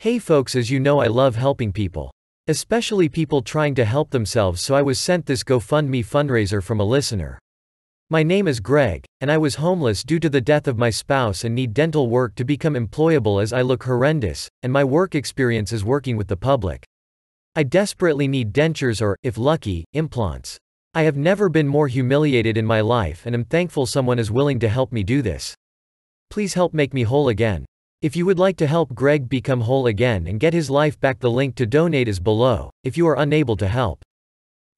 Hey 0.00 0.20
folks, 0.20 0.54
as 0.54 0.70
you 0.70 0.78
know, 0.78 1.00
I 1.00 1.08
love 1.08 1.34
helping 1.34 1.72
people. 1.72 2.12
Especially 2.46 3.08
people 3.08 3.42
trying 3.42 3.74
to 3.74 3.84
help 3.84 4.10
themselves, 4.10 4.60
so 4.60 4.76
I 4.76 4.80
was 4.80 5.00
sent 5.00 5.26
this 5.26 5.42
GoFundMe 5.42 6.06
fundraiser 6.06 6.62
from 6.62 6.78
a 6.78 6.84
listener. 6.84 7.36
My 8.08 8.22
name 8.22 8.46
is 8.46 8.60
Greg, 8.60 9.04
and 9.20 9.28
I 9.28 9.38
was 9.38 9.56
homeless 9.56 10.04
due 10.04 10.20
to 10.20 10.30
the 10.30 10.40
death 10.40 10.68
of 10.68 10.78
my 10.78 10.88
spouse 10.88 11.42
and 11.42 11.52
need 11.52 11.74
dental 11.74 12.08
work 12.08 12.36
to 12.36 12.44
become 12.44 12.74
employable 12.74 13.42
as 13.42 13.52
I 13.52 13.62
look 13.62 13.82
horrendous, 13.82 14.48
and 14.62 14.72
my 14.72 14.84
work 14.84 15.16
experience 15.16 15.72
is 15.72 15.84
working 15.84 16.16
with 16.16 16.28
the 16.28 16.36
public. 16.36 16.84
I 17.56 17.64
desperately 17.64 18.28
need 18.28 18.52
dentures 18.52 19.02
or, 19.02 19.16
if 19.24 19.36
lucky, 19.36 19.84
implants. 19.94 20.58
I 20.94 21.02
have 21.02 21.16
never 21.16 21.48
been 21.48 21.66
more 21.66 21.88
humiliated 21.88 22.56
in 22.56 22.64
my 22.64 22.82
life 22.82 23.26
and 23.26 23.34
am 23.34 23.46
thankful 23.46 23.84
someone 23.84 24.20
is 24.20 24.30
willing 24.30 24.60
to 24.60 24.68
help 24.68 24.92
me 24.92 25.02
do 25.02 25.22
this. 25.22 25.56
Please 26.30 26.54
help 26.54 26.72
make 26.72 26.94
me 26.94 27.02
whole 27.02 27.28
again. 27.28 27.64
If 28.00 28.14
you 28.14 28.26
would 28.26 28.38
like 28.38 28.56
to 28.58 28.68
help 28.68 28.94
Greg 28.94 29.28
become 29.28 29.62
whole 29.62 29.88
again 29.88 30.28
and 30.28 30.38
get 30.38 30.54
his 30.54 30.70
life 30.70 31.00
back, 31.00 31.18
the 31.18 31.32
link 31.32 31.56
to 31.56 31.66
donate 31.66 32.06
is 32.06 32.20
below, 32.20 32.70
if 32.84 32.96
you 32.96 33.08
are 33.08 33.18
unable 33.18 33.56
to 33.56 33.66
help. 33.66 34.04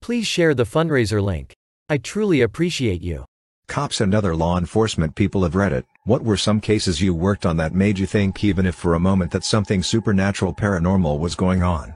Please 0.00 0.26
share 0.26 0.54
the 0.54 0.64
fundraiser 0.64 1.22
link. 1.22 1.54
I 1.90 1.98
truly 1.98 2.40
appreciate 2.40 3.02
you. 3.02 3.26
Cops 3.68 4.00
and 4.00 4.14
other 4.14 4.34
law 4.34 4.56
enforcement 4.56 5.16
people 5.16 5.42
have 5.42 5.54
read 5.54 5.74
it. 5.74 5.84
What 6.04 6.24
were 6.24 6.38
some 6.38 6.62
cases 6.62 7.02
you 7.02 7.12
worked 7.12 7.44
on 7.44 7.58
that 7.58 7.74
made 7.74 7.98
you 7.98 8.06
think 8.06 8.42
even 8.42 8.64
if 8.64 8.74
for 8.74 8.94
a 8.94 8.98
moment 8.98 9.32
that 9.32 9.44
something 9.44 9.82
supernatural 9.82 10.54
paranormal 10.54 11.18
was 11.18 11.34
going 11.34 11.62
on? 11.62 11.92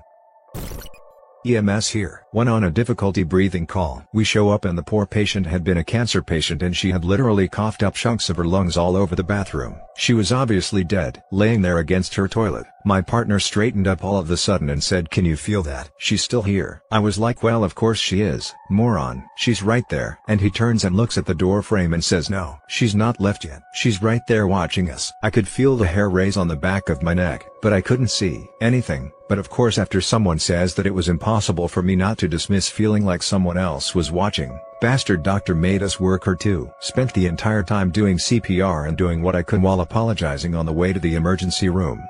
EMS 1.47 1.89
here. 1.89 2.25
When 2.31 2.49
on 2.49 2.65
a 2.65 2.71
difficulty 2.71 3.23
breathing 3.23 3.67
call, 3.67 4.07
we 4.15 4.25
show 4.25 4.49
up 4.49 4.65
and 4.65 4.79
the 4.79 4.83
poor 4.83 5.05
patient 5.05 5.47
had 5.47 5.63
been 5.63 5.77
a 5.79 5.85
cancer 5.85 6.23
patient 6.23 6.63
and 6.63 6.75
she 6.75 6.91
had 6.91 7.05
literally 7.05 7.49
coughed 7.49 7.83
up 7.83 7.95
chunks 7.95 8.31
of 8.31 8.37
her 8.37 8.47
lungs 8.47 8.77
all 8.77 8.97
over 8.97 9.15
the 9.15 9.23
bathroom. 9.23 9.77
She 9.97 10.15
was 10.15 10.33
obviously 10.33 10.85
dead, 10.85 11.23
laying 11.31 11.61
there 11.61 11.79
against 11.79 12.15
her 12.15 12.29
toilet. 12.29 12.65
My 12.87 13.01
partner 13.01 13.41
straightened 13.41 13.89
up 13.89 14.05
all 14.05 14.19
of 14.19 14.29
the 14.29 14.37
sudden 14.37 14.69
and 14.69 14.85
said 14.85 15.11
can 15.11 15.25
you 15.25 15.37
feel 15.37 15.63
that? 15.63 15.89
She's 15.97 16.23
still 16.23 16.43
here. 16.43 16.83
I 16.91 16.99
was 16.99 17.19
like 17.19 17.43
well 17.43 17.65
of 17.65 17.75
course 17.75 17.99
she 17.99 18.21
is, 18.21 18.55
moron. 18.69 19.25
She's 19.37 19.63
right 19.63 19.89
there. 19.89 20.19
And 20.29 20.39
he 20.39 20.51
turns 20.51 20.85
and 20.85 20.95
looks 20.95 21.17
at 21.17 21.25
the 21.25 21.35
door 21.35 21.63
frame 21.63 21.95
and 21.95 22.05
says 22.05 22.29
no, 22.29 22.59
she's 22.69 22.95
not 22.95 23.23
left 23.23 23.43
yet. 23.43 23.63
She's 23.73 24.03
right 24.03 24.21
there 24.29 24.47
watching 24.47 24.91
us. 24.91 25.11
I 25.23 25.31
could 25.31 25.49
feel 25.49 25.77
the 25.77 25.87
hair 25.87 26.11
raise 26.11 26.37
on 26.37 26.47
the 26.47 26.57
back 26.57 26.91
of 26.91 27.03
my 27.03 27.15
neck, 27.15 27.47
but 27.63 27.73
I 27.73 27.81
couldn't 27.81 28.09
see 28.09 28.47
anything. 28.61 29.11
But 29.31 29.39
of 29.39 29.49
course 29.49 29.79
after 29.79 30.03
someone 30.03 30.39
says 30.39 30.75
that 30.75 30.87
it 30.87 30.93
was 30.93 31.09
impossible 31.09 31.69
for 31.69 31.81
me 31.83 31.97
not 31.97 32.19
to 32.19 32.29
dismiss 32.29 32.69
feeling 32.69 33.07
like 33.07 33.23
someone 33.23 33.57
else 33.57 33.95
was 33.95 34.13
watching, 34.13 34.61
bastard 34.83 35.23
doctor 35.23 35.55
made 35.55 35.83
us 35.83 35.99
work 35.99 36.23
her 36.25 36.37
too. 36.37 36.71
Spent 36.81 37.15
the 37.15 37.29
entire 37.29 37.63
time 37.63 37.91
doing 37.91 38.19
CPR 38.19 38.89
and 38.89 38.99
doing 38.99 39.23
what 39.23 39.35
I 39.35 39.43
could 39.43 39.63
while 39.63 39.81
apologizing 39.81 40.55
on 40.55 40.67
the 40.67 40.73
way 40.75 40.93
to 40.93 41.01
the 41.01 41.15
emergency 41.15 41.71
room. 41.71 42.07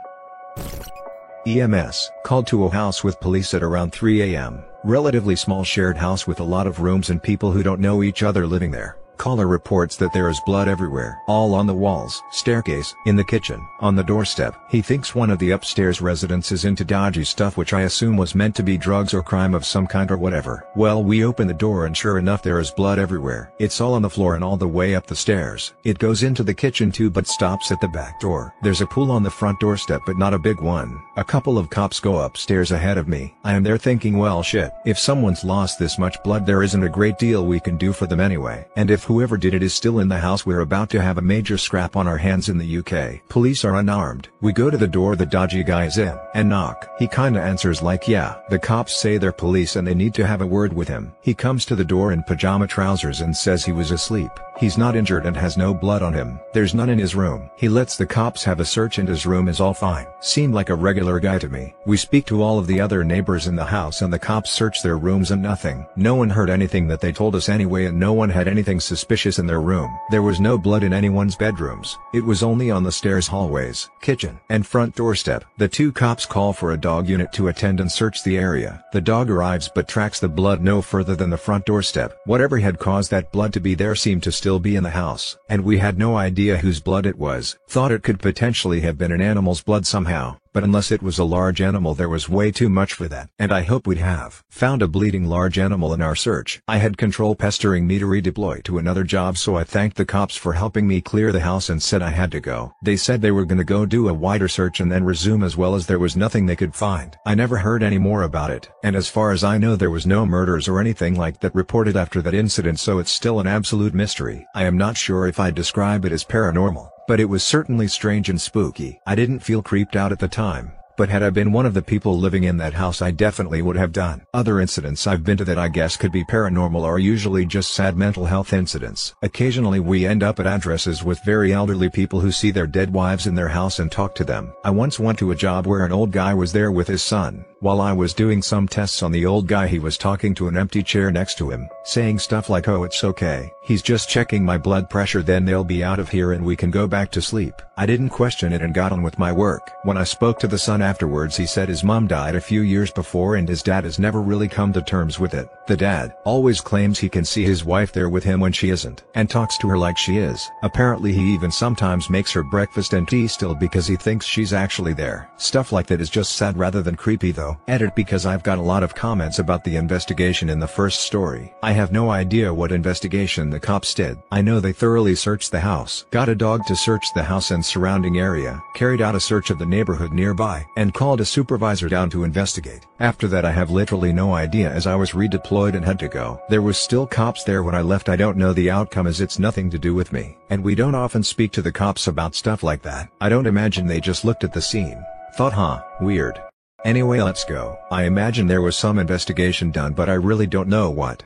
EMS, 1.47 2.11
called 2.25 2.47
to 2.47 2.65
a 2.65 2.71
house 2.71 3.05
with 3.05 3.21
police 3.21 3.53
at 3.53 3.63
around 3.63 3.93
3 3.93 4.35
a.m., 4.35 4.65
relatively 4.83 5.37
small 5.37 5.63
shared 5.63 5.97
house 5.97 6.27
with 6.27 6.41
a 6.41 6.45
lot 6.45 6.67
of 6.67 6.81
rooms 6.81 7.11
and 7.11 7.23
people 7.23 7.53
who 7.53 7.63
don't 7.63 7.81
know 7.81 8.03
each 8.03 8.23
other 8.23 8.47
living 8.47 8.71
there. 8.71 8.97
Caller 9.17 9.47
reports 9.47 9.97
that 9.97 10.13
there 10.13 10.29
is 10.29 10.41
blood 10.45 10.69
everywhere, 10.69 11.21
all 11.27 11.55
on 11.55 11.67
the 11.67 11.75
walls, 11.75 12.23
staircase, 12.31 12.95
in 13.07 13.17
the 13.17 13.25
kitchen, 13.25 13.67
on 13.81 13.95
the 13.95 14.03
doorstep. 14.03 14.55
He 14.69 14.83
thinks 14.83 15.15
one 15.15 15.31
of 15.31 15.39
the 15.39 15.53
upstairs 15.53 16.01
residents 16.01 16.53
is 16.53 16.65
into 16.65 16.85
dodgy 16.85 17.25
stuff 17.25 17.57
which 17.57 17.73
I 17.73 17.83
assume 17.83 18.17
was 18.17 18.35
meant 18.35 18.55
to 18.57 18.63
be 18.63 18.77
drugs 18.77 19.15
or 19.15 19.23
crime 19.23 19.55
of 19.55 19.65
some 19.65 19.87
kind 19.87 20.11
or 20.11 20.17
whatever. 20.17 20.67
Well 20.77 21.03
we 21.03 21.25
open 21.25 21.47
the 21.47 21.55
door 21.55 21.87
and 21.87 21.97
sure 21.97 22.19
enough 22.19 22.43
there 22.43 22.59
is 22.59 22.71
blood 22.71 22.99
everywhere. 22.99 23.53
It's 23.59 23.81
all 23.81 23.95
on 23.95 24.03
the 24.03 24.11
floor 24.11 24.35
and 24.35 24.45
all 24.45 24.57
the 24.57 24.69
way 24.69 24.95
up 24.95 25.07
the 25.07 25.17
stairs. 25.17 25.73
It 25.85 25.99
goes 25.99 26.23
into 26.23 26.43
the 26.43 26.55
kitchen 26.55 26.91
too 26.91 27.11
but 27.11 27.27
stops 27.27 27.71
at 27.73 27.81
the 27.81 27.89
back 27.89 28.21
door. 28.21 28.55
There's 28.63 28.81
a 28.81 28.87
pool 28.87 29.11
on 29.11 29.23
the 29.23 29.31
front 29.31 29.61
doorstep 29.61 30.03
but 30.07 30.19
not 30.19 30.35
a 30.35 30.39
big 30.39 30.61
one. 30.61 31.01
A 31.17 31.25
couple 31.25 31.59
of 31.59 31.71
cops 31.71 32.01
go 32.01 32.19
upstairs 32.19 32.73
ahead 32.73 32.99
of 32.99 33.09
me. 33.09 33.35
I 33.45 33.55
am 33.55 33.63
there 33.63 33.79
thinking 33.79 34.19
well 34.19 34.43
shit, 34.43 34.73
if 34.85 34.99
someone's 34.99 35.45
lost 35.45 35.79
this 35.79 35.99
much 35.99 36.23
blood 36.25 36.47
there 36.47 36.63
isn't 36.63 36.83
a 36.83 36.89
great 36.89 37.19
deal 37.19 37.47
we 37.47 37.61
can 37.61 37.77
do 37.77 37.93
for 37.93 38.07
them 38.07 38.21
anyway. 38.21 38.67
And 38.77 38.91
if 38.91 39.04
whoever 39.05 39.37
did 39.37 39.55
it 39.55 39.63
is 39.63 39.75
still 39.75 40.01
in 40.01 40.09
the 40.09 40.19
house 40.19 40.45
we're 40.45 40.61
about 40.61 40.91
to 40.91 41.01
have 41.01 41.19
a 41.19 41.23
major 41.23 41.57
scrap 41.57 41.97
on 41.97 42.09
our 42.09 42.17
hands 42.17 42.49
in 42.49 42.59
the 42.59 42.79
UK. 42.79 43.21
Police 43.29 43.65
are 43.65 43.77
unarmed. 43.77 44.29
We 44.41 44.53
go 44.53 44.71
to 44.71 44.77
the 44.77 44.89
door 44.89 45.15
the 45.15 45.27
dodgy 45.27 45.63
guy 45.63 45.85
is 45.85 45.99
in, 45.99 46.19
and 46.35 46.49
knock. 46.49 46.89
He 46.99 47.07
kinda 47.07 47.41
answers 47.41 47.83
like 47.83 48.09
yeah. 48.09 48.37
The 48.49 48.59
cops 48.59 48.97
say 48.97 49.19
they're 49.19 49.33
police 49.33 49.77
and 49.77 49.87
they 49.87 49.95
need 49.95 50.15
to 50.15 50.27
have 50.27 50.41
a 50.41 50.47
word 50.47 50.73
with 50.73 50.89
him. 50.89 51.13
He 51.21 51.35
comes 51.35 51.65
to 51.67 51.77
the 51.77 51.85
door 51.85 52.13
in 52.13 52.23
pajama 52.23 52.67
trousers 52.67 53.21
and 53.21 53.37
says 53.37 53.65
he 53.65 53.73
was 53.73 53.91
asleep. 53.91 54.31
He's 54.59 54.79
not 54.79 54.95
injured 54.95 55.27
and 55.27 55.37
has 55.37 55.57
no 55.57 55.75
blood 55.75 56.03
on 56.03 56.15
him. 56.15 56.39
There's 56.53 56.75
none 56.75 56.89
in 56.89 56.99
his 56.99 57.17
room. 57.17 57.51
He 57.57 57.69
lets 57.69 57.97
the 57.97 58.07
cops 58.07 58.45
have 58.45 58.61
a 58.61 58.65
search 58.65 58.99
and 58.99 59.09
his 59.09 59.27
room 59.27 59.49
is 59.49 59.61
all 59.61 59.75
fine. 59.75 60.07
Seemed 60.21 60.55
like 60.55 60.71
a 60.71 60.75
regular 60.77 61.19
guy 61.19 61.39
to 61.41 61.49
me. 61.49 61.75
We 61.87 61.97
speak 61.97 62.25
to 62.27 62.41
all 62.41 62.61
of 62.61 62.69
the 62.69 62.81
other 62.81 63.03
neighbors 63.03 63.49
in 63.49 63.57
the 63.57 63.65
house 63.65 64.01
and 64.01 64.13
the 64.13 64.19
cops 64.19 64.51
search 64.51 64.81
their 64.81 64.97
rooms 64.97 65.33
and 65.33 65.43
nothing. 65.43 65.87
No 65.97 66.15
one 66.15 66.31
heard 66.31 66.51
anything 66.51 66.87
that 66.87 67.01
they 67.01 67.11
told 67.11 67.35
us 67.35 67.49
anyway 67.49 67.87
and 67.87 67.99
no 67.99 68.13
one 68.13 68.31
had 68.31 68.47
anything 68.47 68.79
suspicious 68.79 68.94
in 69.39 69.47
their 69.47 69.61
room. 69.61 69.99
There 70.11 70.23
was 70.23 70.41
no 70.41 70.59
blood 70.59 70.83
in 70.83 70.93
anyone's 70.93 71.37
bedrooms. 71.37 71.99
It 72.13 72.25
was 72.25 72.43
only 72.43 72.71
on 72.71 72.83
the 72.83 72.93
stairs 72.93 73.27
hallways, 73.27 73.89
kitchen, 74.01 74.39
and 74.51 74.67
front 74.67 74.95
doorstep. 74.95 75.45
The 75.59 75.69
two 75.69 75.91
cops 75.91 76.27
call 76.27 76.53
for 76.53 76.73
a 76.73 76.81
dog 76.81 77.09
unit 77.09 77.33
to 77.33 77.49
attend 77.49 77.81
and 77.81 77.91
search 77.91 78.23
the 78.23 78.37
area. 78.37 78.85
The 78.93 79.01
dog 79.01 79.31
arrives 79.31 79.71
but 79.75 79.89
tracks 79.89 80.21
the 80.21 80.29
blood 80.29 80.63
no 80.63 80.83
further 80.83 81.17
than 81.17 81.31
the 81.31 81.37
front 81.37 81.65
doorstep. 81.65 82.19
Whatever 82.27 82.59
had 82.59 82.79
caused 82.79 83.11
that 83.11 83.33
blood 83.33 83.53
to 83.55 83.61
be 83.61 83.75
there 83.75 83.95
seemed 83.95 84.23
to 84.25 84.33
still 84.33 84.59
be 84.59 84.77
in 84.77 84.83
the 84.83 84.91
house, 84.91 85.37
and 85.49 85.65
we 85.65 85.79
had 85.79 85.99
no 85.99 86.17
idea 86.17 86.59
whose 86.59 86.81
blood 86.81 87.07
it 87.07 87.19
was. 87.19 87.57
Thought 87.69 87.93
it 87.93 88.03
could 88.03 88.21
potentially 88.21 88.81
have 88.81 88.99
been 88.99 89.13
an 89.13 89.21
animal's 89.21 89.63
blood 89.63 89.87
somehow 89.87 90.37
but 90.55 90.63
unless 90.63 90.93
it 90.93 91.03
was 91.03 91.19
a 91.19 91.25
large 91.25 91.61
animal 91.61 91.95
there 91.95 92.09
was 92.09 92.29
way 92.29 92.53
too 92.53 92.69
much 92.69 92.95
for 92.95 93.09
that. 93.09 93.29
And 93.39 93.53
I 93.53 93.63
hope 93.63 93.87
we'd 93.87 93.99
have 93.99 94.43
found 94.49 94.81
a 94.81 94.89
bleeding 94.89 95.25
large 95.25 95.59
animal 95.59 95.93
in 95.93 96.01
our 96.01 96.15
search. 96.15 96.63
I 96.69 96.79
had 96.79 96.97
control 96.97 97.35
pestering 97.35 97.87
me 97.87 97.99
to 97.99 98.07
redeploy 98.07 98.63
to 98.63 98.79
another 98.79 99.03
job 99.03 99.37
so 99.37 99.57
I 99.57 99.65
thanked 99.65 99.97
the 99.97 100.07
cops 100.07 100.37
for 100.37 100.53
helping 100.53 100.87
me 100.87 101.01
clear 101.01 101.33
the 101.33 101.41
house 101.41 101.69
and 101.69 101.83
said 101.83 102.01
I 102.03 102.11
had 102.11 102.31
to 102.33 102.41
go. 102.41 102.73
They 102.83 102.97
said 102.97 103.21
they 103.21 103.33
were 103.33 103.45
gonna 103.45 103.65
go 103.65 103.85
do 103.85 104.09
a 104.09 104.15
wider 104.15 104.47
search 104.47 104.79
and 104.79 104.91
then 104.91 105.03
resume 105.03 105.43
as 105.43 105.57
well 105.57 105.75
as 105.75 105.87
there 105.87 105.99
was 105.99 106.17
nothing 106.17 106.47
they 106.47 106.57
could 106.57 106.75
find. 106.75 107.17
I 107.27 107.35
never 107.35 107.59
heard 107.59 107.83
any 107.83 107.99
more 107.99 108.23
about 108.23 108.53
it. 108.53 108.71
And 108.85 108.95
as 108.95 109.09
far 109.09 109.33
as 109.33 109.43
I 109.43 109.59
know 109.59 109.75
there 109.75 109.91
was 109.91 110.07
no 110.07 110.25
murders 110.25 110.69
or 110.69 110.79
anything 110.79 111.17
like 111.17 111.41
that 111.41 111.55
reported 111.55 111.97
after 111.97 112.23
that 112.23 112.33
incident 112.33 112.79
so 112.79 113.01
it's 113.01 113.11
still 113.11 113.41
an 113.41 113.49
absolute 113.49 113.93
mystery. 113.93 114.47
I 114.55 114.65
am 114.65 114.79
not 114.79 114.97
sure 114.97 115.27
if 115.27 115.41
I'd 115.41 115.57
describe 115.57 116.05
it 116.05 116.13
as 116.13 116.25
paranormal 116.25 116.94
but 117.07 117.21
it 117.21 117.27
was 117.27 117.43
certainly 117.43 117.89
strange 117.89 118.29
and 118.29 118.41
spooky. 118.41 119.01
I 119.07 119.15
didn't 119.15 119.41
feel 119.41 119.63
creeped 119.63 119.97
out 119.97 120.13
at 120.13 120.19
the 120.19 120.29
time, 120.29 120.73
but 120.97 121.09
had 121.09 121.23
I 121.23 121.31
been 121.31 121.53
one 121.53 121.67
of 121.67 121.75
the 121.75 121.83
people 121.83 122.19
living 122.19 122.45
in 122.45 122.57
that 122.59 122.75
house 122.75 123.03
I 123.03 123.11
definitely 123.11 123.63
would 123.63 123.77
have 123.77 123.93
done. 123.93 124.23
Other 124.33 124.61
incidents 124.61 125.07
I've 125.07 125.25
been 125.25 125.37
to 125.39 125.45
that 125.45 125.59
I 125.59 125.69
guess 125.69 125.97
could 125.97 126.13
be 126.13 126.25
paranormal 126.25 126.83
are 126.85 126.99
usually 126.99 127.45
just 127.45 127.75
sad 127.75 127.97
mental 127.97 128.25
health 128.25 128.53
incidents. 128.53 129.15
Occasionally 129.23 129.81
we 129.81 130.07
end 130.07 130.23
up 130.23 130.39
at 130.41 130.47
addresses 130.47 131.03
with 131.03 131.25
very 131.25 131.53
elderly 131.53 131.91
people 131.91 132.21
who 132.21 132.31
see 132.33 132.51
their 132.51 132.67
dead 132.67 132.93
wives 132.93 133.27
in 133.27 133.35
their 133.35 133.49
house 133.49 133.81
and 133.81 133.91
talk 133.91 134.15
to 134.15 134.25
them. 134.25 134.53
I 134.65 134.71
once 134.71 134.99
went 135.01 135.19
to 135.19 135.33
a 135.33 135.37
job 135.37 135.67
where 135.67 135.85
an 135.85 135.93
old 135.93 136.13
guy 136.13 136.33
was 136.33 136.53
there 136.53 136.71
with 136.71 136.89
his 136.89 137.03
son. 137.03 137.45
While 137.65 137.81
I 137.81 137.95
was 137.95 138.13
doing 138.13 138.43
some 138.43 138.69
tests 138.69 139.03
on 139.03 139.11
the 139.11 139.25
old 139.25 139.47
guy 139.47 139.67
he 139.69 139.79
was 139.79 139.97
talking 139.97 140.35
to 140.35 140.49
an 140.49 140.57
empty 140.59 140.83
chair 140.83 141.11
next 141.11 141.39
to 141.39 141.49
him, 141.49 141.71
saying 141.83 142.19
stuff 142.19 142.51
like 142.51 142.69
oh 142.69 142.85
it's 142.85 143.03
okay, 143.03 143.55
he's 143.63 143.81
just 143.81 144.07
checking 144.07 144.45
my 144.45 144.59
blood 144.59 144.91
pressure 144.91 145.23
then 145.23 145.47
they'll 145.47 145.65
be 145.65 145.83
out 145.83 145.99
of 145.99 146.11
here 146.11 146.33
and 146.33 146.45
we 146.45 146.57
can 146.57 146.71
go 146.71 146.87
back 146.87 147.11
to 147.13 147.23
sleep. 147.23 147.55
I 147.79 147.87
didn't 147.87 148.11
question 148.11 148.53
it 148.53 148.61
and 148.61 148.75
got 148.75 148.93
on 148.93 149.03
with 149.03 149.19
my 149.19 149.33
work. 149.33 149.71
When 149.83 149.97
I 149.97 150.05
spoke 150.05 150.39
to 150.41 150.47
the 150.47 150.59
son 150.59 150.83
afterwards 150.83 151.39
he 151.39 151.47
said 151.47 151.71
his 151.71 151.83
mom 151.83 152.07
died 152.07 152.37
a 152.37 152.41
few 152.41 152.61
years 152.61 152.91
before 152.91 153.37
and 153.37 153.49
his 153.49 153.63
dad 153.63 153.85
has 153.85 153.99
never 153.99 154.21
really 154.21 154.47
come 154.47 154.71
to 154.75 154.83
terms 154.83 155.19
with 155.19 155.33
it. 155.33 155.49
The 155.67 155.77
dad 155.79 156.15
always 156.25 156.61
claims 156.61 156.99
he 156.99 157.09
can 157.09 157.25
see 157.25 157.45
his 157.45 157.65
wife 157.65 157.93
there 157.93 158.11
with 158.11 158.25
him 158.25 158.41
when 158.41 158.53
she 158.53 158.69
isn't 158.69 159.05
and 159.15 159.31
talks 159.31 159.57
to 159.59 159.69
her 159.69 159.79
like 159.79 159.97
she 159.97 160.19
is. 160.19 160.51
Apparently 160.63 161.15
he 161.15 161.33
even 161.33 161.51
sometimes 161.51 162.11
makes 162.11 162.31
her 162.33 162.43
breakfast 162.43 162.93
and 162.93 163.09
tea 163.09 163.27
still 163.27 163.55
because 163.55 163.87
he 163.87 163.97
thinks 163.97 164.27
she's 164.27 164.53
actually 164.53 164.93
there. 164.93 165.31
Stuff 165.39 165.73
like 165.73 165.87
that 165.87 166.03
is 166.03 166.11
just 166.11 166.37
sad 166.37 166.59
rather 166.59 166.83
than 166.83 166.95
creepy 166.95 167.33
though. 167.33 167.54
Edit 167.69 167.95
because 167.95 168.27
I've 168.27 168.43
got 168.43 168.59
a 168.59 168.63
lot 168.63 168.83
of 168.83 168.95
comments 168.95 169.39
about 169.39 169.65
the 169.65 169.77
investigation 169.77 170.49
in 170.49 170.59
the 170.59 170.67
first 170.67 171.01
story. 171.01 171.55
I 171.63 171.73
have 171.73 171.93
no 171.93 172.11
idea 172.11 172.53
what 172.53 172.73
investigation 172.73 173.51
the 173.51 173.61
cops 173.61 173.95
did. 173.95 174.19
I 174.31 174.43
know 174.43 174.61
they 174.61 174.73
thoroughly 174.73 175.15
searched 175.15 175.51
the 175.51 175.61
house, 175.61 176.05
got 176.11 176.29
a 176.29 176.35
dog 176.35 176.67
to 176.67 176.77
search 176.77 177.05
the 177.15 177.23
house 177.23 177.51
and 177.51 177.65
surrounding 177.65 178.19
area, 178.19 178.63
carried 178.75 179.01
out 179.01 179.15
a 179.15 179.21
search 179.21 179.51
of 179.51 179.59
the 179.59 179.67
neighborhood 179.67 180.13
nearby, 180.13 180.67
and 180.77 180.95
called 180.95 181.21
a 181.21 181.25
supervisor 181.25 181.89
down 181.89 182.11
to 182.11 182.25
investigate. 182.25 182.87
After 183.01 183.29
that 183.29 183.45
I 183.45 183.51
have 183.53 183.71
literally 183.71 184.13
no 184.13 184.35
idea 184.35 184.71
as 184.71 184.87
I 184.87 184.95
was 184.95 185.11
redeployed 185.13 185.75
and 185.75 185.85
had 185.85 185.99
to 185.99 186.09
go. 186.09 186.41
There 186.49 186.63
was 186.63 186.79
still 186.79 187.07
cops 187.07 187.45
there 187.45 187.63
when 187.63 187.75
I 187.75 187.83
left 187.83 188.09
I 188.09 188.17
don't 188.17 188.37
know 188.37 188.53
the 188.53 188.71
outcome 188.71 189.07
as 189.07 189.21
it's 189.21 189.39
nothing 189.39 189.71
to 189.71 189.79
do 189.79 189.95
with 189.95 190.13
me, 190.13 190.37
and 190.51 190.63
we 190.63 190.75
don't 190.75 190.95
often 190.95 191.23
speak 191.23 191.53
to 191.53 191.63
the 191.63 191.73
cops 191.73 192.07
about 192.07 192.35
stuff 192.35 192.63
like 192.63 192.83
that. 192.83 193.09
I 193.21 193.29
don't 193.29 193.47
imagine 193.47 193.87
they 193.87 194.01
just 194.01 194.25
looked 194.25 194.45
at 194.45 194.53
the 194.53 194.63
scene, 194.63 195.05
thought 195.37 195.53
huh, 195.53 195.83
weird. 196.01 196.41
Anyway 196.85 197.21
let's 197.21 197.45
go. 197.45 197.79
I 197.91 198.05
imagine 198.05 198.47
there 198.47 198.63
was 198.63 198.77
some 198.77 198.99
investigation 198.99 199.71
done 199.71 199.95
but 199.95 200.09
I 200.09 200.15
really 200.15 200.47
don't 200.47 200.69
know 200.69 200.91
what. 200.91 201.23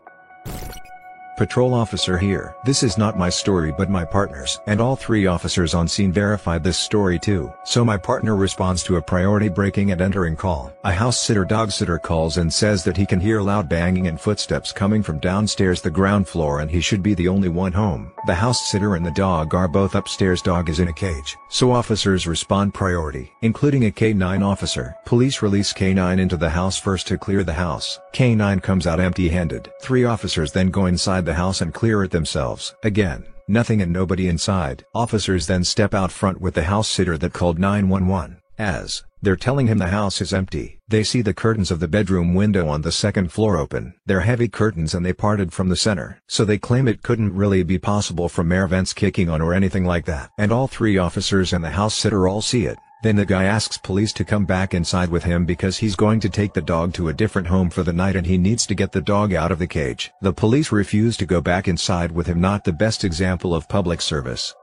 Patrol 1.39 1.73
officer 1.73 2.19
here. 2.19 2.57
This 2.65 2.83
is 2.83 2.99
not 2.99 3.17
my 3.17 3.31
story 3.31 3.73
but 3.79 3.89
my 3.89 4.05
partner's. 4.05 4.59
And 4.67 4.81
all 4.81 4.97
three 4.97 5.29
officers 5.29 5.73
on 5.73 5.87
scene 5.87 6.11
verified 6.11 6.65
this 6.65 6.77
story 6.77 7.17
too. 7.17 7.53
So 7.63 7.85
my 7.85 7.97
partner 7.97 8.35
responds 8.35 8.83
to 8.83 8.97
a 8.97 9.03
priority 9.03 9.49
breaking 9.49 9.93
and 9.93 10.01
entering 10.01 10.35
call. 10.35 10.73
A 10.83 10.91
house 10.91 11.21
sitter 11.21 11.45
dog 11.45 11.71
sitter 11.71 11.97
calls 11.97 12.39
and 12.39 12.53
says 12.53 12.83
that 12.83 12.97
he 12.97 13.07
can 13.07 13.21
hear 13.21 13.41
loud 13.41 13.69
banging 13.69 14.09
and 14.09 14.21
footsteps 14.21 14.73
coming 14.73 15.01
from 15.01 15.21
downstairs 15.21 15.81
the 15.81 15.93
ground 15.93 16.27
floor 16.27 16.59
and 16.59 16.69
he 16.69 16.81
should 16.81 17.05
be 17.05 17.15
the 17.15 17.29
only 17.29 17.49
one 17.49 17.73
home. 17.73 18.11
The 18.27 18.35
house 18.35 18.69
sitter 18.69 18.97
and 18.97 19.07
the 19.07 19.13
dog 19.13 19.55
are 19.55 19.69
both 19.69 19.95
upstairs 19.95 20.43
dog 20.43 20.69
is 20.69 20.81
in 20.81 20.89
a 20.89 20.93
cage. 20.93 21.37
So 21.51 21.71
officers 21.71 22.27
respond 22.27 22.75
priority, 22.75 23.33
including 23.43 23.87
a 23.87 23.93
K9 23.93 24.45
officer. 24.45 24.97
Police 25.05 25.41
release 25.41 25.73
K9 25.73 26.19
into 26.19 26.37
the 26.37 26.51
house 26.51 26.79
first 26.79 27.07
to 27.07 27.17
clear 27.17 27.45
the 27.45 27.53
house. 27.53 28.01
K9 28.13 28.61
comes 28.61 28.89
out 28.89 28.99
empty-handed. 28.99 29.71
Three 29.81 30.05
officers 30.05 30.51
then 30.51 30.71
go 30.71 30.87
inside 30.87 31.28
the 31.29 31.35
house 31.35 31.61
and 31.61 31.75
clear 31.75 32.03
it 32.03 32.11
themselves. 32.11 32.75
Again, 32.83 33.27
nothing 33.47 33.83
and 33.83 33.93
nobody 33.93 34.29
inside. 34.29 34.87
Officers 34.95 35.47
then 35.47 35.63
step 35.63 35.93
out 35.93 36.11
front 36.11 36.41
with 36.41 36.55
the 36.55 36.65
house 36.65 36.89
sitter 36.89 37.19
that 37.19 37.35
called 37.35 37.59
911. 37.59 38.39
As 38.59 39.05
they're 39.21 39.37
telling 39.37 39.67
him 39.67 39.77
the 39.77 39.89
house 39.89 40.23
is 40.23 40.33
empty, 40.33 40.81
they 40.89 41.05
see 41.05 41.21
the 41.21 41.35
curtains 41.35 41.71
of 41.71 41.81
the 41.81 41.87
bedroom 41.87 42.35
window 42.35 42.67
on 42.69 42.81
the 42.81 42.91
second 42.91 43.31
floor 43.31 43.59
open. 43.59 43.93
They're 44.07 44.21
heavy 44.21 44.49
curtains 44.49 44.95
and 44.95 45.05
they 45.05 45.13
parted 45.13 45.53
from 45.53 45.69
the 45.69 45.77
center. 45.77 46.19
So 46.29 46.47
they 46.47 46.57
claim 46.57 46.89
it 46.89 47.03
couldn't 47.03 47.35
really 47.35 47.63
be 47.63 47.79
possible 47.79 48.31
from 48.31 48.51
air 48.51 48.67
vents 48.67 48.95
kicking 48.95 49.29
on 49.29 49.43
or 49.43 49.53
anything 49.53 49.85
like 49.85 50.07
that. 50.07 50.31
And 50.39 50.51
all 50.51 50.67
three 50.67 50.97
officers 50.97 51.53
and 51.53 51.63
the 51.63 51.73
house 51.73 51.95
sitter 51.95 52.27
all 52.27 52.41
see 52.41 52.65
it. 52.65 52.79
Then 53.03 53.17
the 53.17 53.25
guy 53.25 53.45
asks 53.45 53.79
police 53.79 54.13
to 54.15 54.25
come 54.25 54.45
back 54.45 54.75
inside 54.75 55.09
with 55.09 55.25
him 55.25 55.45
because 55.45 55.79
he's 55.79 55.95
going 55.95 56.21
to 56.21 56.29
take 56.29 56.53
the 56.53 56.61
dog 56.61 56.93
to 56.95 57.09
a 57.09 57.15
different 57.15 57.49
home 57.49 57.71
for 57.71 57.83
the 57.83 57.93
night 57.93 58.17
and 58.17 58.27
he 58.27 58.39
needs 58.39 58.67
to 58.67 58.75
get 58.75 58.93
the 58.93 59.01
dog 59.01 59.33
out 59.33 59.53
of 59.53 59.59
the 59.59 59.67
cage. 59.67 60.11
The 60.21 60.33
police 60.33 60.73
refuse 60.73 61.17
to 61.19 61.27
go 61.27 61.41
back 61.41 61.69
inside 61.69 62.11
with 62.11 62.27
him 62.27 62.41
not 62.41 62.65
the 62.65 62.73
best 62.73 63.05
example 63.05 63.55
of 63.55 63.69
public 63.69 64.01
service. 64.01 64.55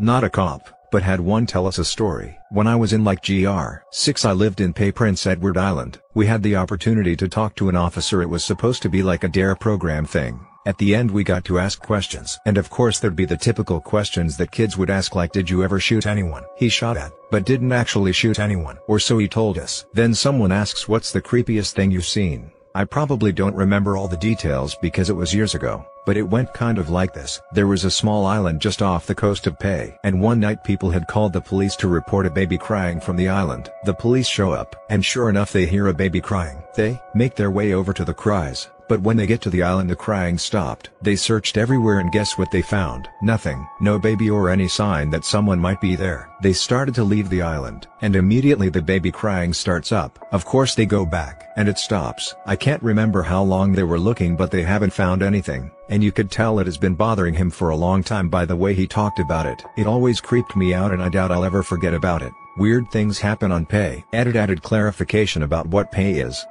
Not 0.00 0.24
a 0.24 0.30
cop 0.30 0.70
but 0.90 1.02
had 1.02 1.20
one 1.20 1.46
tell 1.46 1.66
us 1.66 1.78
a 1.78 1.84
story. 1.84 2.38
When 2.50 2.66
I 2.66 2.76
was 2.76 2.92
in 2.92 3.04
like 3.04 3.24
GR 3.24 3.82
6 3.90 4.24
I 4.24 4.32
lived 4.32 4.60
in 4.60 4.72
Pay 4.72 4.92
Prince 4.92 5.26
Edward 5.26 5.58
Island. 5.58 6.00
We 6.14 6.26
had 6.26 6.42
the 6.42 6.56
opportunity 6.56 7.14
to 7.16 7.28
talk 7.28 7.54
to 7.56 7.68
an 7.68 7.76
officer 7.76 8.22
it 8.22 8.30
was 8.30 8.44
supposed 8.44 8.82
to 8.82 8.88
be 8.88 9.02
like 9.02 9.24
a 9.24 9.28
DARE 9.28 9.56
program 9.56 10.06
thing. 10.06 10.40
At 10.68 10.76
the 10.76 10.94
end 10.94 11.10
we 11.10 11.24
got 11.24 11.46
to 11.46 11.58
ask 11.58 11.80
questions. 11.80 12.38
And 12.44 12.58
of 12.58 12.68
course 12.68 12.98
there'd 12.98 13.16
be 13.16 13.24
the 13.24 13.38
typical 13.38 13.80
questions 13.80 14.36
that 14.36 14.50
kids 14.50 14.76
would 14.76 14.90
ask 14.90 15.14
like 15.14 15.32
did 15.32 15.48
you 15.48 15.64
ever 15.64 15.80
shoot 15.80 16.06
anyone? 16.06 16.44
He 16.58 16.68
shot 16.68 16.98
at, 16.98 17.10
but 17.30 17.46
didn't 17.46 17.72
actually 17.72 18.12
shoot 18.12 18.38
anyone. 18.38 18.76
Or 18.86 18.98
so 18.98 19.16
he 19.16 19.28
told 19.28 19.56
us. 19.56 19.86
Then 19.94 20.12
someone 20.12 20.52
asks 20.52 20.86
what's 20.86 21.10
the 21.10 21.22
creepiest 21.22 21.72
thing 21.72 21.90
you've 21.90 22.04
seen? 22.04 22.52
I 22.74 22.84
probably 22.84 23.32
don't 23.32 23.56
remember 23.56 23.96
all 23.96 24.08
the 24.08 24.18
details 24.18 24.76
because 24.82 25.08
it 25.08 25.16
was 25.16 25.34
years 25.34 25.54
ago, 25.54 25.86
but 26.04 26.18
it 26.18 26.28
went 26.28 26.52
kind 26.52 26.76
of 26.76 26.90
like 26.90 27.14
this. 27.14 27.40
There 27.54 27.66
was 27.66 27.86
a 27.86 27.90
small 27.90 28.26
island 28.26 28.60
just 28.60 28.82
off 28.82 29.06
the 29.06 29.14
coast 29.14 29.46
of 29.46 29.58
PEI, 29.58 29.96
and 30.04 30.20
one 30.20 30.38
night 30.38 30.64
people 30.64 30.90
had 30.90 31.08
called 31.08 31.32
the 31.32 31.40
police 31.40 31.76
to 31.76 31.88
report 31.88 32.26
a 32.26 32.30
baby 32.30 32.58
crying 32.58 33.00
from 33.00 33.16
the 33.16 33.28
island. 33.28 33.72
The 33.84 33.94
police 33.94 34.28
show 34.28 34.52
up, 34.52 34.76
and 34.90 35.02
sure 35.02 35.30
enough 35.30 35.50
they 35.50 35.64
hear 35.64 35.86
a 35.86 35.94
baby 35.94 36.20
crying. 36.20 36.62
They 36.76 37.00
make 37.14 37.36
their 37.36 37.50
way 37.50 37.72
over 37.72 37.94
to 37.94 38.04
the 38.04 38.14
cries, 38.14 38.68
but 38.88 39.00
when 39.00 39.16
they 39.16 39.26
get 39.26 39.40
to 39.42 39.50
the 39.50 39.62
island 39.62 39.90
the 39.90 39.96
crying 39.96 40.38
stopped. 40.38 40.90
They 41.02 41.16
searched 41.16 41.56
everywhere 41.56 41.98
and 42.00 42.10
guess 42.10 42.38
what 42.38 42.50
they 42.50 42.62
found? 42.62 43.08
Nothing. 43.22 43.66
No 43.80 43.98
baby 43.98 44.30
or 44.30 44.50
any 44.50 44.68
sign 44.68 45.10
that 45.10 45.24
someone 45.24 45.58
might 45.58 45.80
be 45.80 45.94
there. 45.94 46.30
They 46.42 46.52
started 46.52 46.94
to 46.96 47.04
leave 47.04 47.28
the 47.28 47.42
island, 47.42 47.86
and 48.00 48.16
immediately 48.16 48.68
the 48.68 48.82
baby 48.82 49.10
crying 49.10 49.52
starts 49.52 49.92
up. 49.92 50.18
Of 50.32 50.44
course 50.44 50.74
they 50.74 50.86
go 50.86 51.04
back, 51.04 51.50
and 51.56 51.68
it 51.68 51.78
stops. 51.78 52.34
I 52.46 52.56
can't 52.56 52.82
remember 52.82 53.22
how 53.22 53.42
long 53.42 53.72
they 53.72 53.82
were 53.82 53.98
looking 53.98 54.36
but 54.36 54.50
they 54.50 54.62
haven't 54.62 54.92
found 54.92 55.22
anything, 55.22 55.70
and 55.88 56.02
you 56.02 56.12
could 56.12 56.30
tell 56.30 56.58
it 56.58 56.66
has 56.66 56.78
been 56.78 56.94
bothering 56.94 57.34
him 57.34 57.50
for 57.50 57.70
a 57.70 57.76
long 57.76 58.02
time 58.02 58.28
by 58.28 58.44
the 58.44 58.56
way 58.56 58.74
he 58.74 58.86
talked 58.86 59.18
about 59.18 59.46
it. 59.46 59.62
It 59.76 59.86
always 59.86 60.20
creeped 60.20 60.56
me 60.56 60.74
out 60.74 60.92
and 60.92 61.02
I 61.02 61.08
doubt 61.08 61.30
I'll 61.30 61.44
ever 61.44 61.62
forget 61.62 61.94
about 61.94 62.22
it. 62.22 62.32
Weird 62.56 62.90
things 62.90 63.18
happen 63.18 63.52
on 63.52 63.66
pay. 63.66 64.04
Added 64.12 64.36
added 64.36 64.62
clarification 64.62 65.42
about 65.42 65.68
what 65.68 65.92
pay 65.92 66.18
is. 66.18 66.44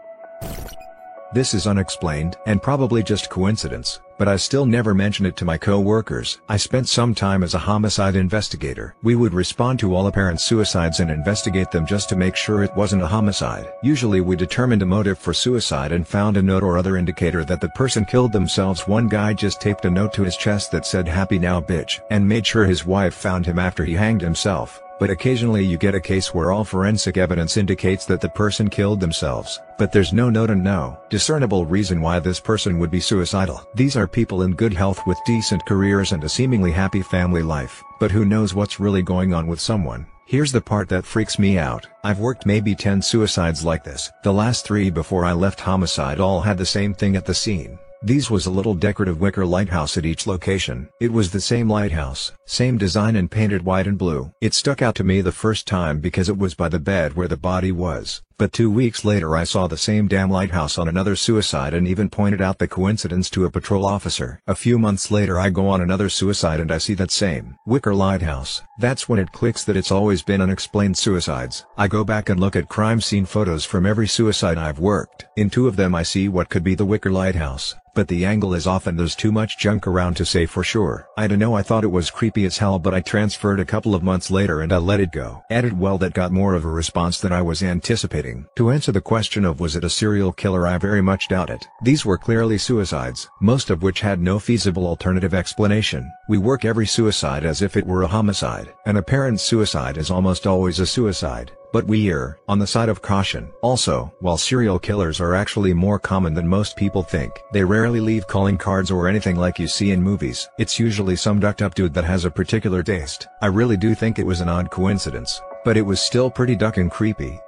This 1.33 1.53
is 1.53 1.67
unexplained 1.67 2.37
and 2.45 2.63
probably 2.63 3.03
just 3.03 3.29
coincidence, 3.29 3.99
but 4.17 4.29
I 4.29 4.37
still 4.37 4.65
never 4.65 4.93
mention 4.93 5.25
it 5.25 5.35
to 5.37 5.45
my 5.45 5.57
co-workers. 5.57 6.39
I 6.47 6.55
spent 6.55 6.87
some 6.87 7.13
time 7.13 7.43
as 7.43 7.53
a 7.53 7.59
homicide 7.59 8.15
investigator. 8.15 8.95
We 9.03 9.17
would 9.17 9.33
respond 9.33 9.77
to 9.79 9.93
all 9.93 10.07
apparent 10.07 10.39
suicides 10.39 11.01
and 11.01 11.11
investigate 11.11 11.69
them 11.69 11.85
just 11.85 12.07
to 12.09 12.15
make 12.15 12.37
sure 12.37 12.63
it 12.63 12.75
wasn't 12.77 13.03
a 13.03 13.07
homicide. 13.07 13.73
Usually 13.83 14.21
we 14.21 14.37
determined 14.37 14.83
a 14.83 14.85
motive 14.85 15.19
for 15.19 15.33
suicide 15.33 15.91
and 15.91 16.07
found 16.07 16.37
a 16.37 16.41
note 16.41 16.63
or 16.63 16.77
other 16.77 16.95
indicator 16.95 17.43
that 17.43 17.59
the 17.59 17.69
person 17.69 18.05
killed 18.05 18.31
themselves. 18.31 18.87
One 18.87 19.09
guy 19.09 19.33
just 19.33 19.59
taped 19.59 19.83
a 19.83 19.91
note 19.91 20.13
to 20.13 20.23
his 20.23 20.37
chest 20.37 20.71
that 20.71 20.85
said 20.85 21.09
happy 21.09 21.39
now 21.39 21.59
bitch 21.59 21.99
and 22.09 22.25
made 22.25 22.47
sure 22.47 22.65
his 22.65 22.85
wife 22.85 23.13
found 23.13 23.45
him 23.45 23.59
after 23.59 23.83
he 23.83 23.95
hanged 23.95 24.21
himself 24.21 24.81
but 24.99 25.09
occasionally 25.09 25.63
you 25.63 25.77
get 25.77 25.95
a 25.95 25.99
case 25.99 26.33
where 26.33 26.51
all 26.51 26.63
forensic 26.63 27.17
evidence 27.17 27.57
indicates 27.57 28.05
that 28.05 28.21
the 28.21 28.29
person 28.29 28.69
killed 28.69 28.99
themselves, 28.99 29.59
but 29.77 29.91
there's 29.91 30.13
no 30.13 30.29
note 30.29 30.49
and 30.49 30.63
no 30.63 30.97
discernible 31.09 31.65
reason 31.65 32.01
why 32.01 32.19
this 32.19 32.39
person 32.39 32.79
would 32.79 32.91
be 32.91 32.99
suicidal. 32.99 33.67
These 33.75 33.95
are 33.95 34.07
people 34.07 34.41
in 34.41 34.53
good 34.53 34.73
health 34.73 35.01
with 35.05 35.17
decent 35.25 35.65
careers 35.65 36.11
and 36.11 36.23
a 36.23 36.29
seemingly 36.29 36.71
happy 36.71 37.01
family 37.01 37.41
life, 37.41 37.83
but 37.99 38.11
who 38.11 38.25
knows 38.25 38.53
what's 38.53 38.79
really 38.79 39.01
going 39.01 39.33
on 39.33 39.47
with 39.47 39.59
someone. 39.59 40.05
Here's 40.25 40.51
the 40.51 40.59
part 40.59 40.89
that 40.89 41.05
freaks 41.05 41.39
me 41.39 41.57
out. 41.57 41.87
I've 42.03 42.19
worked 42.19 42.45
maybe 42.45 42.75
10 42.75 43.01
suicides 43.01 43.63
like 43.63 43.85
this. 43.85 44.11
The 44.23 44.33
last 44.33 44.65
three 44.65 44.89
before 44.89 45.23
I 45.23 45.31
left 45.31 45.61
homicide 45.61 46.19
all 46.19 46.41
had 46.41 46.57
the 46.57 46.65
same 46.65 46.93
thing 46.93 47.15
at 47.15 47.25
the 47.25 47.33
scene. 47.33 47.79
These 48.03 48.29
was 48.29 48.45
a 48.45 48.51
little 48.51 48.75
decorative 48.75 49.21
wicker 49.21 49.45
lighthouse 49.45 49.97
at 49.97 50.05
each 50.05 50.27
location. 50.27 50.87
It 50.99 51.11
was 51.11 51.31
the 51.31 51.41
same 51.41 51.69
lighthouse, 51.69 52.31
same 52.47 52.77
design 52.77 53.17
and 53.17 53.29
painted 53.29 53.65
white 53.65 53.87
and 53.87 53.97
blue. 53.97 54.31
It 54.39 54.53
stuck 54.53 54.81
out 54.81 54.95
to 54.95 55.03
me 55.03 55.19
the 55.19 55.33
first 55.33 55.67
time 55.67 55.99
because 55.99 56.29
it 56.29 56.37
was 56.37 56.55
by 56.55 56.69
the 56.69 56.79
bed 56.79 57.13
where 57.13 57.27
the 57.27 57.35
body 57.35 57.73
was. 57.73 58.21
But 58.37 58.53
two 58.53 58.69
weeks 58.69 59.03
later 59.03 59.35
I 59.35 59.43
saw 59.43 59.67
the 59.67 59.77
same 59.77 60.07
damn 60.07 60.29
lighthouse 60.29 60.77
on 60.77 60.87
another 60.87 61.15
suicide 61.15 61.73
and 61.73 61.87
even 61.87 62.07
pointed 62.07 62.39
out 62.39 62.59
the 62.59 62.67
coincidence 62.67 63.29
to 63.31 63.45
a 63.45 63.51
patrol 63.51 63.85
officer. 63.85 64.41
A 64.47 64.55
few 64.55 64.77
months 64.77 65.11
later 65.11 65.37
I 65.39 65.49
go 65.49 65.67
on 65.67 65.81
another 65.81 66.07
suicide 66.07 66.59
and 66.59 66.71
I 66.71 66.77
see 66.77 66.93
that 66.93 67.11
same 67.11 67.57
wicker 67.65 67.95
lighthouse. 67.95 68.61
That's 68.79 69.09
when 69.09 69.19
it 69.19 69.31
clicks 69.31 69.63
that 69.65 69.75
it's 69.75 69.91
always 69.91 70.21
been 70.21 70.39
unexplained 70.41 70.97
suicides. 70.97 71.65
I 71.77 71.87
go 71.87 72.03
back 72.03 72.29
and 72.29 72.39
look 72.39 72.55
at 72.55 72.69
crime 72.69 73.01
scene 73.01 73.25
photos 73.25 73.65
from 73.65 73.85
every 73.85 74.07
suicide 74.07 74.57
I've 74.57 74.79
worked. 74.79 75.25
In 75.35 75.49
two 75.49 75.67
of 75.67 75.75
them 75.75 75.95
I 75.95 76.03
see 76.03 76.29
what 76.29 76.49
could 76.49 76.63
be 76.63 76.75
the 76.75 76.85
wicker 76.85 77.11
lighthouse 77.11 77.75
but 77.97 78.09
the 78.09 78.27
angle 78.27 78.53
is 78.53 78.67
off 78.67 78.85
and 78.85 78.99
there's 78.99 79.15
too 79.15 79.31
much 79.31 79.57
junk 79.57 79.87
around 79.87 80.15
to 80.15 80.23
say 80.23 80.45
for 80.45 80.63
sure. 80.63 81.07
I 81.17 81.25
don't 81.25 81.39
know 81.39 81.55
I 81.55 81.63
thought 81.63 81.83
it 81.83 81.87
was 81.87 82.11
creepy 82.11 82.36
as 82.45 82.57
hell 82.57 82.79
but 82.79 82.93
I 82.93 83.01
transferred 83.01 83.59
a 83.59 83.65
couple 83.65 83.95
of 83.95 84.03
months 84.03 84.31
later 84.31 84.61
and 84.61 84.71
I 84.71 84.77
let 84.77 84.99
it 84.99 85.11
go. 85.11 85.43
Added 85.49 85.79
well 85.79 85.97
that 85.97 86.13
got 86.13 86.31
more 86.31 86.53
of 86.53 86.65
a 86.65 86.69
response 86.69 87.19
than 87.19 87.31
I 87.31 87.41
was 87.41 87.63
anticipating. 87.63 88.47
To 88.55 88.71
answer 88.71 88.91
the 88.91 89.01
question 89.01 89.45
of 89.45 89.59
was 89.59 89.75
it 89.75 89.83
a 89.83 89.89
serial 89.89 90.31
killer 90.31 90.67
I 90.67 90.77
very 90.77 91.01
much 91.01 91.27
doubt 91.27 91.49
it. 91.49 91.67
These 91.81 92.05
were 92.05 92.17
clearly 92.17 92.57
suicides, 92.57 93.29
most 93.41 93.69
of 93.69 93.83
which 93.83 94.01
had 94.01 94.21
no 94.21 94.39
feasible 94.39 94.85
alternative 94.87 95.33
explanation. 95.33 96.11
We 96.29 96.37
work 96.37 96.65
every 96.65 96.87
suicide 96.87 97.45
as 97.45 97.61
if 97.61 97.77
it 97.77 97.85
were 97.85 98.03
a 98.03 98.07
homicide. 98.07 98.73
An 98.85 98.97
apparent 98.97 99.39
suicide 99.39 99.97
is 99.97 100.11
almost 100.11 100.47
always 100.47 100.79
a 100.79 100.85
suicide. 100.85 101.51
But 101.77 101.85
we 101.85 102.09
err 102.09 102.39
on 102.47 102.57
the 102.57 102.65
side 102.65 102.89
of 102.89 103.03
caution. 103.03 103.51
Also, 103.61 104.11
while 104.19 104.35
serial 104.35 104.79
killers 104.79 105.21
are 105.21 105.35
actually 105.35 105.75
more 105.75 105.99
common 105.99 106.33
than 106.33 106.47
most 106.47 106.75
people 106.75 107.03
think, 107.03 107.31
they 107.53 107.63
rarely 107.63 107.99
leave 107.99 108.25
calling 108.25 108.57
cards 108.57 108.89
or 108.89 109.07
anything 109.07 109.35
like 109.35 109.59
you 109.59 109.67
see 109.67 109.91
in 109.91 110.01
movies. 110.01 110.49
It's 110.57 110.79
usually 110.79 111.15
some 111.15 111.39
ducked 111.39 111.61
up 111.61 111.75
dude 111.75 111.93
that 111.93 112.03
has 112.03 112.25
a 112.25 112.31
particular 112.31 112.81
taste. 112.81 113.27
I 113.43 113.45
really 113.45 113.77
do 113.77 113.93
think 113.93 114.17
it 114.17 114.25
was 114.25 114.41
an 114.41 114.49
odd 114.49 114.71
coincidence, 114.71 115.39
but 115.63 115.77
it 115.77 115.83
was 115.83 116.01
still 116.01 116.31
pretty 116.31 116.55
duck 116.55 116.77
and 116.77 116.89
creepy. 116.89 117.39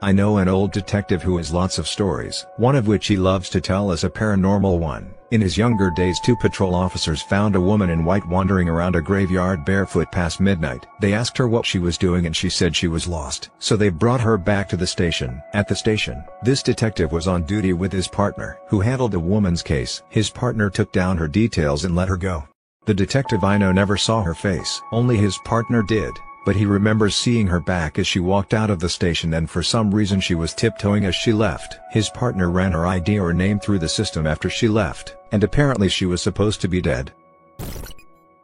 I 0.00 0.12
know 0.12 0.38
an 0.38 0.46
old 0.46 0.70
detective 0.70 1.24
who 1.24 1.38
has 1.38 1.52
lots 1.52 1.76
of 1.76 1.88
stories, 1.88 2.46
one 2.56 2.76
of 2.76 2.86
which 2.86 3.08
he 3.08 3.16
loves 3.16 3.48
to 3.50 3.60
tell 3.60 3.90
is 3.90 4.04
a 4.04 4.10
paranormal 4.10 4.78
one. 4.78 5.12
In 5.32 5.40
his 5.40 5.58
younger 5.58 5.90
days 5.90 6.20
two 6.20 6.36
patrol 6.36 6.72
officers 6.72 7.20
found 7.20 7.56
a 7.56 7.60
woman 7.60 7.90
in 7.90 8.04
white 8.04 8.26
wandering 8.28 8.68
around 8.68 8.94
a 8.94 9.02
graveyard 9.02 9.64
barefoot 9.64 10.12
past 10.12 10.38
midnight. 10.38 10.86
They 11.00 11.14
asked 11.14 11.36
her 11.38 11.48
what 11.48 11.66
she 11.66 11.80
was 11.80 11.98
doing 11.98 12.26
and 12.26 12.36
she 12.36 12.48
said 12.48 12.76
she 12.76 12.86
was 12.86 13.08
lost. 13.08 13.50
So 13.58 13.76
they 13.76 13.88
brought 13.88 14.20
her 14.20 14.38
back 14.38 14.68
to 14.68 14.76
the 14.76 14.86
station. 14.86 15.42
At 15.52 15.66
the 15.66 15.74
station, 15.74 16.22
this 16.44 16.62
detective 16.62 17.10
was 17.10 17.26
on 17.26 17.42
duty 17.42 17.72
with 17.72 17.90
his 17.90 18.06
partner, 18.06 18.60
who 18.68 18.80
handled 18.80 19.10
the 19.10 19.18
woman's 19.18 19.62
case. 19.62 20.02
His 20.10 20.30
partner 20.30 20.70
took 20.70 20.92
down 20.92 21.16
her 21.16 21.28
details 21.28 21.84
and 21.84 21.96
let 21.96 22.08
her 22.08 22.16
go. 22.16 22.46
The 22.86 22.94
detective 22.94 23.42
I 23.42 23.58
know 23.58 23.72
never 23.72 23.96
saw 23.96 24.22
her 24.22 24.34
face. 24.34 24.80
Only 24.92 25.16
his 25.16 25.36
partner 25.38 25.82
did 25.82 26.12
but 26.44 26.56
he 26.56 26.64
remembers 26.66 27.14
seeing 27.14 27.46
her 27.46 27.60
back 27.60 27.98
as 27.98 28.06
she 28.06 28.20
walked 28.20 28.54
out 28.54 28.70
of 28.70 28.80
the 28.80 28.88
station 28.88 29.34
and 29.34 29.50
for 29.50 29.62
some 29.62 29.94
reason 29.94 30.20
she 30.20 30.34
was 30.34 30.54
tiptoeing 30.54 31.04
as 31.04 31.14
she 31.14 31.32
left. 31.32 31.78
His 31.90 32.08
partner 32.10 32.50
ran 32.50 32.72
her 32.72 32.86
ID 32.86 33.18
or 33.18 33.32
name 33.32 33.60
through 33.60 33.80
the 33.80 33.88
system 33.88 34.26
after 34.26 34.48
she 34.48 34.68
left, 34.68 35.16
and 35.32 35.44
apparently 35.44 35.88
she 35.88 36.06
was 36.06 36.22
supposed 36.22 36.60
to 36.60 36.68
be 36.68 36.80
dead. 36.80 37.12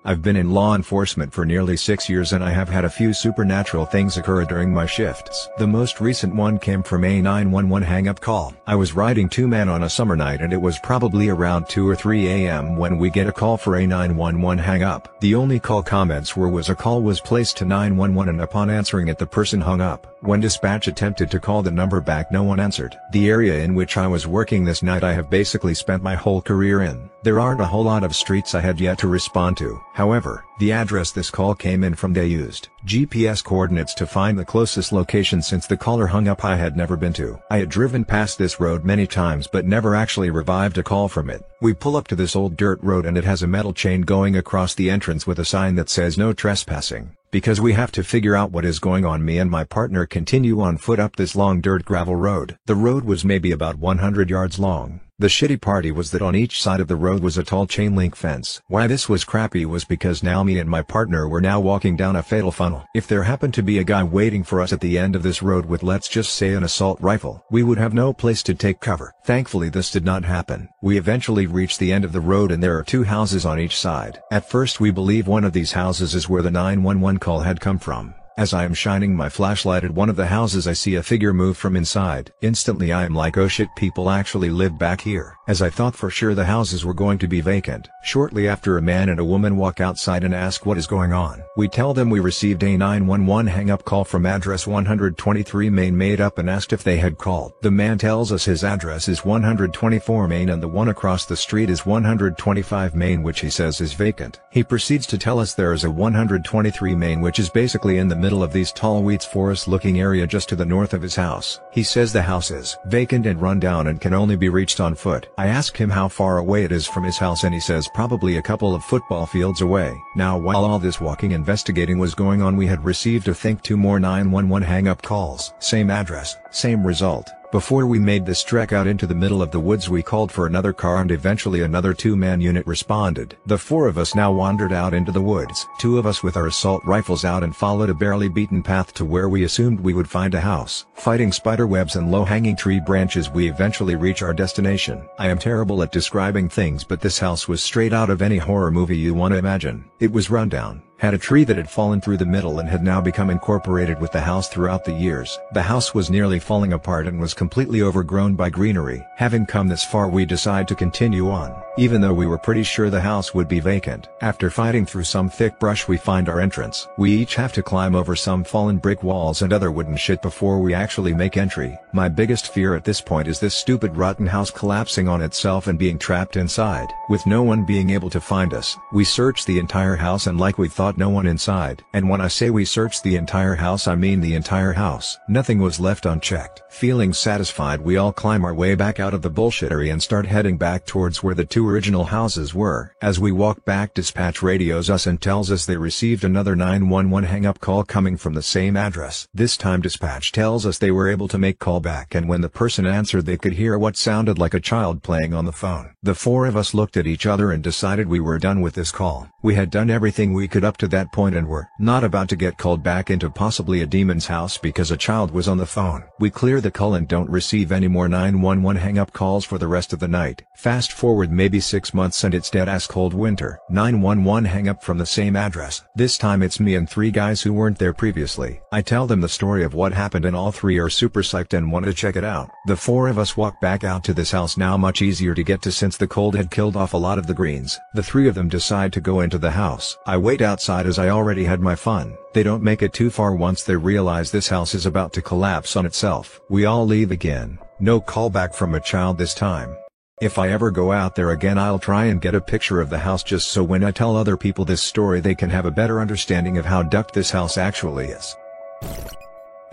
I've 0.07 0.21
been 0.21 0.37
in 0.37 0.51
law 0.51 0.75
enforcement 0.75 1.33
for 1.33 1.47
nearly 1.47 1.79
six 1.79 2.11
years 2.11 2.35
and 2.35 2.45
I 2.45 2.51
have 2.51 2.69
had 2.69 2.85
a 2.85 2.91
few 2.91 3.15
supernatural 3.15 3.87
things 3.87 4.19
occur 4.19 4.45
during 4.45 4.71
my 4.71 4.85
shifts. 4.85 5.49
The 5.57 5.67
most 5.67 5.99
recent 5.99 6.35
one 6.35 6.59
came 6.59 6.83
from 6.83 7.05
a 7.05 7.23
911 7.23 7.89
hang-up 7.89 8.21
call. 8.21 8.53
I 8.67 8.75
was 8.75 8.93
riding 8.93 9.31
two-man 9.31 9.71
on 9.71 9.85
a 9.85 9.89
summer 9.89 10.15
night 10.15 10.43
and 10.43 10.53
it 10.53 10.61
was 10.61 10.79
probably 10.79 11.31
around 11.31 11.71
2 11.71 11.89
or 11.89 11.97
3 11.97 12.27
a.m. 12.27 12.77
when 12.77 12.99
we 12.99 13.09
get 13.09 13.29
a 13.29 13.33
call 13.33 13.57
for 13.57 13.77
a 13.77 13.87
911 13.87 14.63
hang-up. 14.63 15.21
The 15.23 15.35
only 15.35 15.59
call 15.59 15.83
comments 15.83 16.37
were 16.37 16.51
was 16.51 16.69
a 16.69 16.75
call 16.75 17.01
was 17.01 17.23
placed 17.23 17.57
to 17.59 17.65
911 17.65 18.29
and 18.29 18.43
upon 18.43 18.69
answering 18.69 19.09
it 19.09 19.17
the 19.17 19.27
person 19.27 19.63
hung 19.63 19.81
up. 19.81 20.19
When 20.21 20.41
dispatch 20.41 20.87
attempted 20.87 21.31
to 21.31 21.41
call 21.41 21.63
the 21.63 21.71
number 21.71 22.03
back 22.03 22.31
no 22.31 22.43
one 22.43 22.61
answered. 22.61 22.95
The 23.13 23.31
area 23.31 23.65
in 23.65 23.75
which 23.75 23.97
I 23.97 24.07
was 24.07 24.27
working 24.27 24.67
this 24.67 24.83
night 24.83 25.03
I 25.03 25.15
have 25.15 25.31
basically 25.31 25.73
spent 25.73 26.03
my 26.03 26.15
whole 26.15 26.43
career 26.43 26.83
in. 26.83 27.09
There 27.23 27.41
aren't 27.41 27.63
a 27.63 27.67
whole 27.67 27.85
lot 27.85 28.05
of 28.05 28.15
streets 28.15 28.55
I 28.55 28.61
had 28.61 28.79
yet 28.79 28.99
to 28.99 29.09
respond 29.09 29.57
to. 29.57 29.81
However, 29.95 30.45
the 30.59 30.73
address 30.73 31.13
this 31.13 31.31
call 31.31 31.55
came 31.55 31.85
in 31.85 31.95
from 31.95 32.13
they 32.13 32.27
used 32.27 32.69
GPS 32.85 33.45
coordinates 33.45 33.95
to 33.95 34.09
find 34.09 34.37
the 34.37 34.45
closest 34.45 34.91
location 34.91 35.41
since 35.41 35.69
the 35.69 35.77
caller 35.77 36.09
hung 36.09 36.27
up 36.27 36.45
I 36.45 36.57
had 36.57 36.77
never 36.77 36.97
been 36.97 37.13
to. 37.13 37.39
I 37.49 37.59
had 37.59 37.69
driven 37.69 38.05
past 38.05 38.37
this 38.37 38.59
road 38.59 38.85
many 38.85 39.07
times 39.07 39.47
but 39.47 39.67
never 39.67 39.95
actually 39.95 40.31
revived 40.31 40.79
a 40.79 40.83
call 40.83 41.09
from 41.09 41.31
it. 41.31 41.45
We 41.61 41.75
pull 41.75 41.95
up 41.97 42.09
to 42.09 42.17
this 42.17 42.35
old 42.35 42.57
dirt 42.57 42.83
road 42.83 43.07
and 43.07 43.17
it 43.17 43.23
has 43.23 43.45
a 43.45 43.47
metal 43.47 43.73
chain 43.73 44.01
going 44.01 44.37
across 44.37 44.75
the 44.75 44.91
entrance 44.91 45.29
with 45.29 45.39
a 45.39 45.45
sign 45.45 45.77
that 45.77 45.89
says 45.89 46.19
no 46.19 46.33
trespassing. 46.33 47.15
Because 47.31 47.61
we 47.61 47.73
have 47.75 47.93
to 47.93 48.03
figure 48.03 48.35
out 48.35 48.51
what 48.51 48.65
is 48.65 48.81
going 48.81 49.05
on 49.05 49.25
me 49.25 49.39
and 49.39 49.49
my 49.49 49.63
partner 49.63 50.07
continue 50.07 50.61
on 50.61 50.77
foot 50.77 50.99
up 50.99 51.15
this 51.15 51.37
long 51.37 51.61
dirt 51.61 51.85
gravel 51.85 52.17
road. 52.17 52.59
The 52.67 52.75
road 52.75 53.05
was 53.05 53.25
maybe 53.25 53.53
about 53.53 53.79
100 53.79 54.29
yards 54.29 54.59
long. 54.59 55.03
The 55.17 55.29
shitty 55.29 55.61
party 55.61 55.93
was 55.93 56.11
that 56.11 56.23
on 56.23 56.35
each 56.35 56.61
side 56.61 56.81
of 56.81 56.89
the 56.89 56.97
road 56.97 57.23
was 57.23 57.39
a 57.39 57.45
tall 57.45 57.69
chain 57.69 57.95
link 57.95 58.17
fence. 58.17 58.61
Why 58.67 58.89
this 58.89 59.09
was 59.09 59.23
crappy 59.23 59.65
was 59.65 59.85
because 59.85 60.25
now 60.25 60.43
me 60.43 60.59
and 60.59 60.69
my 60.69 60.83
partner 60.83 61.29
were 61.29 61.41
now 61.41 61.61
walking 61.61 61.95
down 61.95 62.17
a 62.17 62.23
fatal 62.25 62.51
funnel. 62.51 62.85
If 62.97 63.07
there 63.07 63.23
happened 63.23 63.55
to 63.55 63.63
be 63.63 63.79
a 63.79 63.85
guy 63.85 64.03
waiting 64.03 64.43
for 64.43 64.61
us 64.61 64.73
at 64.73 64.81
the 64.81 64.99
end 64.99 65.15
of 65.15 65.23
this 65.23 65.41
road 65.41 65.67
with 65.67 65.85
let's 65.85 66.09
just 66.09 66.35
say 66.35 66.53
an 66.55 66.65
assault 66.65 67.01
rifle, 67.01 67.45
we 67.49 67.63
would 67.63 67.79
have 67.79 67.95
no 67.95 68.13
place 68.13 68.43
to 68.43 68.55
take 68.55 68.81
cover. 68.81 69.13
Thankfully 69.25 69.69
this 69.69 69.93
did 69.93 70.05
not 70.05 70.25
happen. 70.25 70.69
We 70.83 70.99
eventually 70.99 71.47
reached 71.47 71.79
the 71.79 71.93
end 71.93 72.05
of 72.05 72.11
the 72.11 72.21
road 72.21 72.51
and 72.51 72.61
there 72.61 72.77
are 72.77 72.83
two 72.83 73.05
houses 73.05 73.47
on 73.47 73.61
each 73.61 73.77
side. 73.79 74.21
At 74.33 74.51
first 74.51 74.81
we 74.81 74.91
believe 74.91 75.29
one 75.29 75.45
of 75.45 75.53
these 75.53 75.71
houses 75.71 76.17
is 76.17 76.29
where 76.29 76.43
the 76.43 76.51
911 76.51 77.21
call 77.21 77.39
had 77.39 77.61
come 77.61 77.79
from. 77.79 78.17
As 78.37 78.53
I 78.53 78.65
am 78.65 78.75
shining 78.75 79.15
my 79.15 79.29
flashlight 79.29 79.85
at 79.85 79.93
one 79.93 80.09
of 80.09 80.17
the 80.17 80.27
houses 80.27 80.67
I 80.67 80.73
see 80.73 80.97
a 80.97 81.05
figure 81.05 81.33
move 81.33 81.57
from 81.57 81.77
inside. 81.77 82.33
Instantly 82.43 82.93
I 82.93 83.05
am 83.05 83.15
like 83.15 83.39
oh 83.39 83.47
shit 83.47 83.69
people 83.77 84.11
actually 84.11 84.51
live 84.51 84.77
back 84.77 85.01
here. 85.01 85.37
As 85.47 85.63
I 85.63 85.71
thought 85.71 85.95
for 85.95 86.11
sure 86.11 86.35
the 86.35 86.45
houses 86.45 86.85
were 86.85 86.95
going 86.95 87.19
to 87.19 87.29
be 87.29 87.41
vacant. 87.41 87.89
Shortly 88.03 88.49
after 88.49 88.77
a 88.77 88.83
man 88.83 89.11
and 89.11 89.21
a 89.21 89.25
woman 89.25 89.57
walk 89.57 89.81
outside 89.81 90.25
and 90.25 90.35
ask 90.35 90.67
what 90.67 90.79
is 90.79 90.89
going 90.89 91.13
on. 91.13 91.45
We 91.57 91.69
tell 91.69 91.95
them 91.95 92.11
we 92.11 92.19
received 92.19 92.65
a 92.65 92.77
911 92.77 93.47
hang-up 93.47 93.85
call 93.85 94.03
from 94.03 94.27
address 94.27 94.67
123 94.67 95.71
Main 95.71 95.97
made 95.97 96.21
up 96.21 96.39
and 96.39 96.51
asked 96.51 96.73
if 96.73 96.83
they 96.83 96.97
had 96.97 97.19
called. 97.19 97.53
The 97.63 97.71
man 97.71 97.99
tells 97.99 98.33
us 98.33 98.45
his 98.45 98.65
address 98.65 99.07
is 99.07 99.25
124 99.25 100.27
Main 100.27 100.49
and 100.49 100.61
the 100.61 100.67
one 100.67 100.89
across 100.89 101.25
the 101.25 101.37
street 101.37 101.71
is 101.71 101.87
125 101.87 102.97
Main 102.97 103.23
which 103.23 103.39
he 103.39 103.51
says 103.51 103.81
is 103.81 103.93
vacant. 103.93 104.41
He 104.51 104.65
proceeds 104.65 105.07
to 105.07 105.19
tell 105.19 105.39
us 105.39 105.55
there 105.55 105.73
is 105.73 105.85
a 105.85 105.91
123 105.91 106.97
Main 106.97 107.21
which 107.21 107.39
is 107.39 107.49
basically 107.49 107.99
in 107.99 108.09
the 108.09 108.24
middle 108.25 108.43
of 108.43 108.55
these 108.55 108.73
tall 108.73 109.03
weeds 109.03 109.27
forest 109.27 109.69
looking 109.69 110.01
area 110.01 110.27
just 110.27 110.49
to 110.49 110.57
the 110.57 110.65
north 110.65 110.95
of 110.95 111.03
his 111.03 111.15
house. 111.15 111.61
He 111.71 111.83
says 111.83 112.11
the 112.11 112.23
house 112.23 112.51
is 112.51 112.75
vacant 112.87 113.27
and 113.27 113.39
run 113.39 113.61
down 113.61 113.89
and 113.89 114.01
can 114.01 114.15
only 114.15 114.35
be 114.35 114.49
reached 114.49 114.81
on 114.81 114.95
foot. 114.95 115.29
I 115.37 115.49
ask 115.49 115.77
him 115.77 115.91
how 115.91 116.09
far 116.09 116.39
away 116.39 116.65
it 116.65 116.73
is 116.73 116.87
from 116.87 117.05
his 117.05 117.19
house 117.19 117.45
and 117.45 117.53
he 117.53 117.61
says 117.61 117.87
probably 117.93 118.39
a 118.39 118.49
couple 118.51 118.75
of 118.75 118.83
football 118.83 119.27
fields 119.27 119.61
away. 119.61 119.95
Now 120.17 120.39
while 120.39 120.65
all 120.65 120.79
this 120.79 121.03
walking 121.03 121.33
investigating 121.33 121.99
was 121.99 122.15
going 122.15 122.41
on 122.41 122.57
we 122.57 122.67
had 122.67 122.83
received 122.83 123.29
I 123.29 123.35
think 123.35 123.61
two 123.61 123.77
more 123.77 124.01
911 124.01 124.67
hang-up 124.67 125.03
calls. 125.03 125.53
Same 125.59 125.91
address, 125.91 126.39
same 126.51 126.87
result. 126.87 127.29
Before 127.55 127.87
we 127.87 128.01
made 128.01 128.27
this 128.27 128.43
trek 128.43 128.73
out 128.73 128.89
into 128.89 129.07
the 129.07 129.15
middle 129.15 129.41
of 129.41 129.53
the 129.53 129.61
woods 129.61 129.89
we 129.89 130.03
called 130.03 130.33
for 130.33 130.49
another 130.49 130.73
car 130.73 131.01
and 131.01 131.13
eventually 131.13 131.63
another 131.63 131.95
two-man 131.95 132.41
unit 132.41 132.67
responded. 132.67 133.37
The 133.47 133.57
four 133.57 133.87
of 133.87 133.97
us 133.97 134.17
now 134.17 134.33
wandered 134.33 134.73
out 134.73 134.93
into 134.93 135.13
the 135.13 135.21
woods. 135.21 135.69
Two 135.79 135.97
of 135.97 136.05
us 136.05 136.21
with 136.21 136.37
our 136.37 136.49
assault 136.49 136.83
rifles 136.85 137.25
out 137.25 137.45
and 137.45 137.55
followed 137.55 137.91
a 137.91 137.95
barely 137.95 138.29
beaten 138.29 138.61
path 138.61 138.93
to 138.95 139.05
where 139.05 139.29
we 139.29 139.45
assumed 139.45 139.79
we 139.79 139.95
would 139.95 140.11
find 140.11 140.35
a 140.35 140.41
house. 140.41 140.87
Fighting 140.95 141.31
spider 141.31 141.69
webs 141.69 141.95
and 141.95 142.11
low-hanging 142.11 142.57
tree 142.57 142.81
branches 142.81 143.31
we 143.31 143.49
eventually 143.49 143.95
reach 143.95 144.21
our 144.21 144.35
destination. 144.35 145.09
I 145.21 145.29
am 145.29 145.39
terrible 145.39 145.81
at 145.85 145.93
describing 145.93 146.49
things 146.49 146.83
but 146.83 147.01
this 147.01 147.21
house 147.21 147.47
was 147.47 147.63
straight 147.63 147.93
out 147.93 148.11
of 148.11 148.21
any 148.21 148.39
horror 148.39 148.73
movie 148.73 148.99
you 148.99 149.15
want 149.15 149.31
to 149.31 149.39
imagine. 149.39 149.85
It 150.01 150.11
was 150.11 150.29
rundown 150.29 150.83
had 151.05 151.13
a 151.13 151.19
tree 151.19 151.45
that 151.45 151.59
had 151.59 151.69
fallen 151.69 152.01
through 152.01 152.17
the 152.17 152.25
middle 152.25 152.61
and 152.61 152.69
had 152.69 152.83
now 152.83 152.99
become 152.99 153.29
incorporated 153.29 154.01
with 154.01 154.11
the 154.11 154.21
house 154.21 154.49
throughout 154.49 154.87
the 154.87 154.93
years. 154.93 155.39
The 155.53 155.61
house 155.61 155.93
was 155.93 156.09
nearly 156.09 156.39
falling 156.39 156.73
apart 156.73 157.07
and 157.07 157.21
was 157.21 157.35
completely 157.35 157.83
overgrown 157.83 158.37
by 158.37 158.49
greenery. 158.49 159.07
Having 159.17 159.45
come 159.45 159.69
this 159.69 159.85
far 159.85 160.09
we 160.09 160.25
decide 160.25 160.67
to 160.69 160.75
continue 160.75 161.29
on, 161.29 161.55
even 161.77 162.01
though 162.01 162.15
we 162.15 162.27
were 162.27 162.39
pretty 162.39 162.63
sure 162.63 162.89
the 162.89 163.03
house 163.03 163.35
would 163.35 163.49
be 163.49 163.61
vacant. 163.61 164.09
After 164.23 164.49
fighting 164.49 164.87
through 164.87 165.05
some 165.05 165.29
thick 165.29 165.61
brush 165.61 165.87
we 165.87 165.99
find 165.99 166.27
our 166.27 166.41
entrance. 166.41 166.89
We 166.97 167.13
each 167.13 167.35
have 167.35 167.53
to 167.53 167.63
climb 167.63 167.95
over 167.95 168.17
some 168.17 168.43
fallen 168.43 168.79
brick 168.79 169.03
walls 169.03 169.43
and 169.43 169.53
other 169.53 169.71
wooden 169.71 169.99
shit 169.99 170.23
before 170.23 170.59
we 170.59 170.73
actually 170.73 171.13
make 171.13 171.37
entry. 171.37 171.79
My 171.93 172.09
biggest 172.09 172.49
fear 172.49 172.75
at 172.75 172.85
this 172.85 173.03
point 173.03 173.29
is 173.29 173.39
this 173.39 173.55
stupid 173.55 173.95
rotten 173.95 174.27
house 174.27 174.51
collapsing 174.51 175.09
on 175.09 175.21
itself 175.21 175.67
and 175.67 175.79
being 175.79 175.99
trapped 175.99 176.37
inside. 176.37 176.89
With 177.11 177.27
no 177.27 177.43
one 177.43 177.67
being 177.67 177.91
able 177.91 178.09
to 178.09 178.23
find 178.23 178.55
us, 178.55 178.75
we 178.95 179.05
search 179.05 179.45
the 179.45 179.59
entire 179.59 179.97
house 179.97 180.27
and 180.29 180.41
like 180.41 180.57
we 180.57 180.71
thought 180.71 180.94
no 180.97 181.09
one 181.09 181.27
inside. 181.27 181.85
And 181.93 182.09
when 182.09 182.21
I 182.21 182.29
say 182.29 182.51
we 182.51 182.65
searched 182.65 183.03
the 183.03 183.17
entire 183.17 183.55
house 183.55 183.87
I 183.87 183.95
mean 183.95 184.21
the 184.21 184.35
entire 184.35 184.73
house. 184.73 185.19
Nothing 185.29 185.59
was 185.59 185.81
left 185.81 186.07
unchecked. 186.07 186.63
Feeling 186.71 187.13
satisfied 187.13 187.81
we 187.81 187.97
all 187.97 188.13
climb 188.13 188.45
our 188.45 188.55
way 188.55 188.75
back 188.75 189.01
out 189.01 189.15
of 189.15 189.23
the 189.23 189.31
bullshittery 189.31 189.93
and 189.93 190.03
start 190.03 190.27
heading 190.27 190.57
back 190.57 190.87
towards 190.87 191.23
where 191.23 191.35
the 191.35 191.45
two 191.45 191.69
original 191.69 192.05
houses 192.05 192.55
were. 192.55 192.93
As 193.03 193.21
we 193.21 193.33
walk 193.33 193.65
back 193.65 193.95
dispatch 193.95 194.43
radios 194.43 194.91
us 194.91 195.07
and 195.07 195.21
tells 195.21 195.51
us 195.51 195.67
they 195.67 195.77
received 195.77 196.25
another 196.25 196.57
911 196.57 197.29
hang-up 197.29 197.61
call 197.61 197.85
coming 197.85 198.17
from 198.17 198.35
the 198.35 198.43
same 198.43 198.77
address. 198.77 199.29
This 199.33 199.57
time 199.57 199.83
dispatch 199.83 200.33
tells 200.33 200.67
us 200.67 200.79
they 200.79 200.91
were 200.91 201.09
able 201.09 201.29
to 201.29 201.39
make 201.39 201.59
call 201.59 201.81
back 201.81 202.15
and 202.15 202.29
when 202.29 202.41
the 202.41 202.49
person 202.49 202.87
answered 202.87 203.27
they 203.27 203.37
could 203.37 203.55
hear 203.55 203.79
what 203.79 203.97
sounded 203.97 204.39
like 204.39 204.55
a 204.55 204.61
child 204.61 205.03
playing 205.03 205.35
on 205.35 205.45
the 205.45 205.53
phone. 205.53 205.95
The 206.03 206.15
four 206.15 206.47
of 206.47 206.57
us 206.57 206.75
looked 206.75 206.97
at 206.97 207.07
each 207.07 207.27
other 207.27 207.51
and 207.51 207.63
decided 207.63 208.09
we 208.09 208.21
were 208.21 208.39
done 208.39 208.61
with 208.61 208.75
this 208.75 208.93
call. 208.93 209.29
We 209.45 209.57
had 209.57 209.69
done 209.69 209.91
everything 209.91 210.33
we 210.33 210.49
could 210.49 210.65
up 210.65 210.79
to 210.79 210.89
that 210.89 211.13
point 211.13 211.37
and 211.37 211.47
were 211.47 211.69
not 211.79 212.03
about 212.03 212.31
to 212.31 212.37
get 212.37 212.57
called 212.57 212.83
back 212.83 213.11
into 213.11 213.29
possibly 213.29 213.83
a 213.83 213.87
demon's 213.87 214.27
house 214.27 214.57
because 214.57 214.91
a 214.91 214.97
child 214.97 215.33
was 215.33 215.49
on 215.49 215.59
the 215.59 215.67
phone. 215.67 216.03
We 216.19 216.31
clear 216.31 216.63
the 216.63 216.71
call 216.71 216.95
and 216.95 217.07
don't 217.07 217.29
receive 217.29 217.71
any 217.71 217.87
more 217.87 218.09
911 218.09 218.81
hang-up 218.81 219.13
calls 219.13 219.45
for 219.45 219.59
the 219.59 219.67
rest 219.67 219.93
of 219.93 219.99
the 219.99 220.09
night. 220.09 220.45
Fast 220.57 220.93
forward 220.93 221.31
maybe 221.31 221.61
6 221.61 221.93
months 221.93 222.25
and 222.25 222.33
it's 222.33 222.49
dead 222.49 222.71
ass 222.71 222.87
cold 222.87 223.13
winter. 223.13 223.59
911 223.69 224.47
hang-up 224.47 224.83
from 224.83 224.97
the 224.97 225.05
same 225.05 225.37
address. 225.37 225.83
This 225.95 226.17
time 226.17 226.43
it's 226.43 226.59
me 226.59 226.75
and 226.77 226.89
three 226.89 227.11
guys 227.11 227.43
who 227.43 227.53
weren't 227.53 227.79
there 227.79 227.93
previously. 227.93 228.63
I 228.73 228.81
tell 228.81 229.07
them 229.07 229.21
the 229.21 229.29
story 229.29 229.63
of 229.63 229.75
what 229.75 229.93
happened 229.93 230.25
and 230.25 230.35
all 230.35 230.53
three 230.53 230.79
are 230.79 230.89
super 230.89 231.21
psyched 231.21 231.53
and 231.53 231.71
want 231.71 231.85
to 231.85 231.93
check 231.93 232.17
it 232.17 232.25
out. 232.25 232.51
The 232.65 232.79
four 232.79 233.09
of 233.09 233.19
us 233.19 233.37
walk 233.37 233.61
back 233.61 233.85
out 233.85 234.05
to 234.05 234.15
this 234.15 234.31
house 234.31 234.57
now 234.57 234.79
much 234.79 235.03
easier 235.03 235.35
to 235.35 235.43
get 235.43 235.61
to 235.65 235.71
since 235.71 235.99
the 235.99 236.09
cold 236.09 236.35
had 236.35 236.51
killed 236.51 236.77
off 236.77 236.95
a 236.95 236.97
lot 236.97 237.19
of 237.19 237.27
the 237.27 237.35
greens. 237.35 237.79
The 237.93 238.03
three 238.03 238.27
of 238.27 238.35
them 238.35 238.49
decide 238.49 238.91
to 238.95 239.03
go 239.03 239.21
into 239.21 239.34
the 239.39 239.51
house. 239.51 239.97
I 240.07 240.17
wait 240.17 240.41
outside 240.41 240.87
as 240.87 240.99
I 240.99 241.09
already 241.09 241.45
had 241.45 241.61
my 241.61 241.75
fun. 241.75 242.17
They 242.33 242.43
don't 242.43 242.63
make 242.63 242.83
it 242.83 242.93
too 242.93 243.11
far 243.11 243.35
once 243.35 243.63
they 243.63 243.77
realize 243.77 244.31
this 244.31 244.49
house 244.49 244.75
is 244.75 244.87
about 244.87 245.13
to 245.15 245.23
collapse 245.23 245.77
on 245.77 245.87
itself. 245.87 246.41
We 246.49 246.65
all 246.65 246.87
leave 246.87 247.11
again. 247.11 247.59
No 247.81 248.01
callback 248.01 248.55
from 248.55 248.75
a 248.75 248.81
child 248.81 249.19
this 249.19 249.35
time. 249.35 249.77
If 250.21 250.39
I 250.39 250.51
ever 250.51 250.71
go 250.71 250.93
out 250.93 251.17
there 251.17 251.31
again 251.31 251.59
I'll 251.59 251.79
try 251.79 252.05
and 252.05 252.21
get 252.21 252.35
a 252.35 252.41
picture 252.41 252.81
of 252.81 252.89
the 252.89 252.99
house 252.99 253.23
just 253.23 253.49
so 253.49 253.65
when 253.65 253.83
I 253.83 253.91
tell 253.91 254.17
other 254.17 254.37
people 254.37 254.65
this 254.65 254.83
story 254.83 255.21
they 255.21 255.35
can 255.35 255.51
have 255.51 255.67
a 255.67 255.71
better 255.71 256.01
understanding 256.01 256.57
of 256.57 256.65
how 256.65 256.83
ducked 256.83 257.15
this 257.15 257.31
house 257.31 257.59
actually 257.59 258.07
is. 258.07 258.37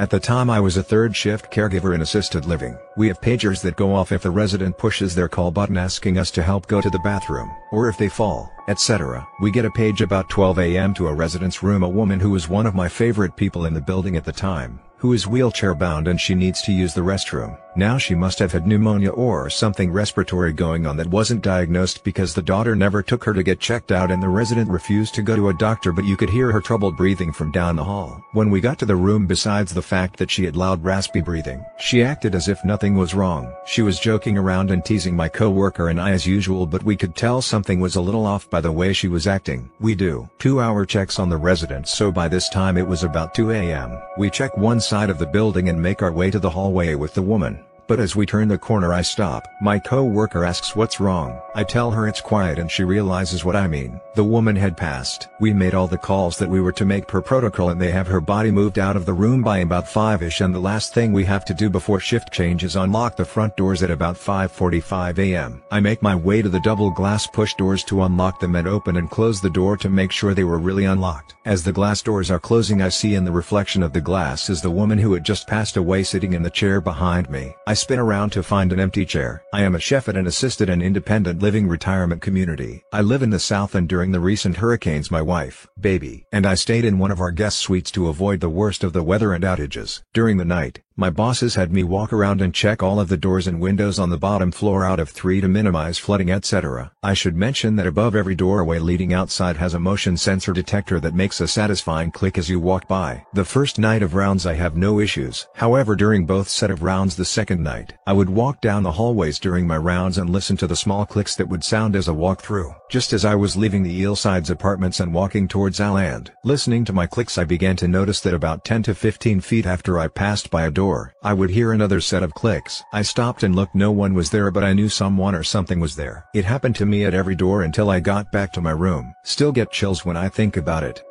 At 0.02 0.10
the 0.10 0.20
time 0.20 0.50
I 0.50 0.60
was 0.60 0.78
a 0.78 0.82
third 0.82 1.16
shift 1.16 1.52
caregiver 1.52 1.94
in 1.94 2.02
assisted 2.02 2.48
living. 2.48 2.76
We 2.98 3.08
have 3.10 3.22
pagers 3.22 3.62
that 3.62 3.76
go 3.76 3.94
off 3.94 4.12
if 4.12 4.26
a 4.26 4.32
resident 4.32 4.80
pushes 4.80 5.14
their 5.14 5.28
call 5.28 5.52
button 5.52 5.78
asking 5.78 6.18
us 6.18 6.32
to 6.32 6.42
help 6.42 6.66
go 6.66 6.82
to 6.82 6.90
the 6.90 6.98
bathroom, 7.04 7.52
or 7.72 7.88
if 7.88 8.00
they 8.00 8.10
fall, 8.10 8.52
etc. 8.68 9.28
We 9.42 9.52
get 9.52 9.64
a 9.64 9.70
page 9.70 10.02
about 10.02 10.28
12 10.28 10.58
am 10.58 10.96
to 10.96 11.08
a 11.08 11.14
resident's 11.14 11.62
room 11.62 11.84
a 11.84 11.88
woman 11.88 12.20
who 12.20 12.32
was 12.32 12.50
one 12.50 12.66
of 12.66 12.74
my 12.74 12.90
favorite 12.90 13.36
people 13.36 13.68
in 13.68 13.76
the 13.76 13.80
building 13.80 14.18
at 14.18 14.26
the 14.26 14.32
time, 14.32 14.80
who 15.02 15.14
is 15.14 15.26
wheelchair 15.26 15.74
bound 15.74 16.08
and 16.08 16.22
she 16.22 16.36
needs 16.36 16.62
to 16.62 16.72
use 16.72 16.94
the 16.94 17.02
restroom. 17.02 17.58
Now 17.76 17.98
she 17.98 18.14
must 18.14 18.38
have 18.38 18.52
had 18.52 18.68
pneumonia 18.68 19.10
or 19.10 19.50
something 19.50 19.92
respiratory 19.92 20.54
going 20.54 20.86
on 20.86 20.96
that 20.98 21.08
wasn't 21.08 21.42
diagnosed 21.42 22.04
because 22.04 22.36
the 22.36 22.42
daughter 22.44 22.76
never 22.76 23.02
took 23.02 23.24
her 23.24 23.34
to 23.34 23.42
get 23.42 23.60
checked 23.60 23.92
out 23.92 24.12
and 24.12 24.22
the 24.22 24.30
resident 24.30 24.70
refused 24.70 25.16
to 25.16 25.24
go 25.24 25.36
to 25.36 25.50
a 25.50 25.54
doctor 25.56 25.92
but 25.92 26.06
you 26.06 26.16
could 26.16 26.30
hear 26.30 26.52
her 26.52 26.62
troubled 26.62 26.98
breathing 26.98 27.34
from 27.34 27.52
down 27.52 27.78
the 27.78 27.84
hall. 27.84 28.22
When 28.34 28.52
we 28.52 28.62
got 28.62 28.78
to 28.80 28.86
the 28.86 28.96
room 28.96 29.26
besides 29.26 29.74
the 29.74 29.82
fact 29.82 30.18
that 30.18 30.30
she 30.30 30.46
had 30.46 30.56
loud 30.56 30.84
raspy 30.84 31.22
breathing, 31.22 31.66
she 31.80 32.04
acted 32.04 32.36
as 32.36 32.48
if 32.48 32.64
nothing 32.64 32.96
was 32.96 33.16
wrong. 33.16 33.52
She 33.66 33.82
was 33.82 34.00
joking 34.00 34.38
around 34.38 34.70
and 34.70 34.86
teasing 34.86 35.16
my 35.16 35.30
co-worker 35.30 35.90
and 35.90 36.00
I 36.00 36.12
as 36.12 36.28
usual 36.28 36.68
but 36.68 36.84
we 36.84 36.96
could 36.96 37.16
tell 37.16 37.42
something 37.42 37.80
was 37.80 37.96
a 37.96 38.02
little 38.02 38.28
off 38.28 38.48
by 38.52 38.62
the 38.62 38.72
way 38.72 38.94
she 38.94 39.08
was 39.08 39.26
acting. 39.26 39.72
We 39.80 39.96
do 39.96 40.30
two 40.38 40.62
hour 40.62 40.86
checks 40.86 41.18
on 41.18 41.30
the 41.30 41.38
residence 41.38 41.90
so 41.90 42.12
by 42.12 42.28
this 42.28 42.50
time 42.50 42.78
it 42.78 42.86
was 42.86 43.04
about 43.04 43.34
2 43.34 43.52
am. 43.52 43.98
We 44.18 44.30
check 44.30 44.56
one 44.58 44.80
side 44.92 45.10
of 45.10 45.20
the 45.20 45.26
building 45.26 45.70
and 45.70 45.82
make 45.82 46.02
our 46.02 46.12
way 46.12 46.30
to 46.30 46.38
the 46.38 46.50
hallway 46.50 46.96
with 46.96 47.14
the 47.14 47.22
woman. 47.22 47.64
But 47.92 48.00
as 48.00 48.16
we 48.16 48.26
turn 48.26 48.48
the 48.48 48.58
corner 48.58 48.94
I 48.94 49.02
stop. 49.02 49.50
My 49.60 49.78
co-worker 49.78 50.46
asks 50.46 50.78
what's 50.78 51.02
wrong. 51.02 51.42
I 51.54 51.66
tell 51.66 51.92
her 51.92 52.08
it's 52.08 52.22
quiet 52.22 52.58
and 52.58 52.72
she 52.72 52.86
realizes 52.86 53.44
what 53.44 53.58
I 53.58 53.68
mean. 53.68 54.00
The 54.16 54.24
woman 54.24 54.56
had 54.56 54.78
passed. 54.78 55.28
We 55.42 55.52
made 55.52 55.74
all 55.74 55.88
the 55.88 55.98
calls 55.98 56.38
that 56.38 56.50
we 56.50 56.62
were 56.62 56.72
to 56.72 56.86
make 56.86 57.06
per 57.06 57.22
protocol 57.22 57.68
and 57.68 57.82
they 57.82 57.92
have 57.92 58.08
her 58.08 58.22
body 58.22 58.50
moved 58.50 58.80
out 58.80 58.96
of 58.96 59.06
the 59.06 59.14
room 59.14 59.42
by 59.42 59.58
about 59.58 59.88
5ish 59.88 60.40
and 60.40 60.56
the 60.56 60.60
last 60.60 60.94
thing 60.94 61.12
we 61.12 61.26
have 61.26 61.44
to 61.44 61.54
do 61.54 61.70
before 61.70 62.00
shift 62.00 62.32
change 62.32 62.64
is 62.64 62.78
unlock 62.78 63.18
the 63.18 63.26
front 63.26 63.58
doors 63.58 63.84
at 63.84 63.92
about 63.92 64.16
5.45 64.16 65.20
am. 65.20 65.62
I 65.70 65.82
make 65.82 66.02
my 66.02 66.16
way 66.16 66.42
to 66.42 66.48
the 66.48 66.62
double 66.62 66.92
glass 66.92 67.28
push 67.28 67.56
doors 67.56 67.84
to 67.86 68.04
unlock 68.04 68.40
them 68.40 68.56
and 68.56 68.70
open 68.70 68.96
and 68.96 69.10
close 69.10 69.42
the 69.42 69.50
door 69.50 69.76
to 69.76 69.90
make 69.90 70.14
sure 70.14 70.34
they 70.34 70.46
were 70.46 70.60
really 70.60 70.86
unlocked. 70.86 71.36
As 71.44 71.64
the 71.64 71.74
glass 71.74 72.02
doors 72.02 72.32
are 72.32 72.40
closing 72.40 72.82
I 72.82 72.88
see 72.88 73.16
in 73.16 73.26
the 73.26 73.32
reflection 73.34 73.84
of 73.84 73.92
the 73.92 74.00
glass 74.00 74.50
is 74.50 74.62
the 74.62 74.72
woman 74.72 74.98
who 74.98 75.12
had 75.12 75.26
just 75.26 75.46
passed 75.46 75.76
away 75.76 76.04
sitting 76.04 76.32
in 76.32 76.44
the 76.44 76.50
chair 76.50 76.80
behind 76.80 77.30
me. 77.30 77.54
I 77.68 77.74
spin 77.82 78.00
around 78.00 78.30
to 78.30 78.44
find 78.44 78.72
an 78.72 78.80
empty 78.80 79.06
chair. 79.06 79.44
I 79.52 79.64
am 79.64 79.74
a 79.74 79.80
chef 79.80 80.08
at 80.08 80.16
an 80.16 80.28
assisted 80.28 80.70
and 80.70 80.84
independent 80.84 81.42
living 81.42 81.68
retirement 81.68 82.22
community. 82.22 82.84
I 82.94 83.02
live 83.02 83.24
in 83.24 83.32
the 83.32 83.40
south 83.40 83.74
and 83.74 83.90
during 83.90 84.12
the 84.12 84.20
recent 84.20 84.58
hurricanes 84.58 85.10
my 85.10 85.22
wife, 85.22 85.68
baby, 85.80 86.28
and 86.32 86.46
I 86.46 86.54
stayed 86.54 86.86
in 86.86 87.00
one 87.00 87.12
of 87.12 87.20
our 87.20 87.32
guest 87.32 87.58
suites 87.58 87.90
to 87.92 88.08
avoid 88.08 88.40
the 88.40 88.50
worst 88.50 88.84
of 88.84 88.94
the 88.94 89.02
weather 89.02 89.34
and 89.34 89.44
outages. 89.44 90.04
During 90.14 90.38
the 90.38 90.46
night, 90.46 90.82
my 90.98 91.10
bosses 91.10 91.56
had 91.56 91.72
me 91.72 91.84
walk 91.84 92.14
around 92.14 92.42
and 92.42 92.54
check 92.54 92.84
all 92.84 93.00
of 93.00 93.08
the 93.08 93.18
doors 93.18 93.48
and 93.48 93.60
windows 93.60 93.98
on 93.98 94.10
the 94.10 94.18
bottom 94.18 94.52
floor 94.52 94.86
out 94.86 95.00
of 95.00 95.10
3 95.10 95.42
to 95.42 95.48
minimize 95.48 95.98
flooding 95.98 96.30
etc. 96.30 96.92
I 97.02 97.16
should 97.16 97.36
mention 97.36 97.78
that 97.78 97.88
above 97.88 98.14
every 98.14 98.36
doorway 98.36 98.78
leading 98.78 99.14
outside 99.14 99.56
has 99.58 99.74
a 99.74 99.80
motion 99.80 100.16
sensor 100.18 100.54
detector 100.54 101.00
that 101.00 101.16
makes 101.16 101.42
a 101.42 101.48
satisfying 101.48 102.12
click 102.12 102.38
as 102.38 102.50
you 102.50 102.60
walk 102.60 102.88
by. 102.88 103.26
The 103.34 103.46
first 103.46 103.80
night 103.80 104.04
of 104.04 104.14
rounds 104.14 104.46
I 104.46 104.54
have 104.54 104.76
no 104.76 105.00
issues. 105.00 105.48
However 105.56 105.96
during 105.96 106.28
both 106.28 106.50
set 106.50 106.70
of 106.70 106.84
rounds 106.84 107.16
the 107.16 107.26
second 107.26 107.61
night, 107.62 107.94
I 108.06 108.14
would 108.14 108.30
walk 108.30 108.62
down 108.62 108.84
the 108.84 108.92
hallways 108.92 109.40
during 109.40 109.66
my 109.66 109.78
rounds 109.78 110.18
and 110.18 110.30
listen 110.30 110.58
to 110.58 110.68
the 110.68 110.76
small 110.76 111.06
clicks 111.06 111.36
that 111.38 111.48
would 111.48 111.64
sound 111.64 111.96
as 111.96 112.10
I 112.10 112.12
walked 112.12 112.42
through. 112.42 112.76
Just 112.90 113.14
as 113.14 113.24
I 113.24 113.36
was 113.36 113.56
leaving 113.56 113.84
the 113.84 114.02
Eelsides 114.04 114.50
apartments 114.50 115.00
and 115.00 115.14
walking 115.14 115.48
towards 115.48 115.80
Aland, 115.80 116.32
listening 116.44 116.84
to 116.86 116.94
my 116.94 117.08
clicks 117.08 117.38
I 117.38 117.46
began 117.46 117.76
to 117.78 117.88
notice 117.88 118.20
that 118.22 118.34
about 118.34 118.66
10 118.66 118.84
to 118.84 118.94
15 118.94 119.40
feet 119.42 119.66
after 119.66 119.98
I 119.98 120.10
passed 120.10 120.52
by 120.52 120.64
a 120.64 120.72
door 120.72 120.82
door, 120.82 121.14
I 121.24 121.34
would 121.34 121.52
hear 121.52 121.72
another 121.72 122.02
set 122.02 122.24
of 122.24 122.34
clicks. 122.34 122.84
I 122.92 123.04
stopped 123.04 123.44
and 123.44 123.56
looked 123.56 123.76
no 123.76 123.92
one 123.92 124.16
was 124.16 124.32
there 124.32 124.50
but 124.50 124.64
I 124.64 124.74
knew 124.74 124.90
someone 124.90 125.36
or 125.36 125.44
something 125.44 125.80
was 125.80 125.96
there. 125.96 126.26
It 126.34 126.44
happened 126.44 126.76
to 126.78 126.88
me 126.88 127.06
at 127.06 127.14
every 127.14 127.36
door 127.36 127.62
until 127.62 127.92
I 127.92 128.00
got 128.00 128.32
back 128.32 128.52
to 128.54 128.62
my 128.62 128.72
room. 128.72 129.14
Still 129.24 129.52
get 129.52 129.72
chills 129.72 130.04
when 130.04 130.18
I 130.18 130.28
think 130.28 130.58
about 130.58 130.84
it. 130.84 131.04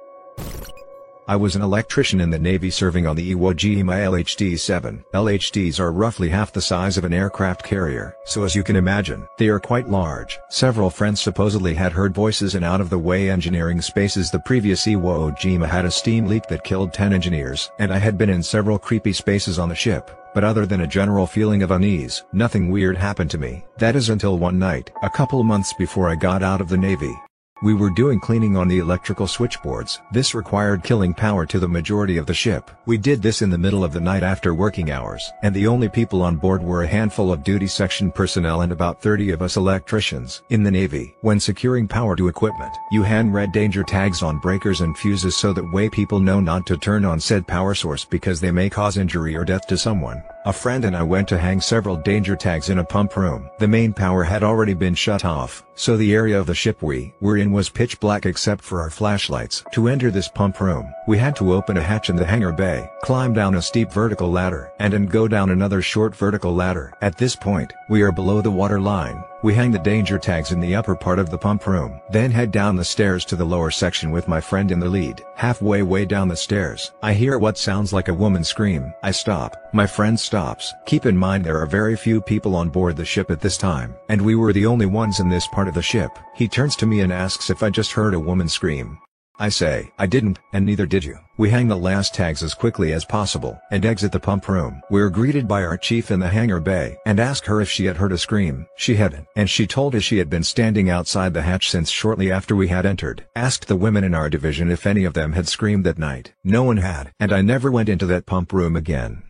I 1.31 1.37
was 1.37 1.55
an 1.55 1.63
electrician 1.63 2.21
in 2.21 2.31
the 2.31 2.41
Navy 2.41 2.71
serving 2.71 3.07
on 3.07 3.15
the 3.15 3.33
Iwo 3.33 3.55
Jima 3.55 4.05
LHD-7. 4.05 5.05
LHDs 5.15 5.79
are 5.79 5.93
roughly 5.93 6.29
half 6.29 6.51
the 6.53 6.61
size 6.61 6.99
of 6.99 7.05
an 7.05 7.13
aircraft 7.13 7.63
carrier, 7.63 8.17
so 8.25 8.43
as 8.43 8.57
you 8.57 8.65
can 8.65 8.75
imagine, 8.75 9.29
they 9.39 9.47
are 9.47 9.61
quite 9.61 9.89
large. 9.89 10.41
Several 10.49 10.91
friends 10.91 11.21
supposedly 11.21 11.73
had 11.73 11.93
heard 11.93 12.17
voices 12.17 12.57
in 12.57 12.65
out-of-the-way 12.65 13.31
engineering 13.31 13.81
spaces 13.81 14.33
the 14.33 14.41
previous 14.41 14.85
Iwo 14.89 15.31
Jima 15.39 15.69
had 15.69 15.85
a 15.85 15.91
steam 15.93 16.27
leak 16.27 16.49
that 16.49 16.65
killed 16.65 16.93
10 16.93 17.13
engineers. 17.13 17.71
And 17.79 17.93
I 17.93 17.99
had 17.99 18.19
been 18.19 18.31
in 18.31 18.43
several 18.43 18.77
creepy 18.77 19.13
spaces 19.13 19.57
on 19.57 19.69
the 19.69 19.77
ship, 19.77 20.11
but 20.35 20.43
other 20.43 20.67
than 20.67 20.81
a 20.81 20.87
general 20.89 21.29
feeling 21.29 21.63
of 21.63 21.71
unease, 21.71 22.25
nothing 22.33 22.73
weird 22.73 22.97
happened 22.97 23.31
to 23.31 23.39
me. 23.39 23.65
That 23.79 23.95
is 23.95 24.09
until 24.09 24.37
one 24.37 24.59
night, 24.59 24.91
a 25.05 25.11
couple 25.11 25.45
months 25.45 25.73
before 25.75 26.09
I 26.09 26.17
got 26.17 26.43
out 26.43 26.61
of 26.61 26.69
the 26.69 26.77
Navy. 26.77 27.15
We 27.63 27.75
were 27.75 27.91
doing 27.91 28.21
cleaning 28.21 28.57
on 28.57 28.69
the 28.69 28.79
electrical 28.79 29.27
switchboards. 29.27 30.01
This 30.11 30.35
required 30.35 30.83
killing 30.83 31.13
power 31.13 31.45
to 31.45 31.59
the 31.59 31.69
majority 31.69 32.17
of 32.17 32.25
the 32.25 32.33
ship. 32.33 32.71
We 32.87 32.97
did 32.97 33.21
this 33.21 33.43
in 33.43 33.51
the 33.51 33.59
middle 33.59 33.85
of 33.85 33.93
the 33.93 34.01
night 34.01 34.23
after 34.23 34.55
working 34.55 34.91
hours. 34.91 35.31
And 35.43 35.55
the 35.55 35.67
only 35.67 35.91
people 35.91 36.23
on 36.23 36.37
board 36.37 36.63
were 36.63 36.85
a 36.85 36.89
handful 36.89 37.31
of 37.31 37.45
duty 37.45 37.67
section 37.67 38.11
personnel 38.11 38.63
and 38.63 38.73
about 38.73 39.03
30 39.03 39.33
of 39.33 39.43
us 39.43 39.59
electricians. 39.59 40.41
In 40.49 40.63
the 40.63 40.71
Navy, 40.71 41.15
when 41.21 41.39
securing 41.39 41.87
power 41.87 42.17
to 42.17 42.29
equipment, 42.29 42.73
you 42.93 43.03
hand 43.03 43.35
red 43.35 43.53
danger 43.53 43.83
tags 43.83 44.23
on 44.23 44.39
breakers 44.39 44.81
and 44.81 44.97
fuses 44.97 45.37
so 45.37 45.53
that 45.53 45.71
way 45.71 45.91
people 45.91 46.19
know 46.19 46.41
not 46.41 46.67
to 46.67 46.79
turn 46.79 47.05
on 47.05 47.21
said 47.21 47.47
power 47.47 47.75
source 47.75 48.07
because 48.07 48.41
they 48.41 48.51
may 48.51 48.71
cause 48.71 48.97
injury 48.97 49.37
or 49.37 49.45
death 49.45 49.67
to 49.67 49.77
someone. 49.77 50.23
A 50.47 50.53
friend 50.55 50.87
and 50.87 50.97
I 50.97 51.03
went 51.03 51.29
to 51.29 51.37
hang 51.37 51.61
several 51.61 51.97
danger 51.97 52.37
tags 52.37 52.71
in 52.71 52.79
a 52.79 52.85
pump 52.85 53.15
room. 53.19 53.51
The 53.59 53.69
main 53.69 53.93
power 53.93 54.25
had 54.25 54.43
already 54.43 54.73
been 54.73 54.95
shut 54.95 55.27
off, 55.27 55.63
so 55.81 55.97
the 55.97 56.13
area 56.13 56.39
of 56.39 56.47
the 56.47 56.55
ship 56.55 56.83
we 56.83 57.15
were 57.23 57.39
in 57.39 57.53
was 57.53 57.71
pitch 57.71 57.99
black 58.01 58.27
except 58.27 58.63
for 58.63 58.83
our 58.83 58.91
flashlights. 58.91 59.65
To 59.73 59.89
enter 59.89 60.11
this 60.11 60.29
pump 60.29 60.61
room, 60.61 60.93
we 61.09 61.17
had 61.17 61.35
to 61.37 61.55
open 61.55 61.79
a 61.79 61.83
hatch 61.83 62.11
in 62.11 62.17
the 62.17 62.27
hangar 62.27 62.53
bay, 62.53 62.91
climb 63.03 63.33
down 63.33 63.55
a 63.55 63.63
steep 63.63 63.91
vertical 63.91 64.31
ladder, 64.31 64.71
and 64.79 64.93
then 64.93 65.07
go 65.07 65.27
down 65.27 65.49
another 65.49 65.81
short 65.81 66.15
vertical 66.15 66.55
ladder. 66.55 66.93
At 67.01 67.17
this 67.17 67.35
point, 67.35 67.73
we 67.89 68.03
are 68.03 68.13
below 68.13 68.43
the 68.43 68.51
water 68.51 68.79
line, 68.79 69.25
we 69.43 69.55
hang 69.55 69.71
the 69.71 69.79
danger 69.79 70.19
tags 70.19 70.53
in 70.53 70.61
the 70.61 70.75
upper 70.75 70.95
part 70.95 71.19
of 71.19 71.31
the 71.31 71.39
pump 71.39 71.67
room. 71.67 72.01
Then 72.11 72.31
head 72.31 72.51
down 72.51 72.77
the 72.77 72.85
stairs 72.85 73.25
to 73.27 73.37
the 73.37 73.45
lower 73.45 73.71
section 73.71 74.11
with 74.11 74.29
my 74.29 74.41
friend 74.41 74.71
in 74.71 74.81
the 74.81 74.89
lead. 74.89 75.25
Halfway 75.37 75.83
way 75.83 76.05
down 76.05 76.29
the 76.29 76.37
stairs, 76.37 76.93
I 77.03 77.15
hear 77.15 77.39
what 77.39 77.59
sounds 77.59 77.93
like 77.93 78.09
a 78.09 78.15
woman 78.15 78.45
scream. 78.45 78.93
I 79.03 79.11
stop. 79.11 79.57
My 79.73 79.87
friend 79.87 80.19
stops. 80.19 80.75
Keep 80.87 81.07
in 81.07 81.17
mind 81.17 81.45
there 81.45 81.61
are 81.61 81.67
very 81.67 81.97
few 81.97 82.21
people 82.21 82.55
on 82.57 82.69
board 82.69 82.97
the 82.97 83.05
ship 83.05 83.31
at 83.31 83.41
this 83.41 83.57
time, 83.57 83.95
and 84.09 84.21
we 84.21 84.35
were 84.35 84.53
the 84.53 84.67
only 84.67 84.87
ones 84.87 85.21
in 85.21 85.29
this 85.29 85.47
part 85.49 85.69
of 85.69 85.75
the 85.75 85.83
ship. 85.83 86.11
He 86.35 86.49
turns 86.49 86.77
to 86.77 86.87
me 86.87 87.01
and 87.01 87.13
asks 87.13 87.51
if 87.51 87.63
I 87.63 87.71
just 87.71 87.93
heard 87.93 88.15
a 88.15 88.21
woman 88.21 88.49
scream. 88.49 88.99
I 89.41 89.49
say, 89.49 89.91
I 89.99 90.05
didn't, 90.05 90.39
and 90.53 90.67
neither 90.67 90.85
did 90.85 91.03
you. 91.03 91.19
We 91.39 91.49
hang 91.49 91.69
the 91.69 91.75
last 91.75 92.15
tags 92.15 92.43
as 92.43 92.53
quickly 92.53 92.93
as 92.93 93.07
possible 93.07 93.59
and 93.71 93.87
exit 93.87 94.13
the 94.13 94.21
pump 94.21 94.47
room. 94.49 94.83
We're 94.91 95.09
greeted 95.09 95.49
by 95.49 95.65
our 95.65 95.79
chief 95.79 96.11
in 96.11 96.21
the 96.21 96.29
hangar 96.29 96.61
bay 96.61 96.99
and 97.07 97.19
ask 97.19 97.47
her 97.47 97.63
if 97.63 97.71
she 97.71 97.87
had 97.87 97.97
heard 97.97 98.13
a 98.13 98.19
scream. 98.19 98.67
She 98.77 98.97
hadn't, 98.97 99.27
and 99.37 99.49
she 99.49 99.67
told 99.67 99.95
us 99.95 100.03
she 100.03 100.19
had 100.19 100.29
been 100.29 100.45
standing 100.45 100.91
outside 100.91 101.33
the 101.33 101.41
hatch 101.41 101.71
since 101.71 101.89
shortly 101.89 102.31
after 102.31 102.55
we 102.55 102.69
had 102.69 102.85
entered. 102.85 103.25
Asked 103.35 103.67
the 103.67 103.77
women 103.77 104.05
in 104.05 104.15
our 104.15 104.29
division 104.29 104.71
if 104.71 104.87
any 104.87 105.05
of 105.05 105.15
them 105.15 105.33
had 105.33 105.49
screamed 105.49 105.87
that 105.87 105.99
night. 105.99 106.35
No 106.45 106.63
one 106.63 106.77
had, 106.77 107.11
and 107.19 107.33
I 107.33 107.41
never 107.41 107.71
went 107.71 107.89
into 107.89 108.05
that 108.07 108.27
pump 108.27 108.53
room 108.53 108.77
again. 108.77 109.23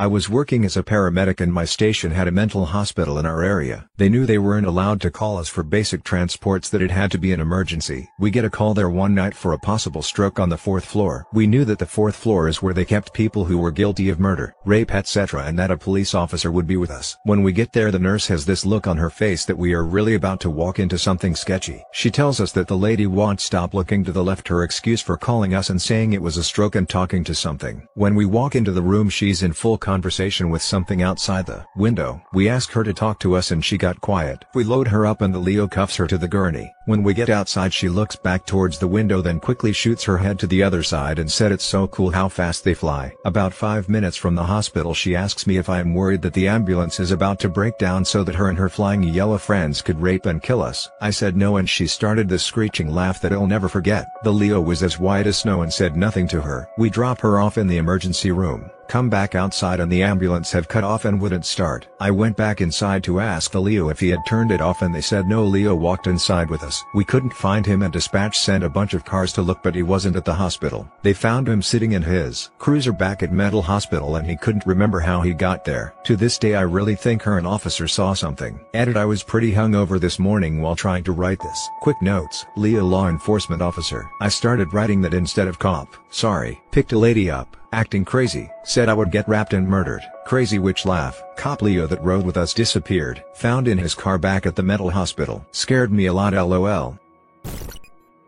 I 0.00 0.06
was 0.06 0.30
working 0.30 0.64
as 0.64 0.78
a 0.78 0.82
paramedic 0.82 1.42
and 1.42 1.52
my 1.52 1.66
station 1.66 2.10
had 2.10 2.26
a 2.26 2.30
mental 2.30 2.64
hospital 2.64 3.18
in 3.18 3.26
our 3.26 3.44
area. 3.44 3.86
They 3.98 4.08
knew 4.08 4.24
they 4.24 4.38
weren't 4.38 4.66
allowed 4.66 4.98
to 5.02 5.10
call 5.10 5.36
us 5.36 5.50
for 5.50 5.62
basic 5.62 6.04
transports 6.04 6.70
that 6.70 6.80
it 6.80 6.90
had 6.90 7.10
to 7.10 7.18
be 7.18 7.34
an 7.34 7.40
emergency. 7.40 8.08
We 8.18 8.30
get 8.30 8.46
a 8.46 8.48
call 8.48 8.72
there 8.72 8.88
one 8.88 9.14
night 9.14 9.34
for 9.34 9.52
a 9.52 9.58
possible 9.58 10.00
stroke 10.00 10.40
on 10.40 10.48
the 10.48 10.56
fourth 10.56 10.86
floor. 10.86 11.26
We 11.34 11.46
knew 11.46 11.66
that 11.66 11.78
the 11.78 11.84
fourth 11.84 12.16
floor 12.16 12.48
is 12.48 12.62
where 12.62 12.72
they 12.72 12.86
kept 12.86 13.12
people 13.12 13.44
who 13.44 13.58
were 13.58 13.70
guilty 13.70 14.08
of 14.08 14.18
murder, 14.18 14.54
rape 14.64 14.94
etc. 14.94 15.44
and 15.44 15.58
that 15.58 15.70
a 15.70 15.76
police 15.76 16.14
officer 16.14 16.50
would 16.50 16.66
be 16.66 16.78
with 16.78 16.90
us. 16.90 17.18
When 17.24 17.42
we 17.42 17.52
get 17.52 17.74
there 17.74 17.90
the 17.90 17.98
nurse 17.98 18.26
has 18.28 18.46
this 18.46 18.64
look 18.64 18.86
on 18.86 18.96
her 18.96 19.10
face 19.10 19.44
that 19.44 19.58
we 19.58 19.74
are 19.74 19.84
really 19.84 20.14
about 20.14 20.40
to 20.40 20.48
walk 20.48 20.78
into 20.78 20.96
something 20.96 21.34
sketchy. 21.34 21.84
She 21.92 22.10
tells 22.10 22.40
us 22.40 22.52
that 22.52 22.68
the 22.68 22.74
lady 22.74 23.06
won't 23.06 23.42
stop 23.42 23.74
looking 23.74 24.02
to 24.04 24.12
the 24.12 24.24
left 24.24 24.48
her 24.48 24.64
excuse 24.64 25.02
for 25.02 25.18
calling 25.18 25.52
us 25.52 25.68
and 25.68 25.82
saying 25.82 26.14
it 26.14 26.22
was 26.22 26.38
a 26.38 26.42
stroke 26.42 26.74
and 26.74 26.88
talking 26.88 27.22
to 27.24 27.34
something. 27.34 27.86
When 27.96 28.14
we 28.14 28.24
walk 28.24 28.56
into 28.56 28.72
the 28.72 28.80
room 28.80 29.10
she's 29.10 29.42
in 29.42 29.52
full 29.52 29.76
conversation 29.90 30.50
with 30.50 30.62
something 30.62 31.02
outside 31.02 31.46
the 31.46 31.66
window. 31.74 32.22
We 32.32 32.48
ask 32.48 32.70
her 32.70 32.84
to 32.84 32.94
talk 32.94 33.18
to 33.20 33.34
us 33.34 33.50
and 33.50 33.64
she 33.64 33.76
got 33.76 34.00
quiet. 34.00 34.44
We 34.54 34.62
load 34.62 34.86
her 34.86 35.04
up 35.04 35.20
and 35.20 35.34
the 35.34 35.40
LEO 35.40 35.66
cuffs 35.66 35.96
her 35.96 36.06
to 36.06 36.16
the 36.16 36.28
gurney. 36.28 36.72
When 36.84 37.02
we 37.02 37.12
get 37.12 37.28
outside 37.28 37.74
she 37.74 37.88
looks 37.88 38.14
back 38.14 38.46
towards 38.46 38.78
the 38.78 38.86
window 38.86 39.20
then 39.20 39.40
quickly 39.40 39.72
shoots 39.72 40.04
her 40.04 40.18
head 40.18 40.38
to 40.38 40.46
the 40.46 40.62
other 40.62 40.84
side 40.84 41.18
and 41.18 41.28
said 41.28 41.50
it's 41.50 41.64
so 41.64 41.88
cool 41.88 42.10
how 42.10 42.28
fast 42.28 42.62
they 42.62 42.72
fly. 42.72 43.12
About 43.24 43.52
5 43.52 43.88
minutes 43.88 44.16
from 44.16 44.36
the 44.36 44.44
hospital 44.44 44.94
she 44.94 45.16
asks 45.16 45.44
me 45.44 45.56
if 45.56 45.68
I 45.68 45.80
am 45.80 45.92
worried 45.92 46.22
that 46.22 46.34
the 46.34 46.46
ambulance 46.46 47.00
is 47.00 47.10
about 47.10 47.40
to 47.40 47.48
break 47.48 47.76
down 47.78 48.04
so 48.04 48.22
that 48.22 48.36
her 48.36 48.48
and 48.48 48.58
her 48.58 48.68
flying 48.68 49.02
yellow 49.02 49.38
friends 49.38 49.82
could 49.82 50.00
rape 50.00 50.26
and 50.26 50.40
kill 50.40 50.62
us. 50.62 50.88
I 51.00 51.10
said 51.10 51.36
no 51.36 51.56
and 51.56 51.68
she 51.68 51.88
started 51.88 52.28
this 52.28 52.44
screeching 52.44 52.94
laugh 52.94 53.20
that 53.22 53.32
I'll 53.32 53.54
never 53.56 53.68
forget. 53.68 54.06
The 54.22 54.32
LEO 54.32 54.60
was 54.60 54.84
as 54.84 55.00
white 55.00 55.26
as 55.26 55.38
snow 55.38 55.62
and 55.62 55.72
said 55.72 55.96
nothing 55.96 56.28
to 56.28 56.40
her. 56.40 56.68
We 56.78 56.90
drop 56.90 57.18
her 57.22 57.40
off 57.40 57.58
in 57.58 57.66
the 57.66 57.78
emergency 57.78 58.30
room 58.30 58.70
come 58.90 59.08
back 59.08 59.36
outside 59.36 59.78
and 59.78 59.90
the 59.90 60.02
ambulance 60.02 60.50
had 60.50 60.68
cut 60.68 60.82
off 60.82 61.04
and 61.04 61.20
wouldn't 61.20 61.46
start. 61.46 61.86
I 62.00 62.10
went 62.10 62.36
back 62.36 62.60
inside 62.60 63.04
to 63.04 63.20
ask 63.20 63.52
the 63.52 63.60
LEO 63.60 63.88
if 63.88 64.00
he 64.00 64.08
had 64.08 64.26
turned 64.26 64.50
it 64.50 64.60
off 64.60 64.82
and 64.82 64.92
they 64.92 65.00
said 65.00 65.28
no 65.28 65.44
LEO 65.44 65.76
walked 65.76 66.08
inside 66.08 66.50
with 66.50 66.64
us. 66.64 66.82
We 66.92 67.04
couldn't 67.04 67.32
find 67.32 67.64
him 67.64 67.82
and 67.82 67.92
dispatch 67.92 68.36
sent 68.36 68.64
a 68.64 68.68
bunch 68.68 68.92
of 68.92 69.04
cars 69.04 69.32
to 69.34 69.42
look 69.42 69.62
but 69.62 69.76
he 69.76 69.84
wasn't 69.84 70.16
at 70.16 70.24
the 70.24 70.34
hospital. 70.34 70.90
They 71.02 71.12
found 71.12 71.48
him 71.48 71.62
sitting 71.62 71.92
in 71.92 72.02
his 72.02 72.50
cruiser 72.58 72.92
back 72.92 73.22
at 73.22 73.32
mental 73.32 73.62
hospital 73.62 74.16
and 74.16 74.26
he 74.26 74.36
couldn't 74.36 74.66
remember 74.66 74.98
how 74.98 75.20
he 75.20 75.34
got 75.34 75.64
there. 75.64 75.94
To 76.06 76.16
this 76.16 76.36
day 76.36 76.56
I 76.56 76.62
really 76.62 76.96
think 76.96 77.22
her 77.22 77.38
an 77.38 77.46
officer 77.46 77.86
saw 77.86 78.12
something. 78.12 78.58
Added 78.74 78.96
I 78.96 79.04
was 79.04 79.22
pretty 79.22 79.52
hungover 79.52 80.00
this 80.00 80.18
morning 80.18 80.60
while 80.60 80.74
trying 80.74 81.04
to 81.04 81.12
write 81.12 81.38
this. 81.38 81.68
Quick 81.80 82.02
notes, 82.02 82.44
LEO 82.56 82.84
law 82.84 83.08
enforcement 83.08 83.62
officer. 83.62 84.10
I 84.20 84.28
started 84.30 84.74
writing 84.74 85.00
that 85.02 85.14
instead 85.14 85.46
of 85.46 85.60
cop, 85.60 85.94
sorry, 86.10 86.60
picked 86.72 86.92
a 86.92 86.98
lady 86.98 87.30
up 87.30 87.56
acting 87.72 88.04
crazy, 88.04 88.50
said 88.64 88.88
I 88.88 88.94
would 88.94 89.10
get 89.10 89.28
wrapped 89.28 89.52
and 89.52 89.66
murdered. 89.66 90.02
Crazy 90.26 90.58
witch 90.58 90.86
laugh. 90.86 91.22
Cop 91.36 91.62
LEO 91.62 91.86
that 91.86 92.02
rode 92.02 92.24
with 92.24 92.36
us 92.36 92.54
disappeared, 92.54 93.24
found 93.34 93.68
in 93.68 93.78
his 93.78 93.94
car 93.94 94.18
back 94.18 94.46
at 94.46 94.56
the 94.56 94.62
mental 94.62 94.90
hospital. 94.90 95.44
Scared 95.52 95.92
me 95.92 96.06
a 96.06 96.12
lot 96.12 96.32
lol. 96.32 96.98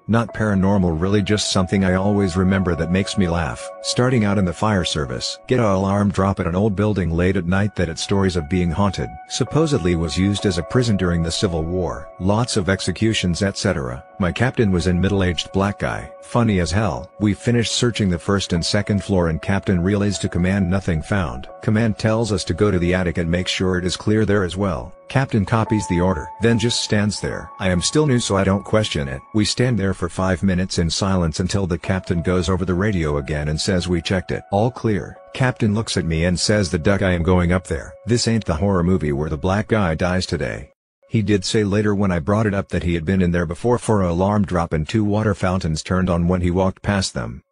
Not 0.09 0.35
paranormal 0.35 1.01
really 1.01 1.23
just 1.23 1.53
something 1.53 1.85
I 1.85 1.95
always 1.95 2.37
remember 2.37 2.75
that 2.75 2.91
makes 2.91 3.17
me 3.17 3.29
laugh. 3.29 3.67
Starting 3.83 4.25
out 4.25 4.37
in 4.37 4.45
the 4.45 4.53
fire 4.53 4.85
service, 4.85 5.39
get 5.47 5.61
a 5.61 5.67
alarm 5.67 6.11
drop 6.11 6.41
at 6.41 6.47
an 6.47 6.57
old 6.57 6.75
building 6.75 7.11
late 7.11 7.37
at 7.37 7.47
night 7.47 7.77
that 7.77 7.89
had 7.89 7.99
stories 7.99 8.35
of 8.35 8.49
being 8.49 8.71
haunted. 8.71 9.09
Supposedly 9.29 9.95
was 9.95 10.19
used 10.19 10.45
as 10.45 10.59
a 10.59 10.63
prison 10.63 10.97
during 10.97 11.23
the 11.23 11.31
Civil 11.31 11.63
War. 11.63 12.09
Lots 12.19 12.57
of 12.57 12.69
executions 12.69 13.43
etc. 13.43 14.05
My 14.19 14.33
captain 14.33 14.73
was 14.73 14.89
a 14.89 14.95
middle-aged 14.95 15.53
black 15.53 15.79
guy, 15.79 16.11
funny 16.23 16.59
as 16.61 16.71
hell. 16.71 17.11
We 17.21 17.35
finished 17.35 17.73
searching 17.73 18.09
the 18.09 18.19
first 18.19 18.53
and 18.53 18.65
second 18.65 19.05
floor 19.05 19.29
and 19.29 19.41
captain 19.41 19.81
relays 19.81 20.19
to 20.19 20.29
command 20.29 20.69
nothing 20.69 21.03
found. 21.03 21.49
Command 21.63 21.99
tells 21.99 22.33
us 22.33 22.45
to 22.45 22.55
go 22.55 22.71
to 22.71 22.79
the 22.79 22.95
attic 22.95 23.19
and 23.19 23.31
make 23.31 23.49
sure 23.49 23.79
it 23.79 23.85
is 23.85 23.97
clear 23.97 24.25
there 24.25 24.45
as 24.45 24.57
well. 24.57 24.93
Captain 25.13 25.45
copies 25.45 25.87
the 25.89 26.01
order, 26.01 26.31
then 26.41 26.59
just 26.59 26.81
stands 26.81 27.21
there. 27.21 27.51
I 27.59 27.69
am 27.69 27.83
still 27.83 28.07
new 28.07 28.19
so 28.19 28.35
I 28.35 28.45
don't 28.45 28.65
question 28.65 29.09
it. 29.09 29.21
We 29.35 29.45
stand 29.45 29.79
there 29.79 29.93
for 29.93 30.09
5 30.09 30.43
minutes 30.43 30.79
in 30.79 30.89
silence 30.89 31.39
until 31.39 31.67
the 31.67 31.77
captain 31.77 32.23
goes 32.23 32.49
over 32.49 32.65
the 32.65 32.73
radio 32.73 33.19
again 33.19 33.49
and 33.49 33.61
says 33.61 33.87
we 33.87 34.01
checked 34.01 34.31
it. 34.31 34.43
All 34.51 34.71
clear. 34.71 35.19
Captain 35.35 35.75
looks 35.75 35.99
at 35.99 36.07
me 36.07 36.25
and 36.25 36.41
says 36.41 36.71
the 36.71 36.79
duck 36.79 37.03
I 37.03 37.11
am 37.11 37.23
going 37.23 37.53
up 37.53 37.67
there. 37.67 37.93
This 38.07 38.27
ain't 38.27 38.47
the 38.47 38.55
horror 38.55 38.83
movie 38.83 39.13
where 39.13 39.29
the 39.29 39.37
black 39.37 39.69
guy 39.69 39.95
dies 39.95 40.25
today. 40.25 40.73
He 41.11 41.21
did 41.21 41.45
say 41.45 41.63
later 41.63 41.95
when 41.95 42.11
I 42.11 42.19
brought 42.19 42.47
it 42.47 42.55
up 42.55 42.71
that 42.71 42.85
he 42.85 42.95
had 42.95 43.05
been 43.05 43.21
in 43.21 43.33
there 43.33 43.45
before 43.45 43.77
for 43.77 44.03
a 44.03 44.11
alarm 44.11 44.47
drop 44.47 44.73
and 44.73 44.89
two 44.89 45.05
water 45.05 45.35
fountains 45.35 45.83
turned 45.83 46.09
on 46.09 46.27
when 46.27 46.41
he 46.41 46.51
walked 46.51 46.81
past 46.81 47.13
them. 47.13 47.43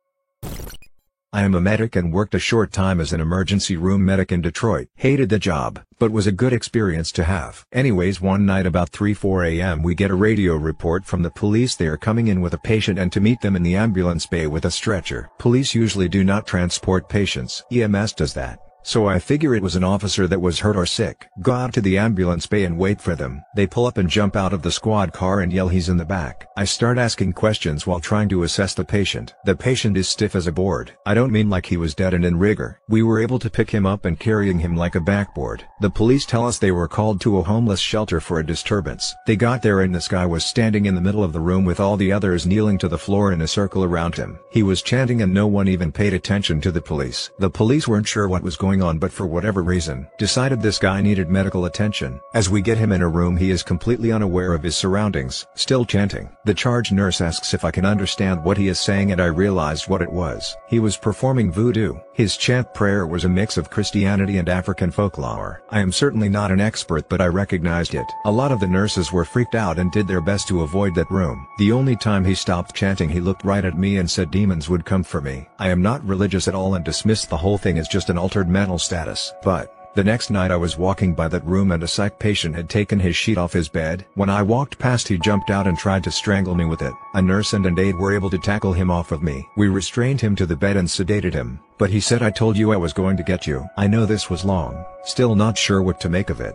I 1.32 1.42
am 1.42 1.54
a 1.54 1.60
medic 1.60 1.94
and 1.94 2.12
worked 2.12 2.34
a 2.34 2.40
short 2.40 2.72
time 2.72 3.00
as 3.00 3.12
an 3.12 3.20
emergency 3.20 3.76
room 3.76 4.04
medic 4.04 4.32
in 4.32 4.40
Detroit. 4.40 4.88
Hated 4.96 5.28
the 5.28 5.38
job, 5.38 5.78
but 6.00 6.10
was 6.10 6.26
a 6.26 6.32
good 6.32 6.52
experience 6.52 7.12
to 7.12 7.22
have. 7.22 7.64
Anyways 7.70 8.20
one 8.20 8.44
night 8.44 8.66
about 8.66 8.90
3-4 8.90 9.60
am 9.60 9.84
we 9.84 9.94
get 9.94 10.10
a 10.10 10.14
radio 10.16 10.56
report 10.56 11.04
from 11.04 11.22
the 11.22 11.30
police 11.30 11.76
they 11.76 11.86
are 11.86 11.96
coming 11.96 12.26
in 12.26 12.40
with 12.40 12.54
a 12.54 12.58
patient 12.58 12.98
and 12.98 13.12
to 13.12 13.20
meet 13.20 13.40
them 13.42 13.54
in 13.54 13.62
the 13.62 13.76
ambulance 13.76 14.26
bay 14.26 14.48
with 14.48 14.64
a 14.64 14.72
stretcher. 14.72 15.30
Police 15.38 15.72
usually 15.72 16.08
do 16.08 16.24
not 16.24 16.48
transport 16.48 17.08
patients. 17.08 17.62
EMS 17.70 18.14
does 18.14 18.34
that. 18.34 18.69
So 18.82 19.06
I 19.06 19.18
figure 19.18 19.54
it 19.54 19.62
was 19.62 19.76
an 19.76 19.84
officer 19.84 20.26
that 20.26 20.40
was 20.40 20.60
hurt 20.60 20.76
or 20.76 20.86
sick. 20.86 21.28
Go 21.42 21.52
out 21.52 21.74
to 21.74 21.80
the 21.80 21.98
ambulance 21.98 22.46
bay 22.46 22.64
and 22.64 22.78
wait 22.78 23.00
for 23.00 23.14
them. 23.14 23.42
They 23.54 23.66
pull 23.66 23.86
up 23.86 23.98
and 23.98 24.08
jump 24.08 24.36
out 24.36 24.52
of 24.52 24.62
the 24.62 24.72
squad 24.72 25.12
car 25.12 25.40
and 25.40 25.52
yell 25.52 25.68
he's 25.68 25.88
in 25.88 25.98
the 25.98 26.04
back. 26.04 26.48
I 26.56 26.64
start 26.64 26.96
asking 26.96 27.34
questions 27.34 27.86
while 27.86 28.00
trying 28.00 28.28
to 28.30 28.42
assess 28.42 28.74
the 28.74 28.84
patient. 28.84 29.34
The 29.44 29.54
patient 29.54 29.96
is 29.96 30.08
stiff 30.08 30.34
as 30.34 30.46
a 30.46 30.52
board. 30.52 30.92
I 31.04 31.14
don't 31.14 31.32
mean 31.32 31.50
like 31.50 31.66
he 31.66 31.76
was 31.76 31.94
dead 31.94 32.14
and 32.14 32.24
in 32.24 32.38
rigor. 32.38 32.80
We 32.88 33.02
were 33.02 33.20
able 33.20 33.38
to 33.40 33.50
pick 33.50 33.70
him 33.70 33.84
up 33.84 34.06
and 34.06 34.18
carrying 34.18 34.58
him 34.58 34.76
like 34.76 34.94
a 34.94 35.00
backboard. 35.00 35.64
The 35.80 35.90
police 35.90 36.24
tell 36.24 36.46
us 36.46 36.58
they 36.58 36.72
were 36.72 36.88
called 36.88 37.20
to 37.22 37.38
a 37.38 37.42
homeless 37.42 37.80
shelter 37.80 38.20
for 38.20 38.38
a 38.38 38.46
disturbance. 38.46 39.14
They 39.26 39.36
got 39.36 39.62
there 39.62 39.82
and 39.82 39.94
this 39.94 40.08
guy 40.08 40.24
was 40.24 40.44
standing 40.44 40.86
in 40.86 40.94
the 40.94 41.00
middle 41.00 41.22
of 41.22 41.32
the 41.32 41.40
room 41.40 41.64
with 41.64 41.80
all 41.80 41.96
the 41.96 42.12
others 42.12 42.46
kneeling 42.46 42.78
to 42.78 42.88
the 42.88 42.98
floor 42.98 43.32
in 43.32 43.42
a 43.42 43.48
circle 43.48 43.84
around 43.84 44.16
him. 44.16 44.38
He 44.50 44.62
was 44.62 44.82
chanting 44.82 45.22
and 45.22 45.34
no 45.34 45.46
one 45.46 45.68
even 45.68 45.92
paid 45.92 46.14
attention 46.14 46.60
to 46.62 46.72
the 46.72 46.80
police. 46.80 47.30
The 47.38 47.50
police 47.50 47.86
weren't 47.86 48.08
sure 48.08 48.28
what 48.28 48.42
was 48.42 48.56
going 48.56 48.69
on 48.78 48.98
but 48.98 49.10
for 49.10 49.26
whatever 49.26 49.62
reason, 49.62 50.06
decided 50.18 50.62
this 50.62 50.78
guy 50.78 51.00
needed 51.00 51.28
medical 51.28 51.64
attention. 51.64 52.20
As 52.34 52.48
we 52.48 52.62
get 52.62 52.78
him 52.78 52.92
in 52.92 53.02
a 53.02 53.08
room 53.08 53.36
he 53.36 53.50
is 53.50 53.64
completely 53.64 54.12
unaware 54.12 54.54
of 54.54 54.62
his 54.62 54.76
surroundings, 54.76 55.46
still 55.56 55.84
chanting. 55.84 56.30
The 56.44 56.54
charge 56.54 56.92
nurse 56.92 57.20
asks 57.20 57.52
if 57.52 57.64
I 57.64 57.72
can 57.72 57.84
understand 57.84 58.44
what 58.44 58.56
he 58.56 58.68
is 58.68 58.78
saying 58.78 59.10
and 59.10 59.20
I 59.20 59.26
realized 59.26 59.88
what 59.88 60.02
it 60.02 60.12
was. 60.12 60.56
He 60.68 60.78
was 60.78 60.96
performing 60.96 61.50
voodoo. 61.50 61.94
His 62.12 62.36
chant 62.36 62.72
prayer 62.74 63.06
was 63.06 63.24
a 63.24 63.28
mix 63.28 63.56
of 63.56 63.70
Christianity 63.70 64.38
and 64.38 64.48
African 64.48 64.90
folklore. 64.90 65.62
I 65.70 65.80
am 65.80 65.90
certainly 65.90 66.28
not 66.28 66.52
an 66.52 66.60
expert 66.60 67.08
but 67.08 67.20
I 67.20 67.26
recognized 67.26 67.94
it. 67.94 68.06
A 68.24 68.30
lot 68.30 68.52
of 68.52 68.60
the 68.60 68.66
nurses 68.66 69.10
were 69.10 69.24
freaked 69.24 69.54
out 69.54 69.78
and 69.78 69.90
did 69.90 70.06
their 70.06 70.20
best 70.20 70.46
to 70.48 70.62
avoid 70.62 70.94
that 70.94 71.10
room. 71.10 71.46
The 71.58 71.72
only 71.72 71.96
time 71.96 72.24
he 72.24 72.34
stopped 72.34 72.74
chanting 72.74 73.08
he 73.08 73.20
looked 73.20 73.44
right 73.44 73.64
at 73.64 73.78
me 73.78 73.96
and 73.96 74.10
said 74.10 74.30
demons 74.30 74.68
would 74.68 74.84
come 74.84 75.02
for 75.02 75.20
me. 75.20 75.48
I 75.58 75.70
am 75.70 75.82
not 75.82 76.04
religious 76.04 76.46
at 76.46 76.54
all 76.54 76.74
and 76.74 76.84
dismissed 76.84 77.30
the 77.30 77.36
whole 77.36 77.58
thing 77.58 77.78
as 77.78 77.88
just 77.88 78.10
an 78.10 78.18
altered 78.18 78.48
mental 78.60 78.78
status. 78.78 79.32
But, 79.42 79.74
the 79.94 80.04
next 80.04 80.30
night 80.30 80.50
I 80.50 80.56
was 80.56 80.76
walking 80.76 81.14
by 81.14 81.28
that 81.28 81.46
room 81.46 81.72
and 81.72 81.82
a 81.82 81.88
psych 81.88 82.18
patient 82.18 82.54
had 82.54 82.68
taken 82.68 83.00
his 83.00 83.16
sheet 83.16 83.38
off 83.38 83.54
his 83.54 83.70
bed. 83.70 84.04
When 84.16 84.28
I 84.28 84.42
walked 84.42 84.78
past 84.78 85.08
he 85.08 85.16
jumped 85.16 85.48
out 85.48 85.66
and 85.66 85.78
tried 85.78 86.04
to 86.04 86.10
strangle 86.10 86.54
me 86.54 86.66
with 86.66 86.82
it. 86.82 86.92
A 87.14 87.22
nurse 87.22 87.54
and 87.54 87.64
an 87.64 87.78
aide 87.78 87.96
were 87.96 88.14
able 88.14 88.28
to 88.28 88.38
tackle 88.50 88.74
him 88.74 88.90
off 88.90 89.12
of 89.12 89.22
me. 89.22 89.48
We 89.56 89.68
restrained 89.68 90.20
him 90.20 90.36
to 90.36 90.44
the 90.44 90.56
bed 90.64 90.76
and 90.76 90.86
sedated 90.86 91.32
him, 91.32 91.58
but 91.78 91.88
he 91.88 92.00
said 92.00 92.22
I 92.22 92.30
told 92.30 92.58
you 92.58 92.70
I 92.70 92.76
was 92.76 92.92
going 92.92 93.16
to 93.16 93.22
get 93.22 93.46
you. 93.46 93.66
I 93.78 93.86
know 93.86 94.04
this 94.04 94.28
was 94.28 94.44
long, 94.44 94.84
still 95.04 95.34
not 95.34 95.56
sure 95.56 95.80
what 95.80 95.98
to 96.02 96.10
make 96.10 96.28
of 96.28 96.42
it. 96.42 96.54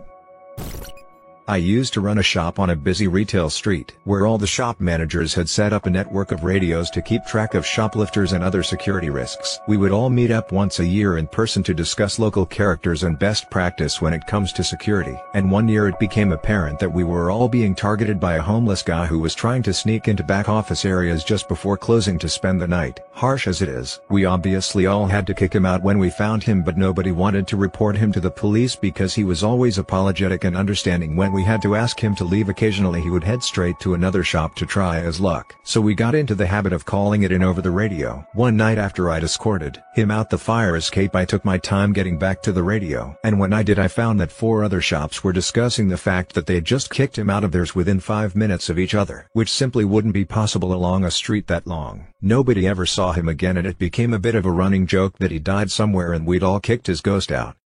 I 1.48 1.58
used 1.58 1.94
to 1.94 2.00
run 2.00 2.18
a 2.18 2.24
shop 2.24 2.58
on 2.58 2.70
a 2.70 2.74
busy 2.74 3.06
retail 3.06 3.50
street 3.50 3.92
where 4.02 4.26
all 4.26 4.36
the 4.36 4.48
shop 4.48 4.80
managers 4.80 5.32
had 5.32 5.48
set 5.48 5.72
up 5.72 5.86
a 5.86 5.90
network 5.90 6.32
of 6.32 6.42
radios 6.42 6.90
to 6.90 7.00
keep 7.00 7.24
track 7.24 7.54
of 7.54 7.64
shoplifters 7.64 8.32
and 8.32 8.42
other 8.42 8.64
security 8.64 9.10
risks. 9.10 9.60
We 9.68 9.76
would 9.76 9.92
all 9.92 10.10
meet 10.10 10.32
up 10.32 10.50
once 10.50 10.80
a 10.80 10.84
year 10.84 11.18
in 11.18 11.28
person 11.28 11.62
to 11.62 11.72
discuss 11.72 12.18
local 12.18 12.46
characters 12.46 13.04
and 13.04 13.16
best 13.16 13.48
practice 13.48 14.00
when 14.00 14.12
it 14.12 14.26
comes 14.26 14.52
to 14.54 14.64
security. 14.64 15.16
And 15.34 15.48
one 15.48 15.68
year 15.68 15.86
it 15.86 16.00
became 16.00 16.32
apparent 16.32 16.80
that 16.80 16.92
we 16.92 17.04
were 17.04 17.30
all 17.30 17.48
being 17.48 17.76
targeted 17.76 18.18
by 18.18 18.34
a 18.34 18.42
homeless 18.42 18.82
guy 18.82 19.06
who 19.06 19.20
was 19.20 19.36
trying 19.36 19.62
to 19.62 19.72
sneak 19.72 20.08
into 20.08 20.24
back 20.24 20.48
office 20.48 20.84
areas 20.84 21.22
just 21.22 21.46
before 21.46 21.76
closing 21.76 22.18
to 22.18 22.28
spend 22.28 22.60
the 22.60 22.66
night. 22.66 22.98
Harsh 23.12 23.46
as 23.46 23.62
it 23.62 23.68
is, 23.68 24.00
we 24.10 24.24
obviously 24.24 24.86
all 24.86 25.06
had 25.06 25.28
to 25.28 25.34
kick 25.34 25.54
him 25.54 25.64
out 25.64 25.84
when 25.84 26.00
we 26.00 26.10
found 26.10 26.42
him 26.42 26.64
but 26.64 26.76
nobody 26.76 27.12
wanted 27.12 27.46
to 27.46 27.56
report 27.56 27.96
him 27.96 28.10
to 28.10 28.20
the 28.20 28.32
police 28.32 28.74
because 28.74 29.14
he 29.14 29.22
was 29.22 29.44
always 29.44 29.78
apologetic 29.78 30.42
and 30.42 30.56
understanding 30.56 31.14
when 31.14 31.35
we 31.36 31.44
had 31.44 31.60
to 31.60 31.76
ask 31.76 32.00
him 32.00 32.14
to 32.14 32.24
leave 32.24 32.48
occasionally 32.48 33.02
he 33.02 33.10
would 33.10 33.22
head 33.22 33.42
straight 33.42 33.78
to 33.78 33.92
another 33.92 34.24
shop 34.24 34.54
to 34.54 34.64
try 34.64 35.00
his 35.00 35.20
luck. 35.20 35.54
So 35.64 35.82
we 35.82 35.94
got 35.94 36.14
into 36.14 36.34
the 36.34 36.46
habit 36.46 36.72
of 36.72 36.86
calling 36.86 37.24
it 37.24 37.30
in 37.30 37.42
over 37.42 37.60
the 37.60 37.70
radio. 37.70 38.26
One 38.32 38.56
night 38.56 38.78
after 38.78 39.10
I'd 39.10 39.22
escorted 39.22 39.82
him 39.94 40.10
out 40.10 40.30
the 40.30 40.38
fire 40.38 40.76
escape 40.76 41.14
I 41.14 41.26
took 41.26 41.44
my 41.44 41.58
time 41.58 41.92
getting 41.92 42.18
back 42.18 42.40
to 42.40 42.52
the 42.52 42.62
radio. 42.62 43.14
And 43.22 43.38
when 43.38 43.52
I 43.52 43.62
did 43.62 43.78
I 43.78 43.86
found 43.86 44.18
that 44.18 44.32
four 44.32 44.64
other 44.64 44.80
shops 44.80 45.22
were 45.22 45.34
discussing 45.34 45.88
the 45.88 45.98
fact 45.98 46.32
that 46.32 46.46
they'd 46.46 46.64
just 46.64 46.88
kicked 46.88 47.18
him 47.18 47.28
out 47.28 47.44
of 47.44 47.52
theirs 47.52 47.74
within 47.74 48.00
five 48.00 48.34
minutes 48.34 48.70
of 48.70 48.78
each 48.78 48.94
other. 48.94 49.28
Which 49.34 49.52
simply 49.52 49.84
wouldn't 49.84 50.14
be 50.14 50.24
possible 50.24 50.72
along 50.72 51.04
a 51.04 51.10
street 51.10 51.48
that 51.48 51.66
long. 51.66 52.06
Nobody 52.22 52.66
ever 52.66 52.86
saw 52.86 53.12
him 53.12 53.28
again 53.28 53.58
and 53.58 53.66
it 53.66 53.76
became 53.76 54.14
a 54.14 54.18
bit 54.18 54.34
of 54.34 54.46
a 54.46 54.50
running 54.50 54.86
joke 54.86 55.18
that 55.18 55.32
he 55.32 55.38
died 55.38 55.70
somewhere 55.70 56.14
and 56.14 56.26
we'd 56.26 56.42
all 56.42 56.60
kicked 56.60 56.86
his 56.86 57.02
ghost 57.02 57.30
out. 57.30 57.56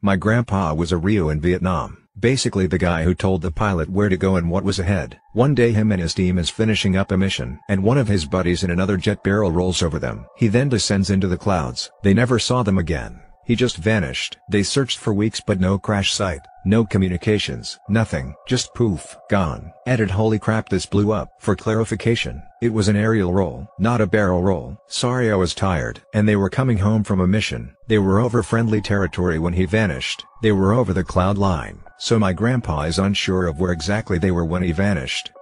My 0.00 0.14
grandpa 0.14 0.74
was 0.74 0.92
a 0.92 0.96
RIO 0.96 1.30
in 1.30 1.40
Vietnam. 1.40 2.04
Basically 2.20 2.66
the 2.66 2.78
guy 2.78 3.04
who 3.04 3.14
told 3.14 3.42
the 3.42 3.52
pilot 3.52 3.88
where 3.88 4.08
to 4.08 4.16
go 4.16 4.34
and 4.34 4.50
what 4.50 4.64
was 4.64 4.80
ahead. 4.80 5.20
One 5.34 5.54
day 5.54 5.70
him 5.70 5.92
and 5.92 6.02
his 6.02 6.14
team 6.14 6.36
is 6.36 6.50
finishing 6.50 6.96
up 6.96 7.12
a 7.12 7.16
mission 7.16 7.60
and 7.68 7.80
one 7.80 7.96
of 7.96 8.08
his 8.08 8.24
buddies 8.24 8.64
in 8.64 8.72
another 8.72 8.96
jet 8.96 9.22
barrel 9.22 9.52
rolls 9.52 9.82
over 9.84 10.00
them. 10.00 10.26
He 10.36 10.48
then 10.48 10.68
descends 10.68 11.10
into 11.10 11.28
the 11.28 11.36
clouds. 11.36 11.92
They 12.02 12.14
never 12.14 12.40
saw 12.40 12.64
them 12.64 12.76
again. 12.76 13.20
He 13.44 13.54
just 13.54 13.76
vanished. 13.76 14.36
They 14.50 14.64
searched 14.64 14.98
for 14.98 15.14
weeks 15.14 15.40
but 15.40 15.60
no 15.60 15.78
crash 15.78 16.12
site, 16.12 16.40
no 16.66 16.84
communications, 16.84 17.78
nothing, 17.88 18.34
just 18.48 18.74
poof, 18.74 19.16
gone. 19.30 19.72
Edit 19.86 20.10
holy 20.10 20.40
crap 20.40 20.68
this 20.68 20.86
blew 20.86 21.12
up. 21.12 21.30
For 21.38 21.54
clarification, 21.54 22.42
it 22.60 22.72
was 22.72 22.88
an 22.88 22.96
aerial 22.96 23.32
roll, 23.32 23.68
not 23.78 24.00
a 24.00 24.06
barrel 24.06 24.42
roll. 24.42 24.76
Sorry 24.88 25.30
I 25.30 25.36
was 25.36 25.54
tired. 25.54 26.00
And 26.12 26.28
they 26.28 26.36
were 26.36 26.50
coming 26.50 26.78
home 26.78 27.04
from 27.04 27.20
a 27.20 27.28
mission. 27.28 27.76
They 27.86 27.98
were 27.98 28.18
over 28.18 28.42
friendly 28.42 28.80
territory 28.80 29.38
when 29.38 29.54
he 29.54 29.66
vanished. 29.66 30.24
They 30.42 30.52
were 30.52 30.72
over 30.72 30.92
the 30.92 31.04
cloud 31.04 31.38
line, 31.38 31.80
so 31.98 32.18
my 32.18 32.32
grandpa 32.32 32.82
is 32.82 32.98
unsure 32.98 33.46
of 33.46 33.60
where 33.60 33.72
exactly 33.72 34.18
they 34.18 34.30
were 34.30 34.44
when 34.44 34.62
he 34.62 34.72
vanished. 34.72 35.32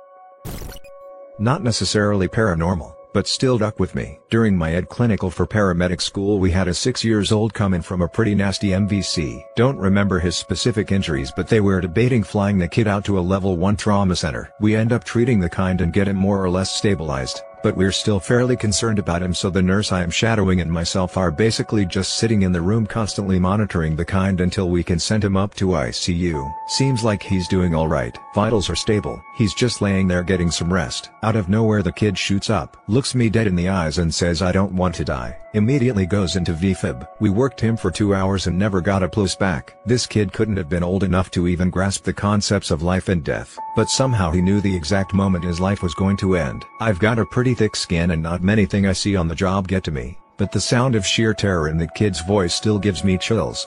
Not 1.39 1.63
necessarily 1.63 2.29
paranormal 2.29 2.95
but 3.17 3.27
still 3.27 3.57
duck 3.57 3.81
with 3.81 3.95
me. 3.95 4.19
During 4.29 4.59
my 4.59 4.75
ed 4.75 4.91
clinical 4.91 5.31
for 5.31 5.47
paramedic 5.47 6.03
school 6.03 6.39
we 6.39 6.51
had 6.51 6.69
a 6.69 6.75
6 6.75 7.03
years 7.03 7.33
old 7.33 7.55
come 7.55 7.73
in 7.73 7.81
from 7.81 8.03
a 8.03 8.09
pretty 8.09 8.35
nasty 8.35 8.73
MVC. 8.73 9.43
Don't 9.57 9.79
remember 9.79 10.19
his 10.19 10.37
specific 10.37 10.93
injuries 10.93 11.33
but 11.35 11.49
they 11.49 11.61
were 11.61 11.81
debating 11.81 12.23
flying 12.23 12.59
the 12.59 12.69
kid 12.69 12.87
out 12.87 13.07
to 13.07 13.19
a 13.19 13.29
level 13.33 13.57
1 13.57 13.75
trauma 13.77 14.15
center. 14.15 14.53
We 14.61 14.77
end 14.77 14.93
up 14.93 15.03
treating 15.03 15.41
the 15.41 15.49
kind 15.49 15.81
and 15.81 15.95
get 15.95 16.09
him 16.09 16.17
more 16.17 16.45
or 16.45 16.51
less 16.51 16.71
stabilized 16.71 17.41
but 17.63 17.77
we're 17.77 17.93
still 17.93 18.21
fairly 18.21 18.57
concerned 18.57 18.99
about 18.99 19.23
him 19.23 19.35
so 19.35 19.51
the 19.51 19.63
nurse 19.63 19.93
I 19.93 20.03
am 20.03 20.11
shadowing 20.11 20.61
and 20.61 20.71
myself 20.71 21.17
are 21.17 21.31
basically 21.31 21.87
just 21.87 22.17
sitting 22.19 22.43
in 22.43 22.53
the 22.53 22.61
room 22.61 22.87
constantly 22.87 23.39
monitoring 23.39 23.97
the 23.97 24.05
kind 24.05 24.41
until 24.41 24.69
we 24.69 24.83
can 24.83 24.99
send 24.99 25.25
him 25.25 25.37
up 25.37 25.55
to 25.55 25.69
ICU. 25.69 26.55
Seems 26.69 27.05
like 27.05 27.23
he's 27.23 27.49
doing 27.49 27.75
alright. 27.75 28.19
Vitals 28.35 28.69
are 28.71 28.77
stable. 28.77 29.23
He's 29.37 29.55
just 29.55 29.81
laying 29.81 30.09
there 30.09 30.23
getting 30.23 30.51
some 30.51 30.73
rest. 30.73 31.11
Out 31.23 31.37
of 31.37 31.49
nowhere 31.49 31.83
the 31.83 31.93
kid 31.93 32.19
shoots 32.19 32.51
up, 32.51 32.77
looks 32.89 33.15
me 33.15 33.31
dead 33.31 33.47
in 33.47 33.57
the 33.57 33.69
eyes 33.69 33.99
and 33.99 34.15
says 34.15 34.43
I 34.43 34.53
don't 34.53 34.73
want 34.73 34.95
to 34.97 35.05
die. 35.05 35.37
Immediately 35.57 36.05
goes 36.05 36.37
into 36.37 36.53
VFib. 36.53 37.09
We 37.19 37.31
worked 37.31 37.63
him 37.63 37.79
for 37.79 37.91
two 37.91 38.15
hours 38.15 38.47
and 38.47 38.59
never 38.59 38.83
got 38.83 39.03
a 39.03 39.09
pulse 39.09 39.35
back. 39.35 39.79
This 39.87 40.07
kid 40.07 40.31
couldn't 40.35 40.59
have 40.59 40.69
been 40.69 40.83
old 40.83 41.03
enough 41.03 41.31
to 41.31 41.49
even 41.49 41.71
grasp 41.71 42.05
the 42.05 42.13
concepts 42.13 42.71
of 42.71 42.83
life 42.83 43.09
and 43.09 43.25
death. 43.25 43.57
But 43.75 43.89
somehow 43.89 44.31
he 44.31 44.43
knew 44.43 44.61
the 44.61 44.77
exact 44.77 45.15
moment 45.15 45.47
his 45.47 45.59
life 45.59 45.83
was 45.83 45.95
going 45.95 46.19
to 46.19 46.37
end. 46.37 46.67
I've 46.79 46.99
got 46.99 47.19
a 47.19 47.25
pretty 47.25 47.55
thick 47.55 47.75
skin 47.75 48.11
and 48.11 48.23
not 48.23 48.43
many 48.43 48.67
thing 48.67 48.87
I 48.87 48.93
see 48.93 49.17
on 49.17 49.29
the 49.29 49.35
job 49.35 49.67
get 49.67 49.83
to 49.85 49.91
me. 49.91 50.19
but 50.37 50.53
the 50.53 50.61
sound 50.61 50.95
of 50.95 51.07
sheer 51.07 51.33
terror 51.33 51.71
in 51.71 51.79
the 51.79 51.89
kid's 51.89 52.21
voice 52.21 52.55
still 52.55 52.79
gives 52.79 53.03
me 53.03 53.17
chills. 53.17 53.67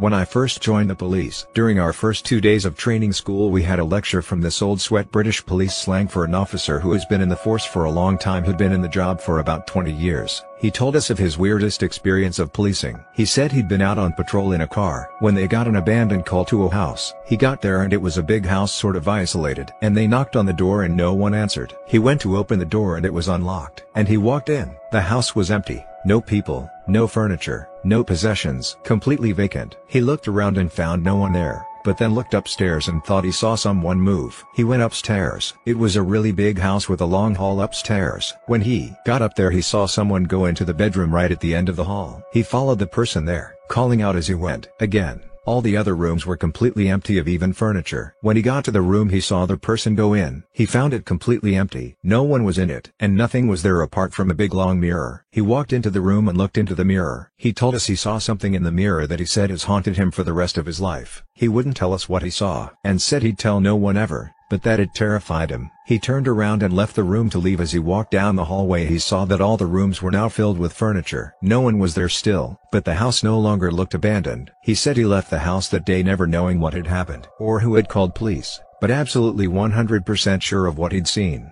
When 0.00 0.14
I 0.14 0.24
first 0.24 0.62
joined 0.62 0.88
the 0.88 0.94
police, 0.94 1.46
during 1.52 1.78
our 1.78 1.92
first 1.92 2.24
two 2.24 2.40
days 2.40 2.64
of 2.64 2.74
training 2.74 3.12
school 3.12 3.50
we 3.50 3.62
had 3.62 3.78
a 3.78 3.84
lecture 3.84 4.22
from 4.22 4.40
this 4.40 4.62
old 4.62 4.80
sweat 4.80 5.12
British 5.12 5.44
police 5.44 5.76
slang 5.76 6.08
for 6.08 6.24
an 6.24 6.34
officer 6.34 6.80
who 6.80 6.94
has 6.94 7.04
been 7.04 7.20
in 7.20 7.28
the 7.28 7.36
force 7.36 7.66
for 7.66 7.84
a 7.84 7.90
long 7.90 8.16
time 8.16 8.42
who'd 8.42 8.56
been 8.56 8.72
in 8.72 8.80
the 8.80 8.88
job 8.88 9.20
for 9.20 9.40
about 9.40 9.66
20 9.66 9.92
years. 9.92 10.42
He 10.58 10.70
told 10.70 10.96
us 10.96 11.10
of 11.10 11.18
his 11.18 11.36
weirdest 11.36 11.82
experience 11.82 12.38
of 12.38 12.50
policing. 12.50 12.98
He 13.12 13.26
said 13.26 13.52
he'd 13.52 13.68
been 13.68 13.82
out 13.82 13.98
on 13.98 14.14
patrol 14.14 14.52
in 14.52 14.62
a 14.62 14.66
car 14.66 15.10
when 15.18 15.34
they 15.34 15.46
got 15.46 15.68
an 15.68 15.76
abandoned 15.76 16.24
call 16.24 16.46
to 16.46 16.64
a 16.64 16.70
house. 16.70 17.12
He 17.26 17.36
got 17.36 17.60
there 17.60 17.82
and 17.82 17.92
it 17.92 18.00
was 18.00 18.16
a 18.16 18.22
big 18.22 18.46
house 18.46 18.72
sort 18.72 18.96
of 18.96 19.06
isolated 19.06 19.70
and 19.82 19.94
they 19.94 20.06
knocked 20.06 20.34
on 20.34 20.46
the 20.46 20.54
door 20.54 20.84
and 20.84 20.96
no 20.96 21.12
one 21.12 21.34
answered. 21.34 21.76
He 21.86 21.98
went 21.98 22.22
to 22.22 22.38
open 22.38 22.58
the 22.58 22.64
door 22.64 22.96
and 22.96 23.04
it 23.04 23.12
was 23.12 23.28
unlocked 23.28 23.84
and 23.94 24.08
he 24.08 24.16
walked 24.16 24.48
in. 24.48 24.74
The 24.92 25.02
house 25.02 25.34
was 25.34 25.50
empty. 25.50 25.84
No 26.06 26.22
people, 26.22 26.70
no 26.90 27.06
furniture, 27.06 27.68
no 27.84 28.02
possessions, 28.04 28.76
completely 28.82 29.32
vacant. 29.32 29.76
He 29.86 30.00
looked 30.00 30.28
around 30.28 30.58
and 30.58 30.72
found 30.72 31.02
no 31.02 31.16
one 31.16 31.32
there, 31.32 31.64
but 31.84 31.96
then 31.96 32.14
looked 32.14 32.34
upstairs 32.34 32.88
and 32.88 33.02
thought 33.04 33.24
he 33.24 33.32
saw 33.32 33.54
someone 33.54 34.00
move. 34.00 34.44
He 34.54 34.64
went 34.64 34.82
upstairs. 34.82 35.54
It 35.64 35.78
was 35.78 35.96
a 35.96 36.02
really 36.02 36.32
big 36.32 36.58
house 36.58 36.88
with 36.88 37.00
a 37.00 37.06
long 37.06 37.34
hall 37.34 37.60
upstairs. 37.60 38.34
When 38.46 38.60
he 38.60 38.92
got 39.06 39.22
up 39.22 39.34
there 39.34 39.50
he 39.50 39.62
saw 39.62 39.86
someone 39.86 40.24
go 40.24 40.46
into 40.46 40.64
the 40.64 40.74
bedroom 40.74 41.14
right 41.14 41.30
at 41.30 41.40
the 41.40 41.54
end 41.54 41.68
of 41.68 41.76
the 41.76 41.84
hall. 41.84 42.22
He 42.32 42.42
followed 42.42 42.78
the 42.78 42.86
person 42.86 43.24
there, 43.24 43.54
calling 43.68 44.02
out 44.02 44.16
as 44.16 44.26
he 44.28 44.34
went. 44.34 44.68
Again, 44.80 45.22
all 45.50 45.60
the 45.60 45.76
other 45.76 45.96
rooms 45.96 46.24
were 46.24 46.36
completely 46.36 46.88
empty 46.88 47.18
of 47.18 47.26
even 47.26 47.52
furniture. 47.52 48.14
When 48.20 48.36
he 48.36 48.40
got 48.40 48.64
to 48.66 48.70
the 48.70 48.82
room 48.82 49.08
he 49.08 49.20
saw 49.20 49.46
the 49.46 49.56
person 49.56 49.96
go 49.96 50.14
in. 50.14 50.44
He 50.52 50.64
found 50.64 50.94
it 50.94 51.04
completely 51.04 51.56
empty. 51.56 51.96
No 52.04 52.22
one 52.22 52.44
was 52.44 52.56
in 52.56 52.70
it, 52.70 52.92
and 53.00 53.16
nothing 53.16 53.48
was 53.48 53.64
there 53.64 53.82
apart 53.82 54.14
from 54.14 54.30
a 54.30 54.34
big 54.34 54.54
long 54.54 54.78
mirror. 54.78 55.24
He 55.32 55.40
walked 55.40 55.72
into 55.72 55.90
the 55.90 56.00
room 56.00 56.28
and 56.28 56.38
looked 56.38 56.56
into 56.56 56.76
the 56.76 56.84
mirror. 56.84 57.32
He 57.36 57.52
told 57.52 57.74
us 57.74 57.88
he 57.88 57.96
saw 57.96 58.18
something 58.18 58.54
in 58.54 58.62
the 58.62 58.70
mirror 58.70 59.08
that 59.08 59.18
he 59.18 59.26
said 59.26 59.50
has 59.50 59.64
haunted 59.64 59.96
him 59.96 60.12
for 60.12 60.22
the 60.22 60.32
rest 60.32 60.56
of 60.56 60.66
his 60.66 60.80
life. 60.80 61.24
He 61.34 61.48
wouldn't 61.48 61.76
tell 61.76 61.94
us 61.94 62.08
what 62.08 62.22
he 62.22 62.30
saw, 62.30 62.70
and 62.84 63.02
said 63.02 63.24
he'd 63.24 63.36
tell 63.36 63.60
no 63.60 63.74
one 63.74 63.96
ever 63.96 64.32
but 64.50 64.62
that 64.64 64.80
it 64.80 64.92
terrified 64.92 65.48
him. 65.48 65.70
He 65.86 65.98
turned 65.98 66.28
around 66.28 66.62
and 66.62 66.74
left 66.74 66.96
the 66.96 67.04
room 67.04 67.30
to 67.30 67.38
leave 67.38 67.60
as 67.60 67.72
he 67.72 67.78
walked 67.78 68.10
down 68.10 68.36
the 68.36 68.44
hallway 68.44 68.84
he 68.84 68.98
saw 68.98 69.24
that 69.24 69.40
all 69.40 69.56
the 69.56 69.64
rooms 69.64 70.02
were 70.02 70.10
now 70.10 70.28
filled 70.28 70.58
with 70.58 70.74
furniture. 70.74 71.34
No 71.40 71.60
one 71.60 71.78
was 71.78 71.94
there 71.94 72.08
still, 72.08 72.58
but 72.72 72.84
the 72.84 72.96
house 72.96 73.22
no 73.22 73.38
longer 73.38 73.70
looked 73.70 73.94
abandoned. 73.94 74.50
He 74.62 74.74
said 74.74 74.96
he 74.96 75.04
left 75.04 75.30
the 75.30 75.38
house 75.38 75.68
that 75.68 75.86
day 75.86 76.02
never 76.02 76.26
knowing 76.26 76.60
what 76.60 76.74
had 76.74 76.88
happened, 76.88 77.28
or 77.38 77.60
who 77.60 77.76
had 77.76 77.88
called 77.88 78.14
police, 78.14 78.60
but 78.80 78.90
absolutely 78.90 79.46
100% 79.46 80.42
sure 80.42 80.66
of 80.66 80.76
what 80.76 80.92
he'd 80.92 81.08
seen. 81.08 81.50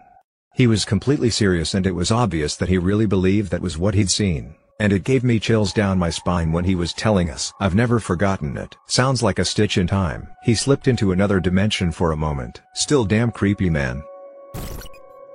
He 0.55 0.67
was 0.67 0.85
completely 0.85 1.31
serious 1.31 1.73
and 1.73 1.87
it 1.87 1.95
was 1.95 2.11
obvious 2.11 2.57
that 2.57 2.69
he 2.69 2.79
really 2.79 3.07
believed 3.07 3.53
that 3.53 3.63
was 3.63 3.79
what 3.79 3.95
he'd 3.95 4.11
seen. 4.11 4.57
And 4.81 4.93
it 4.93 5.05
gave 5.05 5.25
me 5.25 5.41
chills 5.41 5.73
down 5.73 5.99
my 5.99 6.11
spine 6.11 6.53
when 6.53 6.65
he 6.65 6.75
was 6.75 6.93
telling 6.93 7.31
us. 7.31 7.53
I've 7.59 7.75
never 7.75 7.99
forgotten 7.99 8.57
it. 8.57 8.77
Sounds 8.87 9.23
like 9.23 9.39
a 9.39 9.45
stitch 9.45 9.77
in 9.77 9.87
time. 9.87 10.29
He 10.45 10.55
slipped 10.55 10.87
into 10.87 11.13
another 11.13 11.41
dimension 11.41 11.91
for 11.91 12.13
a 12.13 12.17
moment. 12.17 12.63
Still 12.75 13.05
damn 13.05 13.33
creepy 13.33 13.71
man. 13.71 14.03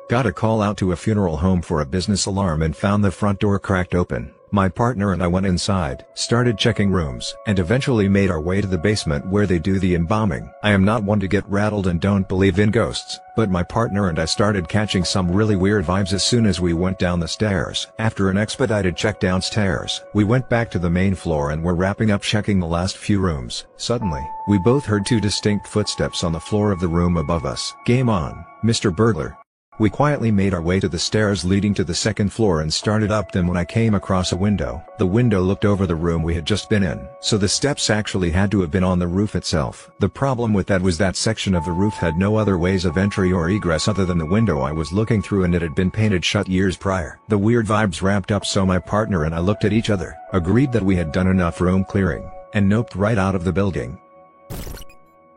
Got 0.09 0.25
a 0.25 0.31
call 0.31 0.61
out 0.61 0.77
to 0.77 0.91
a 0.91 0.95
funeral 0.95 1.37
home 1.37 1.61
for 1.61 1.81
a 1.81 1.85
business 1.85 2.25
alarm 2.25 2.61
and 2.61 2.75
found 2.75 3.03
the 3.03 3.11
front 3.11 3.39
door 3.39 3.59
cracked 3.59 3.95
open. 3.95 4.33
My 4.53 4.69
partner 4.69 5.13
and 5.13 5.23
I 5.23 5.25
went 5.25 5.47
inside, 5.47 6.05
started 6.13 6.59
checking 6.59 6.91
rooms, 6.91 7.33
and 7.47 7.57
eventually 7.57 8.07
made 8.07 8.29
our 8.29 8.39
way 8.39 8.61
to 8.61 8.67
the 8.67 8.77
basement 8.77 9.25
where 9.25 9.47
they 9.47 9.57
do 9.57 9.79
the 9.79 9.95
embalming. 9.95 10.53
I 10.61 10.69
am 10.69 10.85
not 10.85 11.03
one 11.03 11.19
to 11.21 11.27
get 11.27 11.49
rattled 11.49 11.87
and 11.87 11.99
don't 11.99 12.29
believe 12.29 12.59
in 12.59 12.69
ghosts, 12.69 13.19
but 13.35 13.49
my 13.49 13.63
partner 13.63 14.09
and 14.09 14.19
I 14.19 14.25
started 14.25 14.69
catching 14.69 15.03
some 15.03 15.31
really 15.31 15.55
weird 15.55 15.85
vibes 15.85 16.13
as 16.13 16.23
soon 16.23 16.45
as 16.45 16.61
we 16.61 16.73
went 16.73 16.99
down 16.99 17.19
the 17.19 17.27
stairs. 17.27 17.87
After 17.97 18.29
an 18.29 18.37
expedited 18.37 18.95
check 18.95 19.19
downstairs, 19.19 20.03
we 20.13 20.23
went 20.23 20.47
back 20.51 20.69
to 20.69 20.77
the 20.77 20.87
main 20.87 21.15
floor 21.15 21.49
and 21.49 21.63
were 21.63 21.73
wrapping 21.73 22.11
up 22.11 22.21
checking 22.21 22.59
the 22.59 22.67
last 22.67 22.95
few 22.95 23.19
rooms. 23.19 23.65
Suddenly, 23.77 24.21
we 24.47 24.59
both 24.59 24.85
heard 24.85 25.07
two 25.07 25.19
distinct 25.19 25.65
footsteps 25.65 26.23
on 26.23 26.31
the 26.31 26.39
floor 26.39 26.71
of 26.71 26.79
the 26.79 26.87
room 26.87 27.17
above 27.17 27.43
us. 27.43 27.73
Game 27.85 28.07
on, 28.07 28.45
Mr. 28.63 28.95
Burglar, 28.95 29.35
we 29.79 29.89
quietly 29.89 30.31
made 30.31 30.53
our 30.53 30.61
way 30.61 30.79
to 30.79 30.87
the 30.87 30.99
stairs 30.99 31.43
leading 31.43 31.73
to 31.73 31.83
the 31.83 31.93
second 31.93 32.31
floor 32.31 32.61
and 32.61 32.73
started 32.73 33.11
up 33.11 33.31
them 33.31 33.47
when 33.47 33.57
I 33.57 33.65
came 33.65 33.95
across 33.95 34.31
a 34.31 34.37
window. 34.37 34.83
The 34.99 35.05
window 35.05 35.41
looked 35.41 35.65
over 35.65 35.87
the 35.87 35.95
room 35.95 36.23
we 36.23 36.35
had 36.35 36.45
just 36.45 36.69
been 36.69 36.83
in, 36.83 37.07
so 37.21 37.37
the 37.37 37.47
steps 37.47 37.89
actually 37.89 38.31
had 38.31 38.51
to 38.51 38.61
have 38.61 38.71
been 38.71 38.83
on 38.83 38.99
the 38.99 39.07
roof 39.07 39.35
itself. 39.35 39.91
The 39.99 40.09
problem 40.09 40.53
with 40.53 40.67
that 40.67 40.81
was 40.81 40.97
that 40.99 41.15
section 41.15 41.55
of 41.55 41.65
the 41.65 41.71
roof 41.71 41.95
had 41.95 42.17
no 42.17 42.35
other 42.35 42.57
ways 42.57 42.85
of 42.85 42.97
entry 42.97 43.31
or 43.31 43.49
egress 43.49 43.87
other 43.87 44.05
than 44.05 44.17
the 44.17 44.25
window 44.25 44.61
I 44.61 44.71
was 44.71 44.93
looking 44.93 45.21
through 45.21 45.45
and 45.45 45.55
it 45.55 45.61
had 45.61 45.75
been 45.75 45.91
painted 45.91 46.23
shut 46.23 46.47
years 46.47 46.77
prior. 46.77 47.19
The 47.27 47.37
weird 47.37 47.65
vibes 47.65 48.01
ramped 48.01 48.31
up 48.31 48.45
so 48.45 48.65
my 48.65 48.79
partner 48.79 49.23
and 49.23 49.33
I 49.33 49.39
looked 49.39 49.65
at 49.65 49.73
each 49.73 49.89
other, 49.89 50.15
agreed 50.31 50.71
that 50.73 50.83
we 50.83 50.95
had 50.95 51.11
done 51.11 51.27
enough 51.27 51.61
room 51.61 51.83
clearing, 51.83 52.29
and 52.53 52.71
noped 52.71 52.95
right 52.95 53.17
out 53.17 53.35
of 53.35 53.43
the 53.43 53.53
building. 53.53 53.99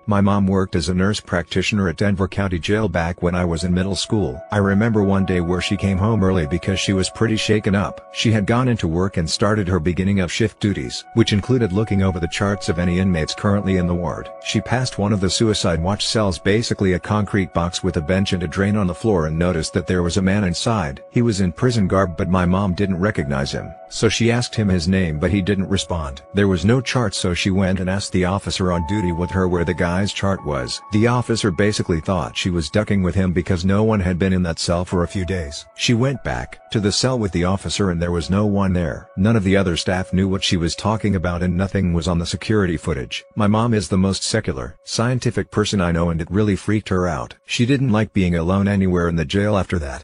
My 0.09 0.21
mom 0.21 0.47
worked 0.47 0.77
as 0.77 0.89
a 0.89 0.95
nurse 0.95 1.19
practitioner 1.19 1.89
at 1.89 1.97
Denver 1.97 2.29
County 2.29 2.61
Jail 2.61 2.89
back 2.89 3.25
when 3.25 3.35
I 3.35 3.45
was 3.45 3.65
in 3.65 3.75
middle 3.75 3.97
school. 3.97 4.41
I 4.53 4.59
remember 4.59 5.03
one 5.03 5.25
day 5.25 5.41
where 5.41 5.61
she 5.61 5.77
came 5.77 5.99
home 5.99 6.23
early 6.23 6.47
because 6.47 6.79
she 6.79 6.93
was 6.93 7.11
pretty 7.11 7.35
shaken 7.35 7.75
up. 7.75 8.15
She 8.15 8.31
had 8.31 8.47
gone 8.47 8.69
into 8.69 8.87
work 8.87 9.17
and 9.17 9.29
started 9.29 9.67
her 9.67 9.81
beginning 9.81 10.21
of 10.21 10.31
shift 10.31 10.61
duties, 10.61 11.05
which 11.15 11.33
included 11.33 11.73
looking 11.73 12.05
over 12.05 12.21
the 12.21 12.29
charts 12.29 12.69
of 12.69 12.79
any 12.79 13.01
inmates 13.01 13.35
currently 13.35 13.79
in 13.79 13.89
the 13.89 13.95
ward. 13.97 14.31
She 14.45 14.61
passed 14.61 14.97
one 14.97 15.13
of 15.13 15.19
the 15.19 15.29
suicide 15.29 15.83
watch 15.83 16.07
cells 16.07 16.39
basically 16.39 16.93
a 16.93 17.01
concrete 17.01 17.53
box 17.53 17.83
with 17.83 17.97
a 17.97 18.01
bench 18.01 18.33
and 18.33 18.45
a 18.45 18.47
drain 18.47 18.77
on 18.77 18.87
the 18.87 18.95
floor 18.95 19.27
and 19.27 19.37
noticed 19.37 19.73
that 19.73 19.89
there 19.89 20.05
was 20.05 20.19
a 20.19 20.23
man 20.23 20.45
inside. 20.45 21.03
He 21.11 21.23
was 21.23 21.41
in 21.41 21.51
prison 21.51 21.89
garb 21.89 22.17
but 22.17 22.31
my 22.31 22.47
mom 22.47 22.75
didn't 22.75 23.01
recognize 23.01 23.51
him, 23.51 23.73
so 23.89 24.09
she 24.09 24.31
asked 24.31 24.55
him 24.55 24.69
his 24.69 24.89
name 24.89 25.19
but 25.19 25.31
he 25.31 25.43
didn't 25.43 25.69
respond. 25.69 26.23
There 26.35 26.49
was 26.49 26.65
no 26.65 26.81
chart 26.81 27.15
so 27.15 27.35
she 27.35 27.51
went 27.51 27.81
and 27.81 27.89
asked 27.89 28.13
the 28.13 28.25
officer 28.25 28.73
on 28.73 28.87
duty 28.87 29.13
with 29.13 29.31
her 29.31 29.49
where 29.49 29.65
the 29.65 29.75
guy's 29.75 30.13
chart 30.13 30.45
was. 30.45 30.81
The 30.93 31.07
officer 31.07 31.51
basically 31.51 32.01
thought 32.01 32.37
she 32.37 32.51
was 32.51 32.71
ducking 32.71 33.03
with 33.03 33.15
him 33.15 33.33
because 33.33 33.65
no 33.65 33.85
one 33.85 34.01
had 34.01 34.19
been 34.19 34.33
in 34.33 34.43
that 34.45 34.59
cell 34.59 34.85
for 34.85 35.03
a 35.03 35.09
few 35.09 35.25
days. 35.25 35.67
She 35.77 35.95
went 35.95 36.23
back 36.25 36.71
to 36.71 36.81
the 36.81 36.93
cell 36.93 37.19
with 37.19 37.33
the 37.33 37.45
officer 37.45 37.91
and 37.91 38.01
there 38.01 38.13
was 38.13 38.31
no 38.31 38.47
one 38.47 38.73
there. 38.73 39.09
None 39.17 39.37
of 39.37 39.45
the 39.45 39.57
other 39.57 39.77
staff 39.77 40.13
knew 40.13 40.29
what 40.29 40.45
she 40.45 40.57
was 40.57 40.75
talking 40.75 41.17
about 41.17 41.43
and 41.43 41.57
nothing 41.57 41.93
was 41.93 42.09
on 42.09 42.19
the 42.19 42.27
security 42.27 42.77
footage. 42.77 43.25
My 43.35 43.47
mom 43.47 43.75
is 43.75 43.89
the 43.89 43.99
most 43.99 44.23
secular, 44.23 44.77
scientific 44.85 45.51
person 45.51 45.81
I 45.81 45.93
know 45.93 46.11
and 46.11 46.21
it 46.21 46.31
really 46.31 46.57
freaked 46.57 46.89
her 46.89 47.07
out. 47.07 47.35
She 47.47 47.67
didn't 47.67 47.93
like 47.93 48.13
being 48.13 48.35
alone 48.35 48.69
anywhere 48.69 49.09
in 49.09 49.17
the 49.17 49.25
jail 49.25 49.57
after 49.57 49.79
that. 49.79 50.03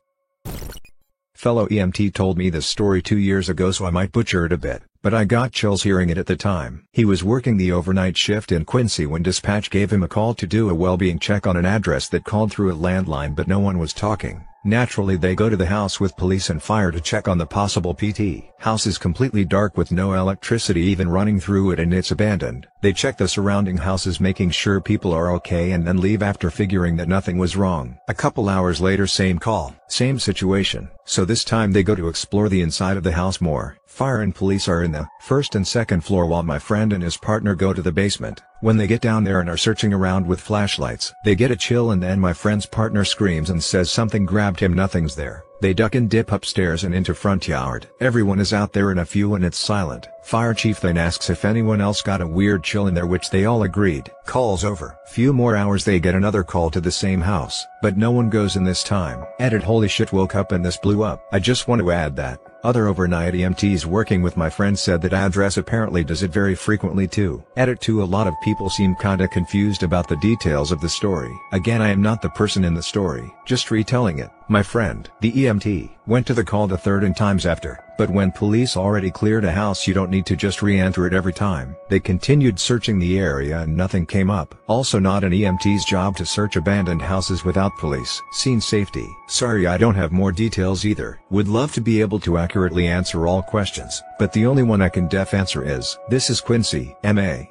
Fellow 1.43 1.67
EMT 1.67 2.15
told 2.15 2.39
me 2.39 2.51
this 2.51 2.67
story 2.67 3.03
two 3.03 3.19
years 3.19 3.49
ago 3.49 3.73
so 3.73 3.85
I 3.85 3.91
might 3.91 4.13
butcher 4.13 4.47
it 4.47 4.53
a 4.53 4.57
bit 4.57 4.85
but 5.03 5.13
I 5.13 5.25
got 5.25 5.51
chills 5.51 5.83
hearing 5.83 6.11
it 6.11 6.19
at 6.19 6.27
the 6.27 6.37
time. 6.37 6.87
He 6.93 7.05
was 7.05 7.25
working 7.25 7.57
the 7.57 7.73
overnight 7.73 8.17
shift 8.17 8.53
in 8.53 8.65
Quincy 8.65 9.05
when 9.05 9.25
dispatch 9.25 9.69
gave 9.69 9.93
him 9.93 10.05
a 10.05 10.09
call 10.09 10.33
to 10.35 10.47
do 10.47 10.71
a 10.71 10.75
well-being 10.75 11.19
check 11.19 11.45
on 11.45 11.57
an 11.57 11.67
address 11.67 12.09
that 12.11 12.25
called 12.25 12.53
through 12.53 12.71
a 12.71 12.77
landline 12.77 13.35
but 13.35 13.49
no 13.49 13.59
one 13.59 13.79
was 13.79 13.93
talking. 13.93 14.47
Naturally 14.65 15.17
they 15.17 15.35
go 15.35 15.49
to 15.49 15.57
the 15.57 15.67
house 15.67 15.99
with 15.99 16.17
police 16.17 16.49
and 16.49 16.63
fire 16.63 16.93
to 16.93 17.01
check 17.01 17.27
on 17.27 17.37
the 17.37 17.45
possible 17.45 17.95
PT. 17.95 18.45
House 18.61 18.87
is 18.87 18.97
completely 18.97 19.45
dark 19.45 19.77
with 19.77 19.91
no 19.91 20.13
electricity 20.13 20.83
even 20.83 21.09
running 21.09 21.41
through 21.41 21.73
it 21.73 21.81
and 21.81 21.93
it's 21.93 22.13
abandoned. 22.13 22.69
They 22.81 22.93
check 22.93 23.19
the 23.19 23.27
surrounding 23.27 23.77
houses 23.77 24.21
making 24.21 24.51
sure 24.51 24.81
people 24.81 25.13
are 25.13 25.33
okay 25.33 25.73
and 25.73 25.85
then 25.85 26.01
leave 26.01 26.23
after 26.23 26.49
figuring 26.49 26.97
that 26.99 27.09
nothing 27.09 27.39
was 27.39 27.57
wrong. 27.57 27.99
A 28.07 28.15
couple 28.15 28.49
hours 28.49 28.81
later 28.81 29.09
same 29.09 29.41
call, 29.41 29.75
same 29.89 30.21
situation. 30.21 30.89
So 31.05 31.25
this 31.25 31.45
time 31.45 31.73
they 31.73 31.83
go 31.83 31.95
to 31.95 32.09
explore 32.09 32.49
the 32.49 32.63
inside 32.63 32.97
of 32.97 33.03
the 33.03 33.13
house 33.13 33.41
more. 33.41 33.77
Fire 33.87 34.23
and 34.23 34.35
police 34.35 34.69
are 34.69 34.83
in 34.83 34.93
the 34.93 35.07
first 35.21 35.55
and 35.55 35.67
second 35.67 36.03
floor 36.03 36.27
while 36.27 36.43
my 36.43 36.59
friend 36.59 36.93
and 36.93 37.03
his 37.03 37.17
partner 37.17 37.55
go 37.55 37.73
to 37.73 37.83
the 37.83 37.93
basement. 37.93 38.41
When 38.61 38.77
they 38.77 38.87
get 38.87 39.01
down 39.03 39.25
there 39.25 39.41
and 39.41 39.51
are 39.51 39.57
searching 39.57 39.93
around 39.93 40.27
with 40.27 40.41
flashlights, 40.41 41.13
they 41.25 41.35
get 41.35 41.51
a 41.51 41.57
chill 41.57 41.91
and 41.91 42.03
then 42.03 42.21
my 42.21 42.33
friend's 42.33 42.67
partner 42.67 43.05
screams 43.05 43.51
and 43.51 43.63
says 43.63 43.91
something 43.91 44.25
grabbed 44.25 44.61
him 44.61 44.73
nothing's 44.73 45.15
there. 45.17 45.45
They 45.63 45.73
duck 45.73 45.95
and 45.95 46.11
dip 46.11 46.33
upstairs 46.33 46.83
and 46.83 46.93
into 46.93 47.15
front 47.15 47.47
yard. 47.47 47.87
Everyone 48.01 48.41
is 48.41 48.53
out 48.53 48.73
there 48.73 48.91
in 48.91 48.99
a 48.99 49.05
few 49.05 49.37
and 49.37 49.45
it's 49.45 49.57
silent. 49.57 50.09
Fire 50.25 50.55
chief 50.55 50.81
then 50.81 50.99
asks 50.99 51.31
if 51.31 51.45
anyone 51.45 51.81
else 51.81 52.03
got 52.03 52.21
a 52.21 52.27
weird 52.27 52.65
chill 52.65 52.89
in 52.89 52.95
there 52.95 53.07
which 53.07 53.31
they 53.31 53.45
all 53.45 53.63
agreed. 53.63 54.11
Calls 54.27 54.65
over. 54.65 54.99
Few 55.07 55.33
more 55.33 55.55
hours 55.55 55.85
they 55.85 56.01
get 56.01 56.17
another 56.17 56.43
call 56.43 56.69
to 56.73 56.81
the 56.81 56.91
same 56.91 57.21
house, 57.21 57.65
but 57.81 57.97
no 57.97 58.11
one 58.11 58.29
goes 58.29 58.57
in 58.57 58.65
this 58.65 58.83
time. 58.83 59.25
Edit 59.39 59.63
holy 59.63 59.87
shit 59.87 60.13
woke 60.13 60.35
up 60.35 60.51
and 60.51 60.65
this 60.65 60.77
blew 60.77 61.05
up. 61.05 61.23
I 61.31 61.39
just 61.39 61.69
want 61.69 61.81
to 61.81 61.93
add 61.93 62.17
that. 62.17 62.41
Other 62.65 62.87
overnight 62.87 63.35
EMTs 63.35 63.87
working 63.87 64.23
with 64.23 64.37
my 64.37 64.49
friend 64.49 64.79
said 64.79 65.03
that 65.03 65.13
address 65.13 65.57
apparently 65.57 66.05
does 66.05 66.23
it 66.23 66.33
very 66.33 66.55
frequently 66.55 67.09
too. 67.09 67.43
Edit 67.57 67.81
2 67.81 68.01
A 68.01 68.05
lot 68.05 68.29
of 68.29 68.35
people 68.45 68.71
seem 68.71 68.95
kinda 68.95 69.27
confused 69.27 69.83
about 69.83 70.07
the 70.07 70.17
details 70.19 70.71
of 70.71 70.81
the 70.81 70.89
story. 70.89 71.33
Again 71.51 71.83
I 71.83 71.89
am 71.89 72.01
not 72.01 72.23
the 72.23 72.29
person 72.29 72.65
in 72.65 72.75
the 72.75 72.83
story, 72.83 73.35
just 73.47 73.73
retelling 73.73 74.21
it. 74.21 74.31
My 74.49 74.63
friend, 74.63 75.11
the 75.21 75.33
EMT, 75.33 75.91
went 76.07 76.25
to 76.29 76.35
the 76.35 76.45
call 76.45 76.69
the 76.69 76.79
third 76.79 77.03
and 77.03 77.17
times 77.17 77.47
after, 77.47 77.81
But 77.99 78.11
when 78.11 78.33
police 78.33 78.77
already 78.77 79.11
cleared 79.11 79.45
a 79.45 79.53
house 79.53 79.87
you 79.87 79.95
don't 79.95 80.11
need 80.11 80.27
to 80.27 80.37
just 80.37 80.63
re-enter 80.63 81.07
it 81.07 81.13
every 81.13 81.33
time. 81.33 81.77
They 81.89 82.01
continued 82.01 82.59
searching 82.59 82.99
the 82.99 83.19
area 83.19 83.61
and 83.61 83.77
nothing 83.77 84.07
came 84.07 84.31
up. 84.31 84.55
Also 84.67 84.99
not 84.99 85.25
an 85.25 85.33
EMT's 85.33 85.85
job 85.85 86.17
to 86.17 86.27
search 86.27 86.57
abandoned 86.57 87.03
houses 87.03 87.45
without 87.45 87.77
police. 87.79 88.21
Scene 88.33 88.61
safety. 88.61 89.09
Sorry 89.29 89.67
I 89.67 89.79
don't 89.79 89.95
have 89.95 90.13
more 90.13 90.33
details 90.33 90.85
either. 90.85 91.21
Would 91.31 91.49
love 91.49 91.73
to 91.73 91.81
be 91.81 92.01
able 92.01 92.21
to 92.21 92.39
accurately 92.39 92.87
answer 92.87 93.27
all 93.27 93.43
questions, 93.43 94.03
but 94.19 94.33
the 94.33 94.47
only 94.47 94.63
one 94.63 94.83
I 94.83 94.89
can 94.89 95.09
def 95.09 95.35
answer 95.35 95.65
is, 95.65 95.99
this 96.09 96.31
is 96.31 96.41
Quincy, 96.41 96.97
M.A. 97.05 97.51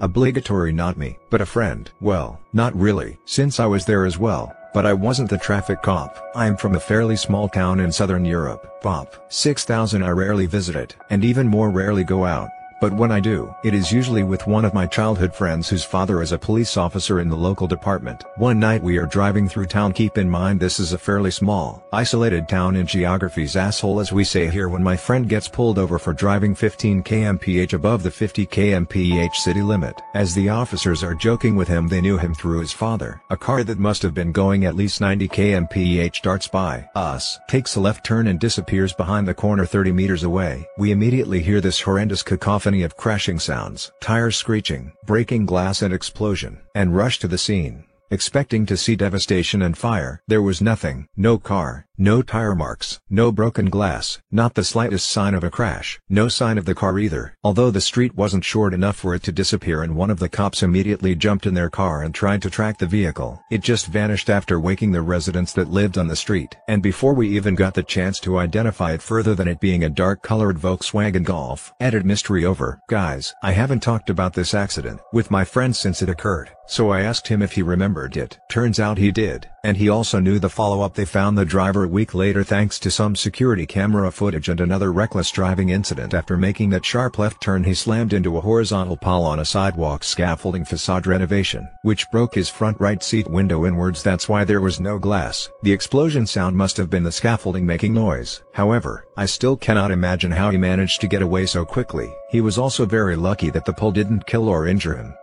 Obligatory 0.00 0.72
not 0.72 0.96
me, 0.98 1.18
but 1.30 1.40
a 1.40 1.46
friend. 1.46 1.90
Well, 2.00 2.40
not 2.52 2.74
really, 2.74 3.18
since 3.24 3.60
I 3.60 3.66
was 3.66 3.86
there 3.86 4.04
as 4.04 4.18
well, 4.18 4.54
but 4.74 4.84
I 4.84 4.92
wasn't 4.92 5.30
the 5.30 5.38
traffic 5.38 5.80
cop. 5.82 6.18
I'm 6.34 6.56
from 6.56 6.74
a 6.74 6.80
fairly 6.80 7.16
small 7.16 7.48
town 7.48 7.80
in 7.80 7.92
southern 7.92 8.24
Europe, 8.24 8.82
Pop. 8.82 9.14
6000 9.28 10.02
I 10.02 10.10
rarely 10.10 10.46
visit 10.46 10.76
it, 10.76 10.96
and 11.08 11.24
even 11.24 11.46
more 11.48 11.70
rarely 11.70 12.04
go 12.04 12.26
out. 12.26 12.50
But 12.84 12.92
when 12.92 13.10
I 13.10 13.18
do, 13.18 13.54
it 13.64 13.72
is 13.72 13.90
usually 13.90 14.24
with 14.24 14.46
one 14.46 14.66
of 14.66 14.74
my 14.74 14.86
childhood 14.86 15.34
friends 15.34 15.70
whose 15.70 15.84
father 15.84 16.20
is 16.20 16.32
a 16.32 16.38
police 16.38 16.76
officer 16.76 17.18
in 17.18 17.30
the 17.30 17.34
local 17.34 17.66
department. 17.66 18.24
One 18.36 18.60
night 18.60 18.82
we 18.82 18.98
are 18.98 19.06
driving 19.06 19.48
through 19.48 19.68
town 19.68 19.94
keep 19.94 20.18
in 20.18 20.28
mind 20.28 20.60
this 20.60 20.78
is 20.78 20.92
a 20.92 20.98
fairly 20.98 21.30
small, 21.30 21.82
isolated 21.94 22.46
town 22.46 22.76
in 22.76 22.86
geography's 22.86 23.56
asshole 23.56 24.00
as 24.00 24.12
we 24.12 24.22
say 24.22 24.50
here 24.50 24.68
when 24.68 24.82
my 24.82 24.98
friend 24.98 25.30
gets 25.30 25.48
pulled 25.48 25.78
over 25.78 25.98
for 25.98 26.12
driving 26.12 26.54
15 26.54 27.02
kmph 27.02 27.72
above 27.72 28.02
the 28.02 28.10
50 28.10 28.44
kmph 28.48 29.34
city 29.34 29.62
limit. 29.62 29.98
As 30.12 30.34
the 30.34 30.50
officers 30.50 31.02
are 31.02 31.14
joking 31.14 31.56
with 31.56 31.68
him 31.68 31.88
they 31.88 32.02
knew 32.02 32.18
him 32.18 32.34
through 32.34 32.60
his 32.60 32.72
father. 32.72 33.22
A 33.30 33.36
car 33.38 33.64
that 33.64 33.78
must 33.78 34.02
have 34.02 34.12
been 34.12 34.30
going 34.30 34.66
at 34.66 34.76
least 34.76 35.00
90 35.00 35.26
kmph 35.28 36.20
darts 36.20 36.48
by 36.48 36.86
us, 36.94 37.38
takes 37.48 37.76
a 37.76 37.80
left 37.80 38.04
turn 38.04 38.26
and 38.26 38.38
disappears 38.38 38.92
behind 38.92 39.26
the 39.26 39.32
corner 39.32 39.64
30 39.64 39.90
meters 39.92 40.22
away. 40.22 40.68
We 40.76 40.92
immediately 40.92 41.40
hear 41.40 41.62
this 41.62 41.80
horrendous 41.80 42.22
cacophony 42.22 42.73
of 42.82 42.96
crashing 42.96 43.38
sounds, 43.38 43.92
tires 44.00 44.36
screeching, 44.36 44.92
breaking 45.06 45.46
glass 45.46 45.82
and 45.82 45.94
explosion, 45.94 46.60
and 46.74 46.96
rushed 46.96 47.20
to 47.20 47.28
the 47.28 47.38
scene, 47.38 47.84
expecting 48.10 48.66
to 48.66 48.76
see 48.76 48.96
devastation 48.96 49.62
and 49.62 49.78
fire. 49.78 50.22
There 50.26 50.42
was 50.42 50.60
nothing, 50.60 51.08
no 51.16 51.38
car, 51.38 51.86
no 51.96 52.22
tire 52.22 52.54
marks, 52.54 53.00
no 53.08 53.30
broken 53.30 53.70
glass, 53.70 54.18
not 54.30 54.54
the 54.54 54.64
slightest 54.64 55.10
sign 55.10 55.34
of 55.34 55.44
a 55.44 55.50
crash, 55.50 56.00
no 56.08 56.28
sign 56.28 56.58
of 56.58 56.64
the 56.64 56.74
car 56.74 56.98
either. 56.98 57.34
Although 57.44 57.70
the 57.70 57.80
street 57.80 58.14
wasn't 58.14 58.44
short 58.44 58.74
enough 58.74 58.96
for 58.96 59.14
it 59.14 59.22
to 59.24 59.32
disappear 59.32 59.82
and 59.82 59.96
one 59.96 60.10
of 60.10 60.18
the 60.18 60.28
cops 60.28 60.62
immediately 60.62 61.14
jumped 61.14 61.46
in 61.46 61.54
their 61.54 61.70
car 61.70 62.02
and 62.02 62.14
tried 62.14 62.42
to 62.42 62.50
track 62.50 62.78
the 62.78 62.86
vehicle. 62.86 63.40
It 63.50 63.62
just 63.62 63.86
vanished 63.86 64.28
after 64.28 64.58
waking 64.58 64.92
the 64.92 65.02
residents 65.02 65.52
that 65.52 65.70
lived 65.70 65.98
on 65.98 66.08
the 66.08 66.16
street. 66.16 66.56
And 66.68 66.82
before 66.82 67.14
we 67.14 67.28
even 67.36 67.54
got 67.54 67.74
the 67.74 67.82
chance 67.82 68.18
to 68.20 68.38
identify 68.38 68.92
it 68.92 69.02
further 69.02 69.34
than 69.34 69.48
it 69.48 69.60
being 69.60 69.84
a 69.84 69.90
dark-colored 69.90 70.58
Volkswagen 70.58 71.24
Golf. 71.24 71.72
Added 71.80 72.04
mystery 72.04 72.44
over. 72.44 72.80
Guys, 72.88 73.34
I 73.42 73.52
haven't 73.52 73.80
talked 73.80 74.10
about 74.10 74.34
this 74.34 74.54
accident 74.54 75.00
with 75.12 75.30
my 75.30 75.44
friend 75.44 75.74
since 75.74 76.02
it 76.02 76.08
occurred, 76.08 76.50
so 76.66 76.90
I 76.90 77.02
asked 77.02 77.28
him 77.28 77.42
if 77.42 77.52
he 77.52 77.62
remembered 77.62 78.16
it. 78.16 78.38
Turns 78.50 78.80
out 78.80 78.98
he 78.98 79.12
did, 79.12 79.48
and 79.62 79.76
he 79.76 79.88
also 79.88 80.18
knew 80.18 80.38
the 80.38 80.48
follow-up 80.48 80.94
they 80.94 81.04
found 81.04 81.38
the 81.38 81.44
driver 81.44 81.83
a 81.84 81.88
week 81.88 82.14
later 82.14 82.42
thanks 82.42 82.78
to 82.78 82.90
some 82.90 83.14
security 83.14 83.64
camera 83.64 84.10
footage 84.10 84.48
and 84.48 84.60
another 84.60 84.92
reckless 84.92 85.30
driving 85.30 85.68
incident 85.68 86.14
after 86.14 86.36
making 86.36 86.70
that 86.70 86.84
sharp 86.84 87.18
left 87.18 87.40
turn 87.40 87.62
he 87.62 87.74
slammed 87.74 88.12
into 88.12 88.36
a 88.36 88.40
horizontal 88.40 88.96
pole 88.96 89.24
on 89.24 89.38
a 89.38 89.44
sidewalk 89.44 90.02
scaffolding 90.02 90.64
facade 90.64 91.06
renovation, 91.06 91.68
which 91.82 92.10
broke 92.10 92.34
his 92.34 92.48
front 92.48 92.80
right 92.80 93.02
seat 93.02 93.28
window 93.28 93.66
inwards 93.66 94.02
that's 94.02 94.28
why 94.28 94.44
there 94.44 94.60
was 94.60 94.80
no 94.80 94.98
glass. 94.98 95.48
The 95.62 95.72
explosion 95.72 96.26
sound 96.26 96.56
must 96.56 96.76
have 96.76 96.90
been 96.90 97.04
the 97.04 97.12
scaffolding 97.12 97.64
making 97.64 97.94
noise. 97.94 98.42
However, 98.52 99.06
I 99.16 99.26
still 99.26 99.56
cannot 99.56 99.90
imagine 99.90 100.32
how 100.32 100.50
he 100.50 100.56
managed 100.56 101.00
to 101.02 101.06
get 101.06 101.22
away 101.22 101.46
so 101.46 101.64
quickly. 101.64 102.12
He 102.30 102.40
was 102.40 102.58
also 102.58 102.86
very 102.86 103.14
lucky 103.14 103.50
that 103.50 103.64
the 103.64 103.72
pole 103.72 103.92
didn't 103.92 104.26
kill 104.26 104.48
or 104.48 104.66
injure 104.66 104.96
him. 104.96 105.14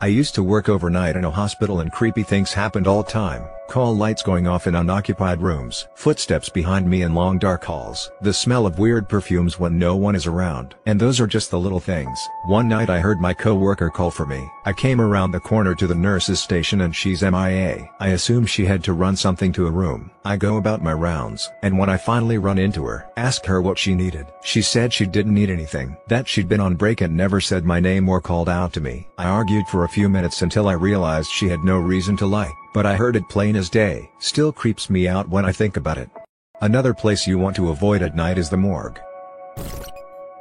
I 0.00 0.06
used 0.06 0.34
to 0.34 0.42
work 0.42 0.68
overnight 0.68 1.16
in 1.16 1.24
a 1.24 1.30
hospital 1.30 1.80
and 1.80 1.90
creepy 1.90 2.22
things 2.22 2.52
happened 2.52 2.86
all 2.86 3.02
time. 3.02 3.42
Call 3.68 3.96
lights 3.96 4.22
going 4.22 4.46
off 4.46 4.68
in 4.68 4.76
unoccupied 4.76 5.42
rooms, 5.42 5.88
footsteps 5.96 6.48
behind 6.48 6.88
me 6.88 7.02
in 7.02 7.14
long 7.14 7.36
dark 7.36 7.64
halls, 7.64 8.12
the 8.20 8.32
smell 8.32 8.64
of 8.64 8.78
weird 8.78 9.08
perfumes 9.08 9.58
when 9.58 9.76
no 9.76 9.96
one 9.96 10.14
is 10.14 10.26
around. 10.26 10.76
And 10.86 11.00
those 11.00 11.20
are 11.20 11.26
just 11.26 11.50
the 11.50 11.58
little 11.58 11.80
things. 11.80 12.28
One 12.46 12.68
night 12.68 12.90
I 12.90 13.00
heard 13.00 13.20
my 13.20 13.34
co-worker 13.34 13.90
call 13.90 14.12
for 14.12 14.24
me. 14.24 14.48
I 14.64 14.72
came 14.72 15.00
around 15.00 15.32
the 15.32 15.40
corner 15.40 15.74
to 15.74 15.86
the 15.88 15.96
nurse's 15.96 16.40
station 16.40 16.82
and 16.82 16.94
she's 16.94 17.22
MIA. 17.22 17.90
I 17.98 18.08
assume 18.08 18.46
she 18.46 18.64
had 18.64 18.84
to 18.84 18.92
run 18.92 19.16
something 19.16 19.52
to 19.54 19.66
a 19.66 19.70
room. 19.70 20.12
I 20.24 20.36
go 20.36 20.58
about 20.58 20.82
my 20.82 20.92
rounds, 20.92 21.50
and 21.62 21.76
when 21.76 21.90
I 21.90 21.96
finally 21.96 22.38
run 22.38 22.58
into 22.58 22.84
her, 22.84 23.10
ask 23.16 23.44
her 23.46 23.60
what 23.60 23.78
she 23.78 23.94
needed. 23.94 24.26
She 24.44 24.62
said 24.62 24.92
she 24.92 25.06
didn't 25.06 25.34
need 25.34 25.50
anything, 25.50 25.96
that 26.06 26.28
she'd 26.28 26.48
been 26.48 26.60
on 26.60 26.76
break 26.76 27.00
and 27.00 27.16
never 27.16 27.40
said 27.40 27.64
my 27.64 27.80
name 27.80 28.08
or 28.08 28.20
called 28.20 28.48
out 28.48 28.72
to 28.74 28.80
me. 28.80 29.08
I 29.18 29.26
argued 29.26 29.66
for 29.66 29.84
a 29.84 29.88
few 29.88 30.08
minutes 30.08 30.42
until 30.42 30.68
I 30.68 30.74
realized 30.74 31.30
she 31.30 31.48
had 31.48 31.64
no 31.64 31.78
reason 31.78 32.16
to 32.18 32.26
lie 32.26 32.52
but 32.76 32.84
I 32.84 32.94
heard 32.94 33.16
it 33.16 33.26
plain 33.30 33.56
as 33.56 33.70
day. 33.70 34.10
Still 34.18 34.52
creeps 34.52 34.90
me 34.90 35.08
out 35.08 35.30
when 35.30 35.46
I 35.46 35.50
think 35.50 35.78
about 35.78 35.96
it. 35.96 36.10
Another 36.60 36.92
place 36.92 37.26
you 37.26 37.38
want 37.38 37.56
to 37.56 37.70
avoid 37.70 38.02
at 38.02 38.14
night 38.14 38.36
is 38.36 38.50
the 38.50 38.58
morgue. 38.58 39.00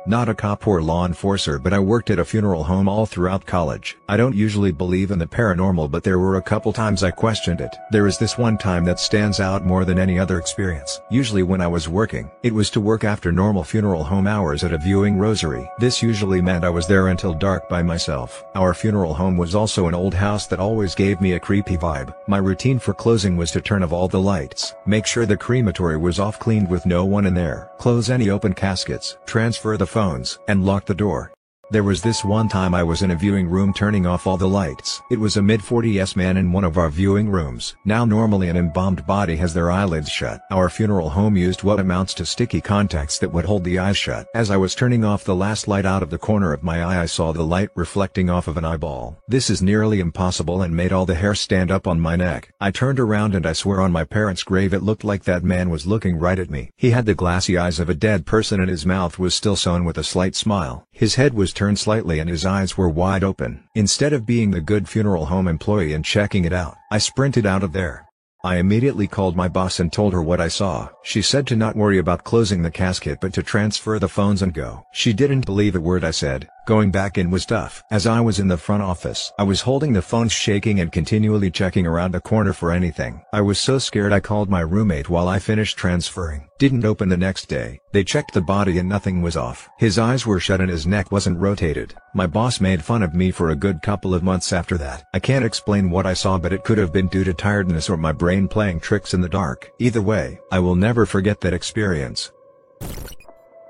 Not 0.08 0.30
a 0.30 0.36
cop 0.36 0.68
or 0.68 0.84
law 0.84 1.08
enforcer 1.08 1.58
but 1.58 1.74
I 1.74 1.80
worked 1.80 2.12
at 2.12 2.20
a 2.20 2.26
funeral 2.26 2.64
home 2.64 2.88
all 2.88 3.08
throughout 3.08 3.46
college. 3.46 3.98
I 4.08 4.18
don't 4.18 4.36
usually 4.36 4.72
believe 4.72 5.10
in 5.10 5.18
the 5.18 5.26
paranormal 5.26 5.90
but 5.90 6.04
there 6.04 6.20
were 6.20 6.38
a 6.38 6.44
couple 6.44 6.72
times 6.72 7.04
I 7.04 7.10
questioned 7.10 7.60
it. 7.60 7.76
There 7.90 8.06
is 8.06 8.20
this 8.20 8.38
one 8.38 8.58
time 8.58 8.86
that 8.86 9.00
stands 9.00 9.40
out 9.40 9.66
more 9.66 9.84
than 9.84 9.98
any 9.98 10.20
other 10.20 10.38
experience. 10.38 11.02
Usually 11.10 11.42
when 11.42 11.60
I 11.60 11.68
was 11.68 11.90
working, 11.90 12.30
it 12.44 12.54
was 12.54 12.70
to 12.72 12.82
work 12.82 13.04
after 13.04 13.32
normal 13.32 13.64
funeral 13.64 14.04
home 14.04 14.28
hours 14.28 14.64
at 14.64 14.74
a 14.74 14.78
viewing 14.78 15.18
rosary. 15.18 15.68
This 15.80 16.04
usually 16.04 16.42
meant 16.42 16.64
I 16.64 16.70
was 16.70 16.86
there 16.86 17.08
until 17.08 17.34
dark 17.34 17.68
by 17.68 17.82
myself. 17.82 18.44
Our 18.54 18.76
funeral 18.76 19.16
home 19.16 19.38
was 19.38 19.56
also 19.56 19.88
an 19.88 19.96
old 19.96 20.14
house 20.14 20.46
that 20.48 20.60
always 20.60 20.94
gave 20.94 21.20
me 21.20 21.34
a 21.34 21.40
creepy 21.40 21.78
vibe. 21.78 22.14
My 22.28 22.38
routine 22.38 22.78
for 22.78 22.94
closing 22.94 23.38
was 23.38 23.50
to 23.52 23.62
turn 23.62 23.82
off 23.82 23.92
all 23.92 24.08
the 24.08 24.20
lights, 24.20 24.76
make 24.86 25.08
sure 25.08 25.26
the 25.26 25.36
crematory 25.36 25.98
was 25.98 26.20
off 26.20 26.38
cleaned 26.38 26.70
with 26.70 26.86
no 26.86 27.06
one 27.06 27.26
in 27.26 27.34
there, 27.34 27.72
close 27.80 28.12
any 28.12 28.30
open 28.30 28.54
caskets, 28.54 29.18
transfer 29.26 29.78
the 29.78 29.95
phones, 29.96 30.40
and 30.50 30.66
lock 30.66 30.86
the 30.86 31.02
door. 31.06 31.35
There 31.72 31.84
was 31.84 32.04
this 32.04 32.24
one 32.24 32.48
time 32.48 32.76
I 32.76 32.84
was 32.84 33.02
in 33.02 33.10
a 33.10 33.16
viewing 33.16 33.50
room 33.50 33.74
turning 33.74 34.06
off 34.06 34.28
all 34.28 34.38
the 34.38 34.48
lights. 34.48 35.02
It 35.10 35.20
was 35.20 35.36
a 35.36 35.42
mid-40s 35.42 36.16
man 36.16 36.38
in 36.38 36.52
one 36.52 36.64
of 36.64 36.78
our 36.78 36.92
viewing 36.92 37.28
rooms. 37.28 37.76
Now 37.86 38.06
normally 38.06 38.50
an 38.50 38.56
embalmed 38.56 39.04
body 39.08 39.36
has 39.38 39.52
their 39.52 39.72
eyelids 39.72 40.08
shut. 40.08 40.42
Our 40.52 40.70
funeral 40.70 41.10
home 41.10 41.36
used 41.36 41.64
what 41.64 41.80
amounts 41.80 42.14
to 42.16 42.26
sticky 42.26 42.62
contacts 42.62 43.18
that 43.18 43.34
would 43.34 43.46
hold 43.46 43.64
the 43.64 43.80
eyes 43.80 43.98
shut. 43.98 44.28
As 44.36 44.52
I 44.52 44.58
was 44.58 44.76
turning 44.76 45.04
off 45.04 45.24
the 45.24 45.36
last 45.36 45.68
light 45.68 45.88
out 45.88 46.04
of 46.04 46.12
the 46.12 46.20
corner 46.20 46.54
of 46.54 46.62
my 46.62 46.84
eye 46.84 47.02
I 47.02 47.08
saw 47.08 47.32
the 47.32 47.44
light 47.44 47.70
reflecting 47.74 48.30
off 48.30 48.48
of 48.48 48.58
an 48.58 48.66
eyeball. 48.66 49.18
This 49.28 49.50
is 49.50 49.64
nearly 49.64 50.00
impossible 50.00 50.62
and 50.62 50.76
made 50.76 50.94
all 50.94 51.08
the 51.08 51.16
hair 51.16 51.34
stand 51.34 51.72
up 51.72 51.88
on 51.88 52.00
my 52.00 52.16
neck. 52.16 52.54
I 52.62 52.70
turned 52.70 53.00
around 53.00 53.34
and 53.34 53.48
I 53.48 53.54
swear 53.54 53.82
on 53.82 53.92
my 53.92 54.04
parents' 54.04 54.44
grave 54.44 54.72
it 54.72 54.84
looked 54.84 55.04
like 55.04 55.24
that 55.24 55.44
man 55.44 55.72
was 55.72 55.88
looking 55.88 56.18
right 56.18 56.38
at 56.38 56.52
me. 56.52 56.70
He 56.76 56.92
had 56.92 57.08
the 57.08 57.16
glassy 57.16 57.58
eyes 57.58 57.80
of 57.80 57.90
a 57.90 57.96
dead 57.96 58.28
person 58.28 58.60
and 58.60 58.70
his 58.70 58.86
mouth 58.86 59.18
was 59.18 59.34
still 59.34 59.56
sewn 59.56 59.84
with 59.84 59.98
a 59.98 60.04
slight 60.04 60.36
smile. 60.36 60.86
His 60.92 61.16
head 61.16 61.34
was 61.34 61.55
turned 61.56 61.80
slightly 61.80 62.20
and 62.20 62.30
his 62.30 62.46
eyes 62.46 62.78
were 62.78 62.90
wide 62.90 63.24
open. 63.24 63.64
Instead 63.74 64.14
of 64.14 64.26
being 64.26 64.52
the 64.52 64.62
good 64.62 64.88
funeral 64.88 65.26
home 65.26 65.48
employee 65.48 65.94
and 65.94 66.06
checking 66.06 66.46
it 66.46 66.54
out, 66.54 66.76
I 66.92 67.00
sprinted 67.00 67.46
out 67.46 67.64
of 67.64 67.74
there. 67.74 68.06
I 68.44 68.58
immediately 68.58 69.08
called 69.08 69.36
my 69.36 69.48
boss 69.48 69.80
and 69.80 69.92
told 69.92 70.14
her 70.14 70.22
what 70.22 70.40
I 70.40 70.50
saw. 70.50 70.90
She 71.04 71.24
said 71.24 71.48
to 71.48 71.56
not 71.56 71.76
worry 71.76 71.98
about 71.98 72.24
closing 72.24 72.62
the 72.62 72.70
casket 72.70 73.18
but 73.20 73.34
to 73.34 73.42
transfer 73.42 73.98
the 73.98 74.08
phones 74.08 74.44
and 74.44 74.54
go. 74.54 74.84
She 74.94 75.14
didn't 75.14 75.48
believe 75.48 75.76
a 75.76 75.80
word 75.80 76.04
I 76.04 76.12
said, 76.12 76.48
Going 76.66 76.90
back 76.90 77.20
in 77.20 77.30
was 77.30 77.46
tough. 77.46 77.84
As 77.92 78.08
I 78.08 78.20
was 78.20 78.40
in 78.40 78.48
the 78.48 78.58
front 78.58 78.82
office, 78.82 79.32
I 79.38 79.44
was 79.44 79.62
holding 79.62 79.94
the 79.94 80.02
phones 80.02 80.32
shaking 80.32 80.80
and 80.80 80.92
continually 80.92 81.52
checking 81.52 81.86
around 81.86 82.12
the 82.12 82.20
corner 82.20 82.54
for 82.54 82.72
anything. 82.72 83.22
I 83.32 83.42
was 83.42 83.60
so 83.60 83.78
scared 83.78 84.12
I 84.12 84.20
called 84.20 84.50
my 84.50 84.62
roommate 84.62 85.08
while 85.08 85.28
I 85.28 85.38
finished 85.38 85.78
transferring. 85.78 86.50
Didn't 86.58 86.84
open 86.84 87.08
the 87.08 87.18
next 87.18 87.50
day. 87.50 87.80
They 87.92 88.04
checked 88.04 88.34
the 88.34 88.42
body 88.42 88.80
and 88.80 88.90
nothing 88.90 89.22
was 89.22 89.38
off. 89.38 89.70
His 89.78 90.00
eyes 90.00 90.26
were 90.26 90.40
shut 90.40 90.60
and 90.60 90.72
his 90.72 90.88
neck 90.88 91.12
wasn't 91.12 91.38
rotated. 91.38 91.94
My 92.16 92.26
boss 92.26 92.60
made 92.60 92.84
fun 92.84 93.04
of 93.04 93.14
me 93.14 93.30
for 93.30 93.52
a 93.52 93.56
good 93.56 93.84
couple 93.84 94.16
of 94.16 94.24
months 94.24 94.52
after 94.52 94.76
that. 94.80 95.06
I 95.14 95.20
can't 95.20 95.46
explain 95.46 95.92
what 95.92 96.08
I 96.08 96.16
saw 96.16 96.40
but 96.40 96.52
it 96.52 96.64
could 96.64 96.80
have 96.80 96.92
been 96.92 97.10
due 97.10 97.24
to 97.26 97.34
tiredness 97.36 97.92
or 97.92 97.98
my 97.98 98.12
brain 98.12 98.48
playing 98.48 98.80
tricks 98.80 99.14
in 99.14 99.22
the 99.22 99.30
dark. 99.30 99.70
Either 99.78 100.02
way, 100.02 100.40
I 100.52 100.58
will 100.58 100.76
never 100.76 101.06
forget 101.06 101.42
that 101.42 101.54
experience. 101.54 102.32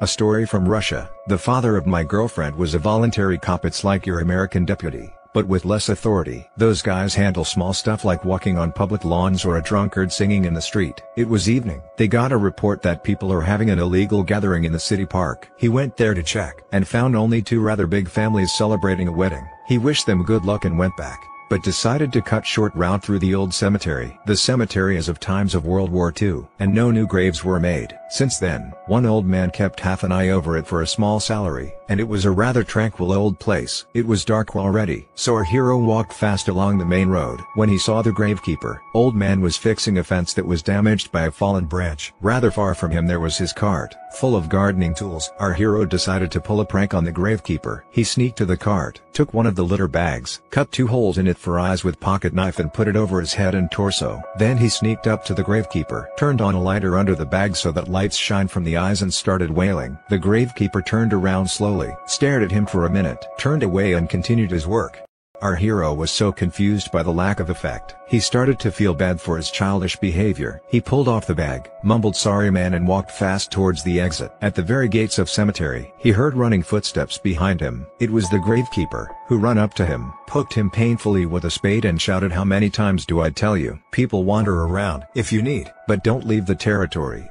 A 0.01 0.07
story 0.07 0.45
from 0.45 0.67
Russia. 0.67 1.09
The 1.27 1.37
father 1.37 1.77
of 1.77 1.87
my 1.87 2.03
girlfriend 2.03 2.53
was 2.57 2.73
a 2.73 2.79
voluntary 2.79 3.37
cop 3.37 3.63
it's 3.63 3.85
like 3.85 4.05
your 4.05 4.19
American 4.19 4.65
deputy, 4.65 5.13
but 5.33 5.47
with 5.47 5.63
less 5.63 5.87
authority. 5.87 6.49
Those 6.57 6.81
guys 6.81 7.15
handle 7.15 7.45
small 7.45 7.71
stuff 7.71 8.03
like 8.03 8.25
walking 8.25 8.57
on 8.57 8.73
public 8.73 9.05
lawns 9.05 9.45
or 9.45 9.55
a 9.55 9.63
drunkard 9.63 10.11
singing 10.11 10.43
in 10.43 10.53
the 10.53 10.61
street. 10.61 11.01
It 11.15 11.29
was 11.29 11.49
evening. 11.49 11.81
They 11.95 12.09
got 12.09 12.33
a 12.33 12.37
report 12.37 12.81
that 12.81 13.05
people 13.05 13.31
are 13.31 13.39
having 13.39 13.69
an 13.69 13.79
illegal 13.79 14.21
gathering 14.21 14.65
in 14.65 14.73
the 14.73 14.79
city 14.81 15.05
park. 15.05 15.47
He 15.55 15.69
went 15.69 15.95
there 15.95 16.13
to 16.13 16.21
check, 16.21 16.61
and 16.73 16.85
found 16.85 17.15
only 17.15 17.41
two 17.41 17.61
rather 17.61 17.87
big 17.87 18.09
families 18.09 18.51
celebrating 18.51 19.07
a 19.07 19.13
wedding. 19.13 19.47
He 19.65 19.77
wished 19.77 20.07
them 20.07 20.25
good 20.25 20.43
luck 20.43 20.65
and 20.65 20.77
went 20.77 20.97
back. 20.97 21.25
But 21.49 21.63
decided 21.63 22.11
to 22.13 22.21
cut 22.21 22.45
short 22.45 22.73
route 22.75 23.03
through 23.03 23.19
the 23.19 23.35
old 23.35 23.53
cemetery. 23.53 24.19
The 24.25 24.35
cemetery 24.35 24.97
is 24.97 25.09
of 25.09 25.19
times 25.19 25.55
of 25.55 25.65
World 25.65 25.91
War 25.91 26.13
II, 26.19 26.43
and 26.59 26.73
no 26.73 26.91
new 26.91 27.07
graves 27.07 27.43
were 27.43 27.59
made. 27.59 27.97
Since 28.09 28.39
then, 28.39 28.73
one 28.87 29.05
old 29.05 29.25
man 29.25 29.51
kept 29.51 29.79
half 29.79 30.03
an 30.03 30.11
eye 30.11 30.29
over 30.29 30.57
it 30.57 30.67
for 30.67 30.81
a 30.81 30.87
small 30.87 31.19
salary, 31.19 31.73
and 31.89 31.99
it 31.99 32.07
was 32.07 32.25
a 32.25 32.31
rather 32.31 32.63
tranquil 32.63 33.11
old 33.13 33.39
place. 33.39 33.85
It 33.93 34.05
was 34.05 34.25
dark 34.25 34.55
already, 34.55 35.07
so 35.15 35.35
our 35.35 35.43
hero 35.43 35.77
walked 35.77 36.13
fast 36.13 36.47
along 36.47 36.77
the 36.77 36.85
main 36.85 37.09
road. 37.09 37.41
When 37.55 37.69
he 37.69 37.77
saw 37.77 38.01
the 38.01 38.11
gravekeeper, 38.11 38.79
old 38.93 39.15
man 39.15 39.41
was 39.41 39.57
fixing 39.57 39.97
a 39.97 40.03
fence 40.03 40.33
that 40.33 40.45
was 40.45 40.63
damaged 40.63 41.11
by 41.11 41.25
a 41.25 41.31
fallen 41.31 41.65
branch. 41.65 42.13
Rather 42.21 42.51
far 42.51 42.75
from 42.75 42.91
him 42.91 43.07
there 43.07 43.19
was 43.19 43.37
his 43.37 43.53
cart, 43.53 43.95
full 44.15 44.35
of 44.35 44.49
gardening 44.49 44.93
tools. 44.93 45.31
Our 45.39 45.53
hero 45.53 45.85
decided 45.85 46.31
to 46.31 46.41
pull 46.41 46.61
a 46.61 46.65
prank 46.65 46.93
on 46.93 47.03
the 47.03 47.11
gravekeeper. 47.11 47.81
He 47.91 48.03
sneaked 48.03 48.37
to 48.37 48.45
the 48.45 48.57
cart, 48.57 49.01
took 49.13 49.33
one 49.33 49.45
of 49.45 49.55
the 49.55 49.63
litter 49.63 49.87
bags, 49.87 50.41
cut 50.49 50.71
two 50.71 50.87
holes 50.87 51.17
in 51.17 51.27
it 51.27 51.37
for 51.37 51.59
eyes 51.59 51.83
with 51.83 51.99
pocket 51.99 52.33
knife 52.33 52.59
and 52.59 52.73
put 52.73 52.87
it 52.87 52.95
over 52.95 53.19
his 53.19 53.33
head 53.33 53.55
and 53.55 53.71
torso. 53.71 54.21
Then 54.37 54.57
he 54.57 54.69
sneaked 54.69 55.07
up 55.07 55.23
to 55.25 55.33
the 55.33 55.43
gravekeeper, 55.43 56.07
turned 56.17 56.41
on 56.41 56.55
a 56.55 56.61
lighter 56.61 56.97
under 56.97 57.15
the 57.15 57.25
bag 57.25 57.55
so 57.55 57.71
that 57.71 57.87
lights 57.87 58.17
shine 58.17 58.47
from 58.47 58.63
the 58.63 58.77
eyes 58.77 59.01
and 59.01 59.13
started 59.13 59.49
wailing. 59.51 59.97
The 60.09 60.19
gravekeeper 60.19 60.85
turned 60.85 61.13
around 61.13 61.47
slowly, 61.47 61.74
stared 62.07 62.43
at 62.43 62.51
him 62.51 62.65
for 62.65 62.85
a 62.85 62.89
minute, 62.89 63.25
turned 63.37 63.63
away 63.63 63.93
and 63.93 64.09
continued 64.09 64.51
his 64.51 64.67
work. 64.67 65.05
Our 65.41 65.55
hero 65.55 65.93
was 65.93 66.11
so 66.11 66.31
confused 66.31 66.91
by 66.91 67.03
the 67.03 67.11
lack 67.11 67.39
of 67.39 67.49
effect, 67.49 67.95
he 68.07 68.19
started 68.19 68.57
to 68.59 68.71
feel 68.71 68.93
bad 68.93 69.19
for 69.19 69.35
his 69.35 69.51
childish 69.51 69.97
behavior. 69.97 70.61
He 70.69 70.79
pulled 70.79 71.07
off 71.07 71.27
the 71.27 71.35
bag, 71.35 71.69
mumbled 71.83 72.15
sorry 72.15 72.49
man 72.49 72.73
and 72.73 72.87
walked 72.87 73.11
fast 73.11 73.51
towards 73.51 73.83
the 73.83 73.99
exit. 73.99 74.31
At 74.41 74.55
the 74.55 74.61
very 74.61 74.87
gates 74.87 75.19
of 75.19 75.29
cemetery, 75.29 75.93
he 75.97 76.11
heard 76.11 76.35
running 76.35 76.63
footsteps 76.63 77.17
behind 77.17 77.59
him. 77.59 77.85
It 77.99 78.09
was 78.09 78.29
the 78.29 78.37
gravekeeper, 78.37 79.07
who 79.27 79.37
ran 79.37 79.57
up 79.57 79.73
to 79.75 79.85
him, 79.85 80.13
poked 80.25 80.53
him 80.53 80.69
painfully 80.69 81.25
with 81.25 81.45
a 81.45 81.51
spade 81.51 81.83
and 81.83 82.01
shouted 82.01 82.31
how 82.31 82.45
many 82.45 82.69
times 82.69 83.05
do 83.05 83.19
I 83.19 83.29
tell 83.29 83.57
you, 83.57 83.79
people 83.91 84.23
wander 84.23 84.63
around 84.63 85.03
if 85.15 85.33
you 85.33 85.41
need, 85.41 85.71
but 85.87 86.03
don't 86.03 86.25
leave 86.25 86.45
the 86.45 86.55
territory. 86.55 87.29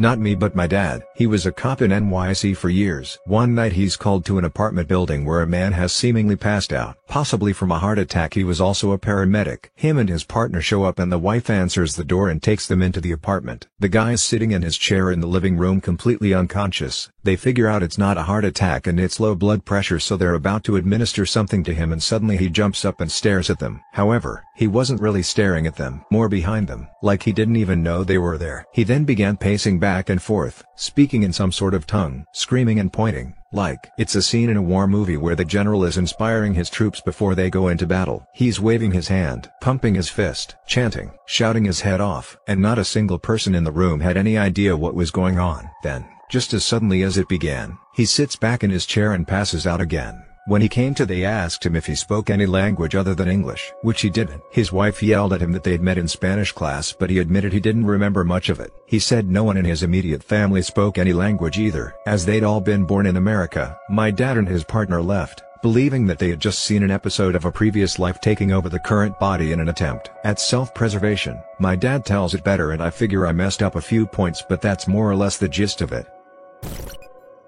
Not 0.00 0.18
me 0.18 0.34
but 0.34 0.54
my 0.54 0.66
dad. 0.66 1.04
He 1.20 1.26
was 1.26 1.44
a 1.44 1.52
cop 1.52 1.82
in 1.82 1.90
NYC 1.90 2.56
for 2.56 2.70
years. 2.70 3.18
One 3.26 3.54
night 3.54 3.74
he's 3.74 3.94
called 3.94 4.24
to 4.24 4.38
an 4.38 4.44
apartment 4.46 4.88
building 4.88 5.26
where 5.26 5.42
a 5.42 5.46
man 5.46 5.72
has 5.74 5.92
seemingly 5.92 6.34
passed 6.34 6.72
out, 6.72 6.96
possibly 7.08 7.52
from 7.52 7.70
a 7.70 7.78
heart 7.78 7.98
attack 7.98 8.32
he 8.32 8.42
was 8.42 8.58
also 8.58 8.92
a 8.92 8.98
paramedic. 8.98 9.66
Him 9.74 9.98
and 9.98 10.08
his 10.08 10.24
partner 10.24 10.62
show 10.62 10.84
up 10.84 10.98
and 10.98 11.12
the 11.12 11.18
wife 11.18 11.50
answers 11.50 11.94
the 11.94 12.04
door 12.04 12.30
and 12.30 12.42
takes 12.42 12.66
them 12.66 12.80
into 12.80 13.02
the 13.02 13.12
apartment. 13.12 13.68
The 13.78 13.90
guy 13.90 14.12
is 14.12 14.22
sitting 14.22 14.52
in 14.52 14.62
his 14.62 14.78
chair 14.78 15.10
in 15.10 15.20
the 15.20 15.26
living 15.26 15.58
room 15.58 15.82
completely 15.82 16.32
unconscious. 16.32 17.10
They 17.22 17.36
figure 17.36 17.68
out 17.68 17.82
it's 17.82 17.98
not 17.98 18.16
a 18.16 18.22
heart 18.22 18.46
attack 18.46 18.86
and 18.86 18.98
it's 18.98 19.20
low 19.20 19.34
blood 19.34 19.66
pressure 19.66 20.00
so 20.00 20.16
they're 20.16 20.32
about 20.32 20.64
to 20.64 20.76
administer 20.76 21.26
something 21.26 21.62
to 21.64 21.74
him 21.74 21.92
and 21.92 22.02
suddenly 22.02 22.38
he 22.38 22.48
jumps 22.48 22.82
up 22.82 22.98
and 22.98 23.12
stares 23.12 23.50
at 23.50 23.58
them. 23.58 23.82
However, 23.92 24.42
he 24.56 24.66
wasn't 24.66 25.02
really 25.02 25.22
staring 25.22 25.66
at 25.66 25.76
them, 25.76 26.02
more 26.10 26.30
behind 26.30 26.66
them, 26.66 26.88
like 27.02 27.22
he 27.22 27.32
didn't 27.32 27.56
even 27.56 27.82
know 27.82 28.04
they 28.04 28.16
were 28.16 28.38
there. 28.38 28.64
He 28.72 28.84
then 28.84 29.04
began 29.04 29.36
pacing 29.36 29.78
back 29.78 30.08
and 30.08 30.22
forth, 30.22 30.64
speaking 30.80 31.22
in 31.24 31.32
some 31.32 31.52
sort 31.52 31.74
of 31.74 31.86
tongue, 31.86 32.24
screaming 32.32 32.80
and 32.80 32.90
pointing, 32.90 33.34
like 33.52 33.90
it's 33.98 34.14
a 34.14 34.22
scene 34.22 34.48
in 34.48 34.56
a 34.56 34.62
war 34.62 34.86
movie 34.86 35.18
where 35.18 35.36
the 35.36 35.44
general 35.44 35.84
is 35.84 35.98
inspiring 35.98 36.54
his 36.54 36.70
troops 36.70 37.02
before 37.02 37.34
they 37.34 37.50
go 37.50 37.68
into 37.68 37.86
battle. 37.86 38.26
He's 38.32 38.60
waving 38.60 38.92
his 38.92 39.08
hand, 39.08 39.50
pumping 39.60 39.94
his 39.94 40.08
fist, 40.08 40.56
chanting, 40.66 41.12
shouting 41.26 41.66
his 41.66 41.82
head 41.82 42.00
off, 42.00 42.38
and 42.48 42.62
not 42.62 42.78
a 42.78 42.84
single 42.84 43.18
person 43.18 43.54
in 43.54 43.64
the 43.64 43.70
room 43.70 44.00
had 44.00 44.16
any 44.16 44.38
idea 44.38 44.74
what 44.74 44.94
was 44.94 45.10
going 45.10 45.38
on. 45.38 45.68
Then, 45.82 46.08
just 46.30 46.54
as 46.54 46.64
suddenly 46.64 47.02
as 47.02 47.18
it 47.18 47.28
began, 47.28 47.76
he 47.94 48.06
sits 48.06 48.36
back 48.36 48.64
in 48.64 48.70
his 48.70 48.86
chair 48.86 49.12
and 49.12 49.28
passes 49.28 49.66
out 49.66 49.82
again. 49.82 50.24
When 50.50 50.62
he 50.62 50.68
came 50.68 50.94
to 50.94 51.06
they 51.06 51.24
asked 51.24 51.64
him 51.64 51.76
if 51.76 51.86
he 51.86 51.94
spoke 51.94 52.28
any 52.28 52.44
language 52.44 52.96
other 52.96 53.14
than 53.14 53.28
English, 53.28 53.72
which 53.82 54.00
he 54.00 54.10
didn't. 54.10 54.42
His 54.50 54.72
wife 54.72 55.00
yelled 55.00 55.32
at 55.32 55.40
him 55.40 55.52
that 55.52 55.62
they'd 55.62 55.80
met 55.80 55.96
in 55.96 56.08
Spanish 56.08 56.50
class 56.50 56.92
but 56.92 57.08
he 57.08 57.20
admitted 57.20 57.52
he 57.52 57.60
didn't 57.60 57.86
remember 57.86 58.24
much 58.24 58.48
of 58.48 58.58
it. 58.58 58.72
He 58.84 58.98
said 58.98 59.30
no 59.30 59.44
one 59.44 59.56
in 59.56 59.64
his 59.64 59.84
immediate 59.84 60.24
family 60.24 60.60
spoke 60.62 60.98
any 60.98 61.12
language 61.12 61.56
either, 61.56 61.94
as 62.04 62.26
they'd 62.26 62.42
all 62.42 62.60
been 62.60 62.84
born 62.84 63.06
in 63.06 63.16
America. 63.16 63.78
My 63.90 64.10
dad 64.10 64.38
and 64.38 64.48
his 64.48 64.64
partner 64.64 65.00
left, 65.00 65.44
believing 65.62 66.04
that 66.08 66.18
they 66.18 66.30
had 66.30 66.40
just 66.40 66.64
seen 66.64 66.82
an 66.82 66.90
episode 66.90 67.36
of 67.36 67.44
a 67.44 67.52
previous 67.52 68.00
life 68.00 68.20
taking 68.20 68.50
over 68.50 68.68
the 68.68 68.80
current 68.80 69.16
body 69.20 69.52
in 69.52 69.60
an 69.60 69.68
attempt 69.68 70.10
at 70.24 70.40
self-preservation. 70.40 71.40
My 71.60 71.76
dad 71.76 72.04
tells 72.04 72.34
it 72.34 72.42
better 72.42 72.72
and 72.72 72.82
I 72.82 72.90
figure 72.90 73.24
I 73.24 73.30
messed 73.30 73.62
up 73.62 73.76
a 73.76 73.80
few 73.80 74.04
points 74.04 74.42
but 74.48 74.60
that's 74.60 74.88
more 74.88 75.08
or 75.08 75.14
less 75.14 75.36
the 75.36 75.48
gist 75.48 75.80
of 75.80 75.92
it. 75.92 76.08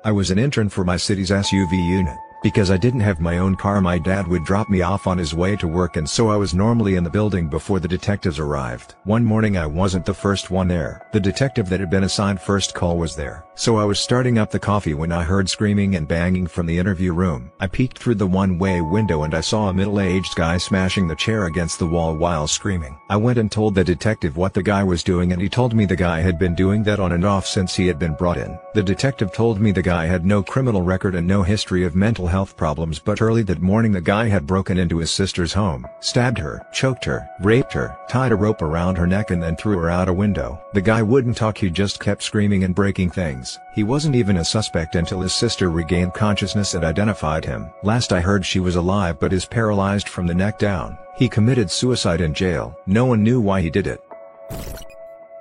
I 0.05 0.12
was 0.12 0.30
an 0.30 0.38
intern 0.38 0.68
for 0.68 0.84
my 0.84 0.96
city's 0.96 1.30
SVU 1.30 1.72
unit. 1.72 2.16
Because 2.43 2.72
I 2.72 2.76
didn't 2.76 3.01
have 3.01 3.20
my 3.20 3.38
own 3.38 3.55
car 3.55 3.80
my 3.80 3.99
dad 3.99 4.26
would 4.26 4.45
drop 4.45 4.68
me 4.68 4.82
off 4.82 5.07
on 5.07 5.16
his 5.16 5.32
way 5.32 5.55
to 5.55 5.68
work 5.68 5.97
and 5.97 6.11
so 6.11 6.28
I 6.28 6.34
was 6.34 6.55
normally 6.55 6.97
in 6.97 7.05
the 7.05 7.11
building 7.11 7.47
before 7.47 7.78
the 7.78 7.86
detectives 7.86 8.40
arrived. 8.40 8.97
One 9.05 9.24
morning 9.24 9.57
I 9.57 9.66
wasn't 9.66 10.05
the 10.05 10.12
first 10.12 10.51
one 10.51 10.66
there. 10.66 11.07
The 11.12 11.20
detective 11.20 11.68
that 11.68 11.78
had 11.78 11.88
been 11.88 12.03
assigned 12.03 12.40
first 12.40 12.74
call 12.74 12.99
was 12.99 13.14
there. 13.14 13.45
So 13.55 13.76
I 13.76 13.84
was 13.84 14.01
starting 14.01 14.38
up 14.38 14.51
the 14.51 14.59
coffee 14.59 14.95
when 14.95 15.12
I 15.12 15.22
heard 15.22 15.49
screaming 15.49 15.95
and 15.95 16.09
banging 16.09 16.49
from 16.49 16.66
the 16.66 16.76
interview 16.76 17.12
room. 17.12 17.53
I 17.61 17.68
peeked 17.68 17.99
through 17.99 18.16
the 18.16 18.26
one-way 18.26 18.80
window 18.80 19.22
and 19.22 19.34
I 19.34 19.40
saw 19.40 19.68
a 19.68 19.74
middle-aged 19.74 20.34
guy 20.34 20.57
smashing 20.57 21.07
the 21.07 21.14
chair 21.14 21.47
against 21.47 21.78
the 21.78 21.86
wall 21.86 22.16
while 22.16 22.49
screaming. 22.49 22.99
I 23.09 23.18
went 23.18 23.38
and 23.38 23.53
told 23.53 23.76
the 23.76 23.84
detective 23.84 24.36
what 24.36 24.53
the 24.53 24.64
guy 24.64 24.82
was 24.82 25.05
doing 25.05 25.32
and 25.32 25.40
he 25.40 25.49
told 25.49 25.74
me 25.74 25.84
the 25.84 25.95
guy 25.95 26.20
had 26.20 26.40
been 26.40 26.57
doing 26.57 26.82
that 26.84 26.99
on 26.99 27.12
and 27.12 27.24
off 27.24 27.47
since 27.47 27.76
he 27.76 27.86
had 27.86 28.01
been 28.01 28.14
brought 28.14 28.38
in. 28.38 28.59
The 28.74 28.82
detective 28.82 29.32
told 29.32 29.61
me 29.61 29.70
the 29.70 29.80
guy 29.80 30.07
had 30.07 30.26
no 30.26 30.43
criminal 30.43 30.82
record 30.82 31.14
and 31.14 31.26
no 31.28 31.45
history 31.45 31.84
of 31.84 31.95
mental 31.95 32.31
health 32.32 32.56
problems 32.56 32.98
but 32.98 33.20
early 33.20 33.42
that 33.42 33.60
morning 33.60 33.92
the 33.92 34.00
guy 34.00 34.26
had 34.26 34.46
broken 34.46 34.78
into 34.78 34.96
his 34.96 35.10
sister's 35.10 35.52
home, 35.52 35.86
stabbed 36.00 36.38
her, 36.38 36.66
choked 36.72 37.04
her, 37.04 37.28
raped 37.40 37.74
her, 37.74 37.94
tied 38.08 38.32
a 38.32 38.34
rope 38.34 38.62
around 38.62 38.96
her 38.96 39.06
neck 39.06 39.30
and 39.30 39.42
then 39.42 39.54
threw 39.54 39.76
her 39.78 39.90
out 39.90 40.08
a 40.08 40.12
window. 40.12 40.58
The 40.72 40.80
guy 40.80 41.02
wouldn't 41.02 41.36
talk 41.36 41.58
he 41.58 41.68
just 41.68 42.00
kept 42.00 42.22
screaming 42.22 42.64
and 42.64 42.74
breaking 42.74 43.10
things. 43.10 43.58
He 43.74 43.82
wasn't 43.84 44.16
even 44.16 44.38
a 44.38 44.44
suspect 44.44 44.94
until 44.94 45.20
his 45.20 45.34
sister 45.34 45.70
regained 45.70 46.14
consciousness 46.14 46.72
and 46.72 46.84
identified 46.84 47.44
him. 47.44 47.70
Last 47.82 48.12
I 48.12 48.20
heard 48.20 48.46
she 48.46 48.60
was 48.60 48.76
alive 48.76 49.20
but 49.20 49.34
is 49.34 49.44
paralyzed 49.44 50.08
from 50.08 50.26
the 50.26 50.34
neck 50.34 50.58
down. 50.58 50.96
He 51.16 51.28
committed 51.28 51.70
suicide 51.70 52.22
in 52.22 52.32
jail. 52.32 52.74
No 52.86 53.04
one 53.04 53.22
knew 53.22 53.40
why 53.40 53.60
he 53.60 53.68
did 53.68 53.86
it. 53.86 54.00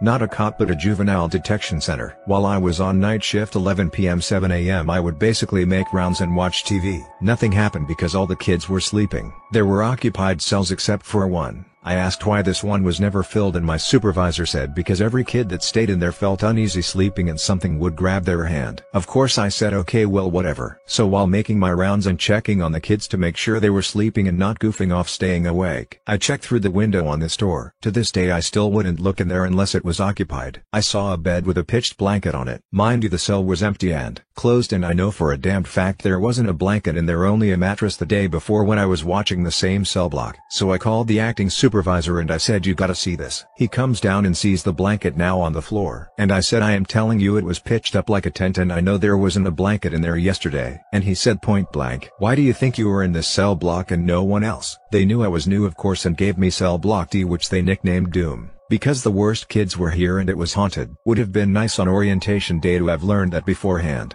Not 0.03 0.23
a 0.23 0.27
cop 0.27 0.57
but 0.57 0.71
a 0.71 0.75
juvenile 0.75 1.27
detection 1.27 1.79
center. 1.79 2.17
While 2.25 2.45
I 2.47 2.57
was 2.57 2.81
on 2.81 2.99
night 2.99 3.23
shift 3.23 3.55
11 3.55 3.91
p.m. 3.91 4.19
7 4.19 4.51
a.m. 4.51 4.89
I 4.89 4.99
would 4.99 5.19
basically 5.19 5.63
make 5.63 5.93
rounds 5.93 6.21
and 6.21 6.35
watch 6.35 6.63
TV. 6.63 7.05
Nothing 7.21 7.51
happened 7.51 7.87
because 7.87 8.15
all 8.15 8.25
the 8.25 8.35
kids 8.35 8.67
were 8.67 8.79
sleeping. 8.79 9.31
There 9.51 9.67
were 9.67 9.83
occupied 9.83 10.41
cells 10.41 10.71
except 10.71 11.05
for 11.05 11.27
one. 11.27 11.65
I 11.83 11.95
asked 11.95 12.27
why 12.27 12.43
this 12.43 12.63
one 12.63 12.83
was 12.83 12.99
never 12.99 13.23
filled 13.23 13.55
and 13.55 13.65
my 13.65 13.75
supervisor 13.75 14.45
said 14.45 14.75
because 14.75 15.01
every 15.01 15.23
kid 15.23 15.49
that 15.49 15.63
stayed 15.63 15.89
in 15.89 15.97
there 15.97 16.11
felt 16.11 16.43
uneasy 16.43 16.83
sleeping 16.83 17.27
and 17.27 17.39
something 17.39 17.79
would 17.79 17.95
grab 17.95 18.23
their 18.23 18.45
hand. 18.45 18.83
Of 18.93 19.07
course 19.07 19.39
I 19.39 19.49
said 19.49 19.73
okay 19.73 20.05
well 20.05 20.29
whatever. 20.29 20.79
So 20.85 21.07
while 21.07 21.25
making 21.25 21.57
my 21.57 21.71
rounds 21.71 22.05
and 22.05 22.19
checking 22.19 22.61
on 22.61 22.71
the 22.71 22.79
kids 22.79 23.07
to 23.07 23.17
make 23.17 23.35
sure 23.35 23.59
they 23.59 23.71
were 23.71 23.81
sleeping 23.81 24.27
and 24.27 24.37
not 24.37 24.59
goofing 24.59 24.93
off 24.93 25.09
staying 25.09 25.47
awake, 25.47 25.99
I 26.05 26.17
checked 26.17 26.45
through 26.45 26.59
the 26.59 26.69
window 26.69 27.07
on 27.07 27.19
this 27.19 27.35
door. 27.35 27.73
To 27.81 27.89
this 27.89 28.11
day 28.11 28.29
I 28.29 28.41
still 28.41 28.71
wouldn't 28.71 28.99
look 28.99 29.19
in 29.19 29.27
there 29.27 29.45
unless 29.45 29.73
it 29.73 29.83
was 29.83 29.99
occupied. 29.99 30.61
I 30.71 30.81
saw 30.81 31.13
a 31.13 31.17
bed 31.17 31.47
with 31.47 31.57
a 31.57 31.63
pitched 31.63 31.97
blanket 31.97 32.35
on 32.35 32.47
it. 32.47 32.61
Mind 32.71 33.01
you 33.01 33.09
the 33.09 33.17
cell 33.17 33.43
was 33.43 33.63
empty 33.63 33.91
and 33.91 34.21
closed 34.35 34.71
and 34.71 34.85
I 34.85 34.93
know 34.93 35.09
for 35.09 35.31
a 35.31 35.37
damned 35.37 35.67
fact 35.67 36.03
there 36.03 36.19
wasn't 36.19 36.49
a 36.49 36.53
blanket 36.53 36.95
in 36.95 37.07
there 37.07 37.25
only 37.25 37.51
a 37.51 37.57
mattress 37.57 37.97
the 37.97 38.05
day 38.05 38.27
before 38.27 38.63
when 38.63 38.77
I 38.77 38.85
was 38.85 39.03
watching 39.03 39.43
the 39.43 39.51
same 39.51 39.83
cell 39.83 40.09
block. 40.09 40.37
So 40.51 40.71
I 40.71 40.77
called 40.77 41.07
the 41.07 41.19
acting 41.19 41.49
supervisor 41.49 41.70
supervisor 41.71 42.19
and 42.19 42.31
I 42.31 42.35
said 42.35 42.65
you 42.65 42.75
gotta 42.75 42.93
see 42.93 43.15
this. 43.15 43.45
He 43.55 43.65
comes 43.65 44.01
down 44.01 44.25
and 44.25 44.35
sees 44.35 44.61
the 44.61 44.73
blanket 44.73 45.15
now 45.15 45.39
on 45.39 45.53
the 45.53 45.61
floor. 45.61 46.11
And 46.17 46.29
I 46.29 46.41
said 46.41 46.61
I 46.61 46.73
am 46.73 46.85
telling 46.85 47.17
you 47.17 47.37
it 47.37 47.45
was 47.45 47.59
pitched 47.59 47.95
up 47.95 48.09
like 48.09 48.25
a 48.25 48.29
tent 48.29 48.57
and 48.57 48.73
I 48.73 48.81
know 48.81 48.97
there 48.97 49.17
wasn't 49.17 49.47
a 49.47 49.51
blanket 49.51 49.93
in 49.93 50.01
there 50.01 50.17
yesterday. 50.17 50.81
And 50.91 51.01
he 51.01 51.15
said 51.15 51.41
point 51.41 51.71
blank, 51.71 52.09
why 52.17 52.35
do 52.35 52.41
you 52.41 52.51
think 52.51 52.77
you 52.77 52.89
were 52.89 53.03
in 53.03 53.13
this 53.13 53.29
cell 53.29 53.55
block 53.55 53.91
and 53.91 54.05
no 54.05 54.21
one 54.21 54.43
else? 54.43 54.77
They 54.91 55.05
knew 55.05 55.23
I 55.23 55.29
was 55.29 55.47
new 55.47 55.65
of 55.65 55.77
course 55.77 56.05
and 56.05 56.17
gave 56.17 56.37
me 56.37 56.49
cell 56.49 56.77
block 56.77 57.09
D 57.09 57.23
which 57.23 57.47
they 57.47 57.61
nicknamed 57.61 58.11
Doom. 58.11 58.51
Because 58.67 59.01
the 59.01 59.09
worst 59.09 59.47
kids 59.47 59.77
were 59.77 59.91
here 59.91 60.19
and 60.19 60.29
it 60.29 60.37
was 60.37 60.53
haunted. 60.53 60.93
Would 61.05 61.19
have 61.19 61.31
been 61.31 61.53
nice 61.53 61.79
on 61.79 61.87
orientation 61.87 62.59
day 62.59 62.79
to 62.79 62.87
have 62.87 63.01
learned 63.01 63.31
that 63.31 63.45
beforehand. 63.45 64.13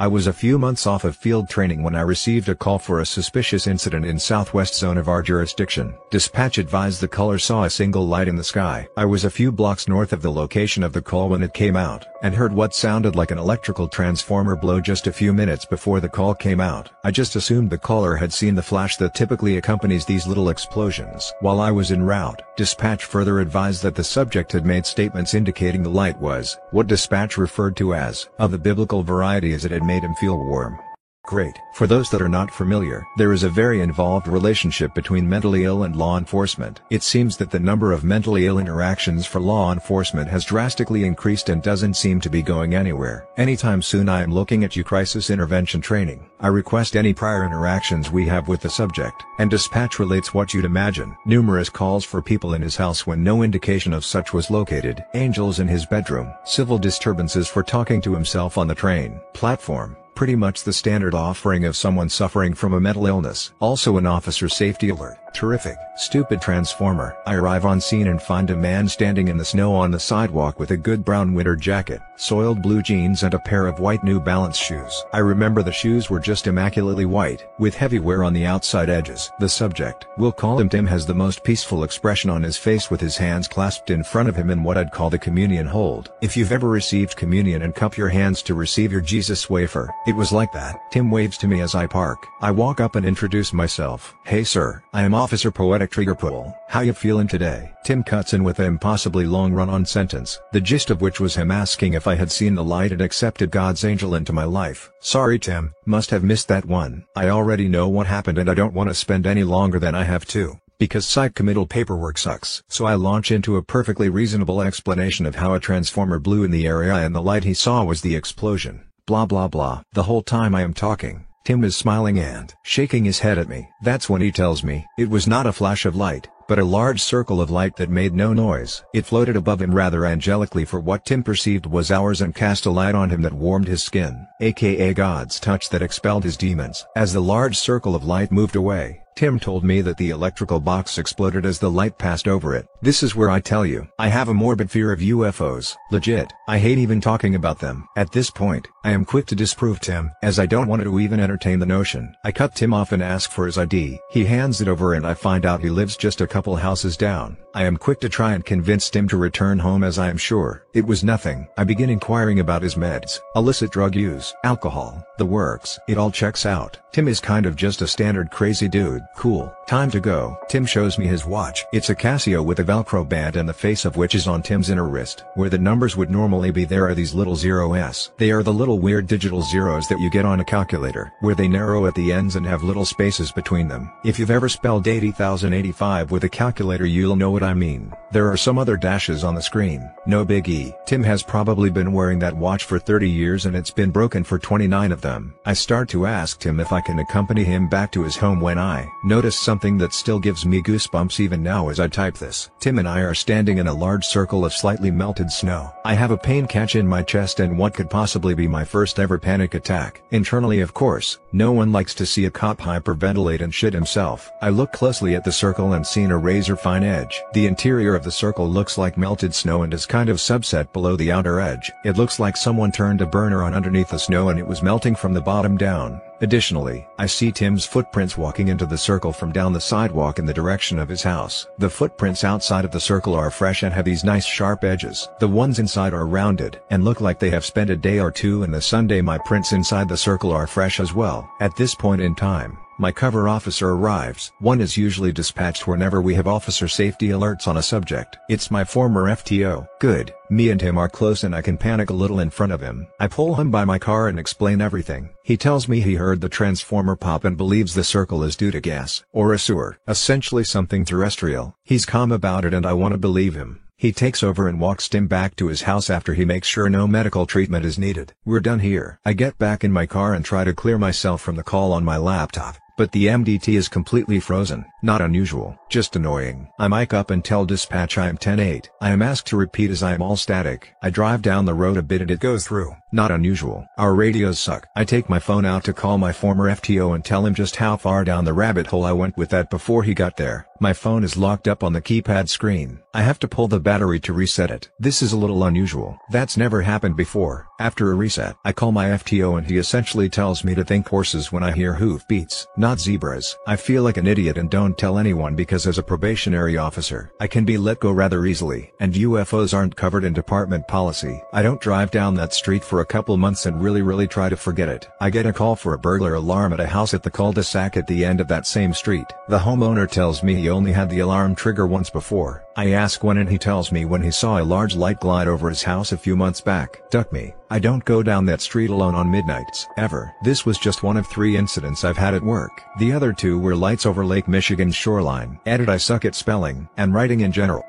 I 0.00 0.06
was 0.06 0.28
a 0.28 0.32
few 0.32 0.60
months 0.60 0.86
off 0.86 1.02
of 1.02 1.16
field 1.16 1.48
training 1.48 1.82
when 1.82 1.96
I 1.96 2.02
received 2.02 2.48
a 2.48 2.54
call 2.54 2.78
for 2.78 3.00
a 3.00 3.04
suspicious 3.04 3.66
incident 3.66 4.06
in 4.06 4.16
southwest 4.16 4.76
zone 4.76 4.96
of 4.96 5.08
our 5.08 5.22
jurisdiction. 5.22 5.92
Dispatch 6.10 6.58
advised 6.58 7.00
the 7.00 7.08
caller 7.08 7.36
saw 7.36 7.64
a 7.64 7.70
single 7.70 8.06
light 8.06 8.28
in 8.28 8.36
the 8.36 8.44
sky. 8.44 8.86
I 8.96 9.04
was 9.06 9.24
a 9.24 9.30
few 9.30 9.50
blocks 9.50 9.88
north 9.88 10.12
of 10.12 10.22
the 10.22 10.30
location 10.30 10.84
of 10.84 10.92
the 10.92 11.02
call 11.02 11.30
when 11.30 11.42
it 11.42 11.52
came 11.52 11.74
out, 11.74 12.06
and 12.22 12.32
heard 12.32 12.52
what 12.52 12.76
sounded 12.76 13.16
like 13.16 13.32
an 13.32 13.38
electrical 13.38 13.88
transformer 13.88 14.54
blow 14.54 14.80
just 14.80 15.08
a 15.08 15.12
few 15.12 15.32
minutes 15.32 15.64
before 15.64 15.98
the 15.98 16.08
call 16.08 16.32
came 16.32 16.60
out. 16.60 16.90
I 17.02 17.10
just 17.10 17.34
assumed 17.34 17.68
the 17.68 17.76
caller 17.76 18.14
had 18.14 18.32
seen 18.32 18.54
the 18.54 18.62
flash 18.62 18.96
that 18.98 19.16
typically 19.16 19.56
accompanies 19.56 20.04
these 20.04 20.28
little 20.28 20.50
explosions. 20.50 21.34
While 21.40 21.60
I 21.60 21.72
was 21.72 21.90
en 21.90 22.04
route, 22.04 22.40
dispatch 22.56 23.04
further 23.04 23.40
advised 23.40 23.82
that 23.82 23.96
the 23.96 24.04
subject 24.04 24.52
had 24.52 24.64
made 24.64 24.86
statements 24.86 25.34
indicating 25.34 25.82
the 25.82 25.90
light 25.90 26.20
was, 26.20 26.56
what 26.70 26.86
dispatch 26.86 27.36
referred 27.36 27.76
to 27.78 27.94
as, 27.94 28.28
of 28.38 28.52
the 28.52 28.58
biblical 28.58 29.02
variety 29.02 29.54
as 29.54 29.64
it 29.64 29.72
had 29.72 29.87
made 29.88 30.04
him 30.04 30.14
feel 30.14 30.38
warm. 30.38 30.87
Great. 31.28 31.60
For 31.74 31.86
those 31.86 32.08
that 32.08 32.22
are 32.22 32.28
not 32.28 32.50
familiar, 32.50 33.06
there 33.18 33.34
is 33.34 33.42
a 33.42 33.50
very 33.50 33.82
involved 33.82 34.26
relationship 34.26 34.94
between 34.94 35.28
mentally 35.28 35.64
ill 35.64 35.82
and 35.82 35.94
law 35.94 36.16
enforcement. 36.16 36.80
It 36.88 37.02
seems 37.02 37.36
that 37.36 37.50
the 37.50 37.58
number 37.60 37.92
of 37.92 38.02
mentally 38.02 38.46
ill 38.46 38.58
interactions 38.58 39.26
for 39.26 39.38
law 39.38 39.70
enforcement 39.70 40.30
has 40.30 40.46
drastically 40.46 41.04
increased 41.04 41.50
and 41.50 41.62
doesn't 41.62 41.98
seem 41.98 42.18
to 42.22 42.30
be 42.30 42.40
going 42.40 42.74
anywhere. 42.74 43.28
Anytime 43.36 43.82
soon 43.82 44.08
I 44.08 44.22
am 44.22 44.32
looking 44.32 44.64
at 44.64 44.74
you 44.74 44.84
crisis 44.84 45.28
intervention 45.28 45.82
training. 45.82 46.30
I 46.40 46.46
request 46.46 46.96
any 46.96 47.12
prior 47.12 47.44
interactions 47.44 48.10
we 48.10 48.26
have 48.26 48.48
with 48.48 48.62
the 48.62 48.70
subject, 48.70 49.22
and 49.38 49.50
dispatch 49.50 49.98
relates 49.98 50.32
what 50.32 50.54
you'd 50.54 50.64
imagine. 50.64 51.14
Numerous 51.26 51.68
calls 51.68 52.06
for 52.06 52.22
people 52.22 52.54
in 52.54 52.62
his 52.62 52.76
house 52.76 53.06
when 53.06 53.22
no 53.22 53.42
indication 53.42 53.92
of 53.92 54.02
such 54.02 54.32
was 54.32 54.50
located. 54.50 55.04
Angels 55.12 55.60
in 55.60 55.68
his 55.68 55.84
bedroom. 55.84 56.32
Civil 56.46 56.78
disturbances 56.78 57.48
for 57.48 57.62
talking 57.62 58.00
to 58.00 58.14
himself 58.14 58.56
on 58.56 58.66
the 58.66 58.74
train 58.74 59.20
platform 59.34 59.94
pretty 60.18 60.34
much 60.34 60.64
the 60.64 60.72
standard 60.72 61.14
offering 61.14 61.64
of 61.64 61.76
someone 61.76 62.08
suffering 62.08 62.52
from 62.52 62.72
a 62.72 62.80
mental 62.80 63.06
illness. 63.06 63.52
Also 63.60 63.96
an 63.98 64.04
officer 64.04 64.48
safety 64.48 64.88
alert. 64.88 65.16
Terrific. 65.32 65.78
Stupid 65.96 66.40
transformer. 66.40 67.16
I 67.26 67.34
arrive 67.34 67.64
on 67.64 67.80
scene 67.80 68.06
and 68.06 68.22
find 68.22 68.50
a 68.50 68.56
man 68.56 68.88
standing 68.88 69.28
in 69.28 69.36
the 69.36 69.44
snow 69.44 69.74
on 69.74 69.90
the 69.90 69.98
sidewalk 69.98 70.60
with 70.60 70.70
a 70.70 70.76
good 70.76 71.04
brown 71.04 71.34
winter 71.34 71.56
jacket, 71.56 72.00
soiled 72.16 72.62
blue 72.62 72.82
jeans 72.82 73.24
and 73.24 73.34
a 73.34 73.38
pair 73.38 73.66
of 73.66 73.80
white 73.80 74.04
New 74.04 74.20
Balance 74.20 74.56
shoes. 74.56 75.04
I 75.12 75.18
remember 75.18 75.62
the 75.62 75.72
shoes 75.72 76.08
were 76.08 76.20
just 76.20 76.46
immaculately 76.46 77.04
white, 77.04 77.44
with 77.58 77.74
heavy 77.74 77.98
wear 77.98 78.22
on 78.22 78.32
the 78.32 78.46
outside 78.46 78.88
edges. 78.88 79.30
The 79.40 79.48
subject, 79.48 80.06
we'll 80.18 80.30
call 80.30 80.60
him 80.60 80.68
Tim 80.68 80.86
has 80.86 81.04
the 81.04 81.14
most 81.14 81.42
peaceful 81.42 81.82
expression 81.82 82.30
on 82.30 82.44
his 82.44 82.56
face 82.56 82.90
with 82.90 83.00
his 83.00 83.16
hands 83.16 83.48
clasped 83.48 83.90
in 83.90 84.04
front 84.04 84.28
of 84.28 84.36
him 84.36 84.50
in 84.50 84.62
what 84.62 84.78
I'd 84.78 84.92
call 84.92 85.10
the 85.10 85.18
communion 85.18 85.66
hold. 85.66 86.12
If 86.20 86.36
you've 86.36 86.52
ever 86.52 86.68
received 86.68 87.16
communion 87.16 87.62
and 87.62 87.74
cup 87.74 87.96
your 87.96 88.08
hands 88.08 88.40
to 88.42 88.54
receive 88.54 88.92
your 88.92 89.00
Jesus 89.00 89.50
wafer, 89.50 89.92
it 90.06 90.14
was 90.14 90.30
like 90.30 90.52
that. 90.52 90.80
Tim 90.92 91.10
waves 91.10 91.36
to 91.38 91.48
me 91.48 91.60
as 91.60 91.74
I 91.74 91.86
park. 91.88 92.24
I 92.40 92.52
walk 92.52 92.80
up 92.80 92.94
and 92.94 93.04
introduce 93.04 93.52
myself. 93.52 94.14
Hey 94.24 94.44
sir, 94.44 94.82
I 94.92 95.02
am 95.02 95.14
Officer 95.18 95.50
Poetic 95.50 95.90
Triggerpool. 95.90 96.54
How 96.68 96.78
you 96.78 96.92
feeling 96.92 97.26
today? 97.26 97.72
Tim 97.84 98.04
cuts 98.04 98.34
in 98.34 98.44
with 98.44 98.60
an 98.60 98.66
impossibly 98.66 99.26
long 99.26 99.52
run-on 99.52 99.84
sentence, 99.84 100.38
the 100.52 100.60
gist 100.60 100.90
of 100.90 101.00
which 101.00 101.18
was 101.18 101.34
him 101.34 101.50
asking 101.50 101.94
if 101.94 102.06
I 102.06 102.14
had 102.14 102.30
seen 102.30 102.54
the 102.54 102.62
light 102.62 102.92
and 102.92 103.00
accepted 103.00 103.50
God's 103.50 103.84
angel 103.84 104.14
into 104.14 104.32
my 104.32 104.44
life. 104.44 104.92
Sorry 105.00 105.40
Tim, 105.40 105.74
must 105.84 106.10
have 106.10 106.22
missed 106.22 106.46
that 106.46 106.66
one. 106.66 107.04
I 107.16 107.30
already 107.30 107.66
know 107.66 107.88
what 107.88 108.06
happened 108.06 108.38
and 108.38 108.48
I 108.48 108.54
don't 108.54 108.74
want 108.74 108.90
to 108.90 108.94
spend 108.94 109.26
any 109.26 109.42
longer 109.42 109.80
than 109.80 109.96
I 109.96 110.04
have 110.04 110.24
to 110.26 110.60
because 110.78 111.04
psych 111.04 111.34
committal 111.34 111.66
paperwork 111.66 112.16
sucks. 112.16 112.62
So 112.68 112.84
I 112.84 112.94
launch 112.94 113.32
into 113.32 113.56
a 113.56 113.62
perfectly 113.62 114.08
reasonable 114.08 114.62
explanation 114.62 115.26
of 115.26 115.34
how 115.34 115.52
a 115.52 115.58
transformer 115.58 116.20
blew 116.20 116.44
in 116.44 116.52
the 116.52 116.68
area 116.68 116.94
and 116.94 117.12
the 117.12 117.20
light 117.20 117.42
he 117.42 117.54
saw 117.54 117.82
was 117.82 118.02
the 118.02 118.14
explosion. 118.14 118.84
Blah 119.04 119.26
blah 119.26 119.48
blah. 119.48 119.82
The 119.94 120.04
whole 120.04 120.22
time 120.22 120.54
I 120.54 120.62
am 120.62 120.74
talking, 120.74 121.26
Tim 121.48 121.64
is 121.64 121.78
smiling 121.78 122.18
and 122.18 122.54
shaking 122.62 123.06
his 123.06 123.20
head 123.20 123.38
at 123.38 123.48
me. 123.48 123.70
That's 123.80 124.10
when 124.10 124.20
he 124.20 124.30
tells 124.30 124.62
me, 124.62 124.84
it 124.98 125.08
was 125.08 125.26
not 125.26 125.46
a 125.46 125.52
flash 125.54 125.86
of 125.86 125.96
light, 125.96 126.28
but 126.46 126.58
a 126.58 126.62
large 126.62 127.00
circle 127.00 127.40
of 127.40 127.50
light 127.50 127.74
that 127.76 127.88
made 127.88 128.12
no 128.12 128.34
noise. 128.34 128.84
It 128.92 129.06
floated 129.06 129.34
above 129.34 129.62
him 129.62 129.74
rather 129.74 130.04
angelically 130.04 130.66
for 130.66 130.78
what 130.78 131.06
Tim 131.06 131.22
perceived 131.22 131.64
was 131.64 131.90
hours 131.90 132.20
and 132.20 132.34
cast 132.34 132.66
a 132.66 132.70
light 132.70 132.94
on 132.94 133.08
him 133.08 133.22
that 133.22 133.32
warmed 133.32 133.66
his 133.66 133.82
skin, 133.82 134.26
aka 134.42 134.92
God's 134.92 135.40
touch 135.40 135.70
that 135.70 135.80
expelled 135.80 136.22
his 136.22 136.36
demons. 136.36 136.84
As 136.94 137.14
the 137.14 137.22
large 137.22 137.56
circle 137.56 137.94
of 137.94 138.04
light 138.04 138.30
moved 138.30 138.54
away, 138.54 139.00
Tim 139.18 139.40
told 139.40 139.64
me 139.64 139.80
that 139.80 139.96
the 139.96 140.10
electrical 140.10 140.60
box 140.60 140.96
exploded 140.96 141.44
as 141.44 141.58
the 141.58 141.68
light 141.68 141.98
passed 141.98 142.28
over 142.28 142.54
it. 142.54 142.68
This 142.80 143.02
is 143.02 143.16
where 143.16 143.30
I 143.30 143.40
tell 143.40 143.66
you, 143.66 143.88
I 143.98 144.06
have 144.06 144.28
a 144.28 144.32
morbid 144.32 144.70
fear 144.70 144.92
of 144.92 145.00
UFOs. 145.00 145.74
Legit. 145.90 146.32
I 146.46 146.60
hate 146.60 146.78
even 146.78 147.00
talking 147.00 147.34
about 147.34 147.58
them. 147.58 147.88
At 147.96 148.12
this 148.12 148.30
point, 148.30 148.68
I 148.84 148.92
am 148.92 149.04
quick 149.04 149.26
to 149.26 149.34
disprove 149.34 149.80
Tim, 149.80 150.12
as 150.22 150.38
I 150.38 150.46
don't 150.46 150.68
want 150.68 150.84
to 150.84 151.00
even 151.00 151.18
entertain 151.18 151.58
the 151.58 151.66
notion. 151.66 152.14
I 152.24 152.30
cut 152.30 152.54
Tim 152.54 152.72
off 152.72 152.92
and 152.92 153.02
ask 153.02 153.32
for 153.32 153.46
his 153.46 153.58
ID. 153.58 153.98
He 154.08 154.24
hands 154.24 154.60
it 154.60 154.68
over 154.68 154.94
and 154.94 155.04
I 155.04 155.14
find 155.14 155.44
out 155.44 155.62
he 155.62 155.68
lives 155.68 155.96
just 155.96 156.20
a 156.20 156.26
couple 156.28 156.54
houses 156.54 156.96
down. 156.96 157.38
I 157.54 157.64
am 157.64 157.76
quick 157.76 157.98
to 158.02 158.08
try 158.08 158.34
and 158.34 158.46
convince 158.46 158.88
Tim 158.88 159.08
to 159.08 159.16
return 159.16 159.58
home 159.58 159.82
as 159.82 159.98
I 159.98 160.10
am 160.10 160.16
sure 160.16 160.64
it 160.74 160.86
was 160.86 161.02
nothing. 161.02 161.48
I 161.56 161.64
begin 161.64 161.90
inquiring 161.90 162.38
about 162.38 162.62
his 162.62 162.76
meds, 162.76 163.18
illicit 163.34 163.72
drug 163.72 163.96
use, 163.96 164.32
alcohol, 164.44 165.04
the 165.18 165.26
works. 165.26 165.76
It 165.88 165.98
all 165.98 166.12
checks 166.12 166.46
out. 166.46 166.78
Tim 166.92 167.08
is 167.08 167.18
kind 167.18 167.46
of 167.46 167.56
just 167.56 167.82
a 167.82 167.88
standard 167.88 168.30
crazy 168.30 168.68
dude. 168.68 169.02
Cool. 169.16 169.52
Time 169.66 169.90
to 169.90 170.00
go. 170.00 170.38
Tim 170.48 170.64
shows 170.64 170.96
me 170.96 171.06
his 171.06 171.26
watch. 171.26 171.64
It's 171.72 171.90
a 171.90 171.94
Casio 171.94 172.42
with 172.42 172.60
a 172.60 172.64
velcro 172.64 173.06
band 173.06 173.36
and 173.36 173.46
the 173.46 173.52
face 173.52 173.84
of 173.84 173.96
which 173.96 174.14
is 174.14 174.26
on 174.26 174.42
Tim's 174.42 174.70
inner 174.70 174.88
wrist. 174.88 175.24
Where 175.34 175.50
the 175.50 175.58
numbers 175.58 175.96
would 175.96 176.08
normally 176.08 176.50
be 176.50 176.64
there 176.64 176.88
are 176.88 176.94
these 176.94 177.12
little 177.12 177.36
zero 177.36 177.74
S. 177.74 178.10
They 178.16 178.30
are 178.30 178.42
the 178.42 178.52
little 178.52 178.78
weird 178.78 179.06
digital 179.06 179.42
zeros 179.42 179.86
that 179.88 180.00
you 180.00 180.08
get 180.08 180.24
on 180.24 180.40
a 180.40 180.44
calculator, 180.44 181.12
where 181.20 181.34
they 181.34 181.48
narrow 181.48 181.86
at 181.86 181.94
the 181.94 182.12
ends 182.12 182.36
and 182.36 182.46
have 182.46 182.62
little 182.62 182.86
spaces 182.86 183.30
between 183.30 183.68
them. 183.68 183.92
If 184.04 184.18
you've 184.18 184.30
ever 184.30 184.48
spelled 184.48 184.88
80,085 184.88 186.10
with 186.10 186.24
a 186.24 186.28
calculator 186.28 186.86
you'll 186.86 187.16
know 187.16 187.30
what 187.30 187.42
I 187.42 187.52
mean. 187.52 187.92
There 188.10 188.30
are 188.30 188.38
some 188.38 188.56
other 188.56 188.78
dashes 188.78 189.22
on 189.22 189.34
the 189.34 189.42
screen. 189.42 189.90
No 190.06 190.24
biggie. 190.24 190.74
Tim 190.86 191.02
has 191.02 191.22
probably 191.22 191.68
been 191.68 191.92
wearing 191.92 192.18
that 192.20 192.34
watch 192.34 192.64
for 192.64 192.78
30 192.78 193.10
years 193.10 193.44
and 193.44 193.54
it's 193.54 193.70
been 193.70 193.90
broken 193.90 194.24
for 194.24 194.38
29 194.38 194.92
of 194.92 195.02
them. 195.02 195.34
I 195.44 195.52
start 195.52 195.90
to 195.90 196.06
ask 196.06 196.40
Tim 196.40 196.58
if 196.58 196.72
I 196.72 196.80
can 196.80 197.00
accompany 197.00 197.44
him 197.44 197.68
back 197.68 197.92
to 197.92 198.02
his 198.02 198.16
home 198.16 198.40
when 198.40 198.58
I 198.58 198.88
notice 199.04 199.38
something 199.38 199.78
that 199.78 199.92
still 199.92 200.18
gives 200.18 200.44
me 200.44 200.62
goosebumps 200.62 201.20
even 201.20 201.42
now 201.42 201.68
as 201.68 201.80
I 201.80 201.88
type 201.88 202.16
this. 202.16 202.50
Tim 202.60 202.78
and 202.78 202.88
I 202.88 203.00
are 203.00 203.14
standing 203.14 203.58
in 203.58 203.66
a 203.66 203.72
large 203.72 204.04
circle 204.04 204.44
of 204.44 204.52
slightly 204.52 204.90
melted 204.90 205.30
snow. 205.30 205.72
I 205.84 205.94
have 205.94 206.10
a 206.10 206.16
pain 206.16 206.46
catch 206.46 206.76
in 206.76 206.86
my 206.86 207.02
chest 207.02 207.40
and 207.40 207.58
what 207.58 207.74
could 207.74 207.90
possibly 207.90 208.34
be 208.34 208.48
my 208.48 208.64
first 208.64 208.98
ever 208.98 209.18
panic 209.18 209.54
attack. 209.54 210.02
Internally 210.10 210.60
of 210.60 210.74
course, 210.74 211.18
no 211.32 211.52
one 211.52 211.72
likes 211.72 211.94
to 211.94 212.06
see 212.06 212.24
a 212.24 212.30
cop 212.30 212.58
hyperventilate 212.58 213.40
and 213.40 213.54
shit 213.54 213.74
himself. 213.74 214.30
I 214.42 214.48
look 214.50 214.72
closely 214.72 215.14
at 215.14 215.24
the 215.24 215.32
circle 215.32 215.74
and 215.74 215.86
seen 215.86 216.10
a 216.10 216.18
razor 216.18 216.56
fine 216.56 216.84
edge. 216.84 217.20
The 217.32 217.46
interior 217.46 217.94
of 217.94 218.04
the 218.04 218.10
circle 218.10 218.48
looks 218.48 218.78
like 218.78 218.96
melted 218.96 219.34
snow 219.34 219.62
and 219.62 219.72
is 219.72 219.86
kind 219.86 220.08
of 220.08 220.16
subset 220.16 220.72
below 220.72 220.96
the 220.96 221.12
outer 221.12 221.40
edge. 221.40 221.70
It 221.84 221.96
looks 221.96 222.18
like 222.18 222.36
someone 222.36 222.72
turned 222.72 223.00
a 223.00 223.06
burner 223.06 223.42
on 223.42 223.54
underneath 223.54 223.90
the 223.90 223.98
snow 223.98 224.30
and 224.30 224.38
it 224.38 224.46
was 224.46 224.62
melting 224.62 224.94
from 224.94 225.14
the 225.14 225.20
bottom 225.20 225.56
down. 225.56 226.00
Additionally, 226.20 226.86
I 226.98 227.06
see 227.06 227.30
Tim's 227.30 227.64
footprints 227.64 228.18
walking 228.18 228.48
into 228.48 228.66
the 228.66 228.76
circle 228.76 229.12
from 229.12 229.30
down 229.30 229.52
the 229.52 229.60
sidewalk 229.60 230.18
in 230.18 230.26
the 230.26 230.34
direction 230.34 230.78
of 230.78 230.88
his 230.88 231.02
house. 231.02 231.46
The 231.58 231.70
footprints 231.70 232.24
outside 232.24 232.64
of 232.64 232.72
the 232.72 232.80
circle 232.80 233.14
are 233.14 233.30
fresh 233.30 233.62
and 233.62 233.72
have 233.72 233.84
these 233.84 234.02
nice 234.02 234.24
sharp 234.24 234.64
edges. 234.64 235.08
The 235.20 235.28
ones 235.28 235.58
inside 235.58 235.94
are 235.94 236.06
rounded 236.06 236.60
and 236.70 236.84
look 236.84 237.00
like 237.00 237.18
they 237.18 237.30
have 237.30 237.44
spent 237.44 237.70
a 237.70 237.76
day 237.76 238.00
or 238.00 238.10
two 238.10 238.42
in 238.42 238.50
the 238.50 238.60
Sunday 238.60 239.00
my 239.00 239.18
prints 239.18 239.52
inside 239.52 239.88
the 239.88 239.96
circle 239.96 240.32
are 240.32 240.46
fresh 240.46 240.80
as 240.80 240.92
well. 240.92 241.30
At 241.40 241.54
this 241.56 241.74
point 241.74 242.02
in 242.02 242.14
time, 242.14 242.58
my 242.78 242.92
cover 242.92 243.28
officer 243.28 243.70
arrives. 243.70 244.32
One 244.38 244.60
is 244.60 244.76
usually 244.76 245.10
dispatched 245.10 245.66
whenever 245.66 246.00
we 246.00 246.14
have 246.14 246.28
officer 246.28 246.68
safety 246.68 247.08
alerts 247.08 247.48
on 247.48 247.56
a 247.56 247.62
subject. 247.62 248.16
It's 248.28 248.50
my 248.50 248.62
former 248.62 249.04
FTO. 249.08 249.66
Good. 249.80 250.14
Me 250.30 250.50
and 250.50 250.60
him 250.60 250.78
are 250.78 250.88
close 250.88 251.24
and 251.24 251.34
I 251.34 251.42
can 251.42 251.58
panic 251.58 251.90
a 251.90 251.94
little 251.94 252.20
in 252.20 252.30
front 252.30 252.52
of 252.52 252.60
him. 252.60 252.86
I 253.00 253.08
pull 253.08 253.34
him 253.34 253.50
by 253.50 253.64
my 253.64 253.78
car 253.78 254.06
and 254.06 254.18
explain 254.18 254.60
everything. 254.60 255.10
He 255.24 255.36
tells 255.36 255.68
me 255.68 255.80
he 255.80 255.94
heard 255.94 256.20
the 256.20 256.28
transformer 256.28 256.94
pop 256.94 257.24
and 257.24 257.36
believes 257.36 257.74
the 257.74 257.82
circle 257.82 258.22
is 258.22 258.36
due 258.36 258.52
to 258.52 258.60
gas, 258.60 259.04
or 259.12 259.32
a 259.32 259.38
sewer, 259.38 259.78
essentially 259.88 260.44
something 260.44 260.84
terrestrial. 260.84 261.56
He's 261.64 261.84
calm 261.84 262.12
about 262.12 262.44
it 262.44 262.54
and 262.54 262.64
I 262.64 262.74
want 262.74 262.92
to 262.92 262.98
believe 262.98 263.34
him. 263.34 263.60
He 263.76 263.92
takes 263.92 264.24
over 264.24 264.48
and 264.48 264.60
walks 264.60 264.88
Tim 264.88 265.06
back 265.06 265.36
to 265.36 265.46
his 265.46 265.62
house 265.62 265.88
after 265.88 266.14
he 266.14 266.24
makes 266.24 266.48
sure 266.48 266.68
no 266.68 266.86
medical 266.88 267.26
treatment 267.26 267.64
is 267.64 267.78
needed. 267.78 268.12
We're 268.24 268.40
done 268.40 268.58
here. 268.58 268.98
I 269.04 269.12
get 269.12 269.38
back 269.38 269.62
in 269.62 269.72
my 269.72 269.86
car 269.86 270.14
and 270.14 270.24
try 270.24 270.42
to 270.42 270.52
clear 270.52 270.78
myself 270.78 271.20
from 271.20 271.36
the 271.36 271.44
call 271.44 271.72
on 271.72 271.84
my 271.84 271.96
laptop. 271.96 272.56
But 272.78 272.92
the 272.92 273.06
MDT 273.06 273.58
is 273.58 273.66
completely 273.66 274.20
frozen. 274.20 274.66
Not 274.80 275.00
unusual, 275.00 275.58
just 275.68 275.96
annoying. 275.96 276.48
I 276.56 276.68
mic 276.68 276.94
up 276.94 277.10
and 277.10 277.24
tell 277.24 277.44
dispatch 277.44 277.98
I 277.98 278.08
am 278.08 278.16
10-8. 278.16 278.68
I 278.80 278.90
am 278.90 279.02
asked 279.02 279.26
to 279.28 279.36
repeat 279.36 279.70
as 279.70 279.82
I 279.82 279.92
am 279.92 280.02
all 280.02 280.16
static. 280.16 280.72
I 280.80 280.90
drive 280.90 281.20
down 281.20 281.46
the 281.46 281.54
road 281.54 281.76
a 281.76 281.82
bit 281.82 282.00
and 282.00 282.10
it 282.12 282.20
goes 282.20 282.46
through. 282.46 282.76
Not 282.92 283.10
unusual. 283.10 283.66
Our 283.76 283.94
radios 283.94 284.38
suck. 284.38 284.68
I 284.76 284.84
take 284.84 285.10
my 285.10 285.18
phone 285.18 285.44
out 285.44 285.64
to 285.64 285.72
call 285.72 285.98
my 285.98 286.12
former 286.12 286.48
FTO 286.48 286.94
and 286.94 287.04
tell 287.04 287.26
him 287.26 287.34
just 287.34 287.56
how 287.56 287.76
far 287.76 288.04
down 288.04 288.24
the 288.24 288.32
rabbit 288.32 288.68
hole 288.68 288.84
I 288.84 288.92
went 288.92 289.16
with 289.16 289.30
that 289.30 289.50
before 289.50 289.82
he 289.82 289.94
got 289.94 290.16
there. 290.16 290.46
My 290.60 290.72
phone 290.72 291.04
is 291.04 291.16
locked 291.16 291.46
up 291.48 291.62
on 291.62 291.72
the 291.72 291.82
keypad 291.82 292.28
screen. 292.28 292.80
I 292.94 293.02
have 293.02 293.18
to 293.20 293.28
pull 293.28 293.46
the 293.46 293.60
battery 293.60 294.00
to 294.00 294.12
reset 294.12 294.50
it. 294.50 294.70
This 294.78 295.02
is 295.02 295.12
a 295.12 295.18
little 295.18 295.44
unusual. 295.44 295.98
That's 296.10 296.36
never 296.36 296.62
happened 296.62 296.96
before. 296.96 297.46
After 297.60 297.92
a 297.92 297.94
reset, 297.94 298.36
I 298.44 298.52
call 298.52 298.72
my 298.72 298.86
FTO 298.86 299.38
and 299.38 299.46
he 299.48 299.58
essentially 299.58 300.08
tells 300.08 300.42
me 300.42 300.54
to 300.54 300.64
think 300.64 300.88
horses 300.88 301.30
when 301.30 301.42
I 301.42 301.52
hear 301.52 301.74
hoof 301.74 302.06
beats, 302.08 302.46
not 302.56 302.80
zebras. 302.80 303.36
I 303.46 303.56
feel 303.56 303.82
like 303.82 303.98
an 303.98 304.06
idiot 304.06 304.38
and 304.38 304.50
don't 304.50 304.67
tell 304.76 304.98
anyone 304.98 305.34
because 305.34 305.66
as 305.66 305.78
a 305.78 305.82
probationary 305.82 306.58
officer, 306.58 307.12
I 307.20 307.26
can 307.26 307.44
be 307.44 307.56
let 307.56 307.80
go 307.80 307.92
rather 307.92 308.26
easily. 308.26 308.72
And 308.80 308.92
UFOs 308.92 309.54
aren't 309.54 309.76
covered 309.76 310.04
in 310.04 310.12
department 310.12 310.66
policy. 310.68 311.22
I 311.32 311.42
don't 311.42 311.60
drive 311.60 311.90
down 311.90 312.14
that 312.16 312.34
street 312.34 312.64
for 312.64 312.80
a 312.80 312.86
couple 312.86 313.16
months 313.16 313.46
and 313.46 313.62
really 313.62 313.82
really 313.82 314.06
try 314.06 314.28
to 314.28 314.36
forget 314.36 314.68
it. 314.68 314.88
I 315.00 315.10
get 315.10 315.26
a 315.26 315.32
call 315.32 315.56
for 315.56 315.74
a 315.74 315.78
burglar 315.78 316.14
alarm 316.14 316.52
at 316.52 316.60
a 316.60 316.66
house 316.66 316.92
at 316.92 317.02
the 317.02 317.10
cul-de-sac 317.10 317.76
at 317.76 317.86
the 317.86 318.04
end 318.04 318.20
of 318.20 318.28
that 318.28 318.46
same 318.46 318.74
street. 318.74 319.06
The 319.28 319.38
homeowner 319.38 319.90
tells 319.90 320.22
me 320.22 320.34
he 320.34 320.50
only 320.50 320.72
had 320.72 320.90
the 320.90 321.00
alarm 321.00 321.34
trigger 321.34 321.66
once 321.66 321.90
before. 321.90 322.44
I 322.56 322.72
ask 322.72 323.04
when 323.04 323.18
and 323.18 323.30
he 323.30 323.38
tells 323.38 323.70
me 323.70 323.84
when 323.84 324.02
he 324.02 324.10
saw 324.10 324.38
a 324.38 324.44
large 324.44 324.74
light 324.74 325.00
glide 325.00 325.28
over 325.28 325.48
his 325.48 325.62
house 325.62 325.92
a 325.92 325.96
few 325.96 326.16
months 326.16 326.40
back. 326.40 326.90
Duck 326.90 327.12
me. 327.12 327.34
I 327.50 327.58
don't 327.58 327.84
go 327.86 328.02
down 328.02 328.26
that 328.26 328.42
street 328.42 328.68
alone 328.68 328.94
on 328.94 329.10
midnights, 329.10 329.66
ever. 329.78 330.14
This 330.22 330.44
was 330.44 330.58
just 330.58 330.82
one 330.82 330.98
of 330.98 331.06
three 331.06 331.34
incidents 331.34 331.82
I've 331.82 331.96
had 331.96 332.12
at 332.12 332.22
work. 332.22 332.62
The 332.78 332.92
other 332.92 333.14
two 333.14 333.38
were 333.38 333.56
lights 333.56 333.86
over 333.86 334.04
Lake 334.04 334.28
Michigan's 334.28 334.76
shoreline. 334.76 335.40
Added 335.46 335.70
I 335.70 335.78
suck 335.78 336.04
at 336.04 336.14
spelling, 336.14 336.68
and 336.76 336.92
writing 336.92 337.20
in 337.20 337.32
general. 337.32 337.64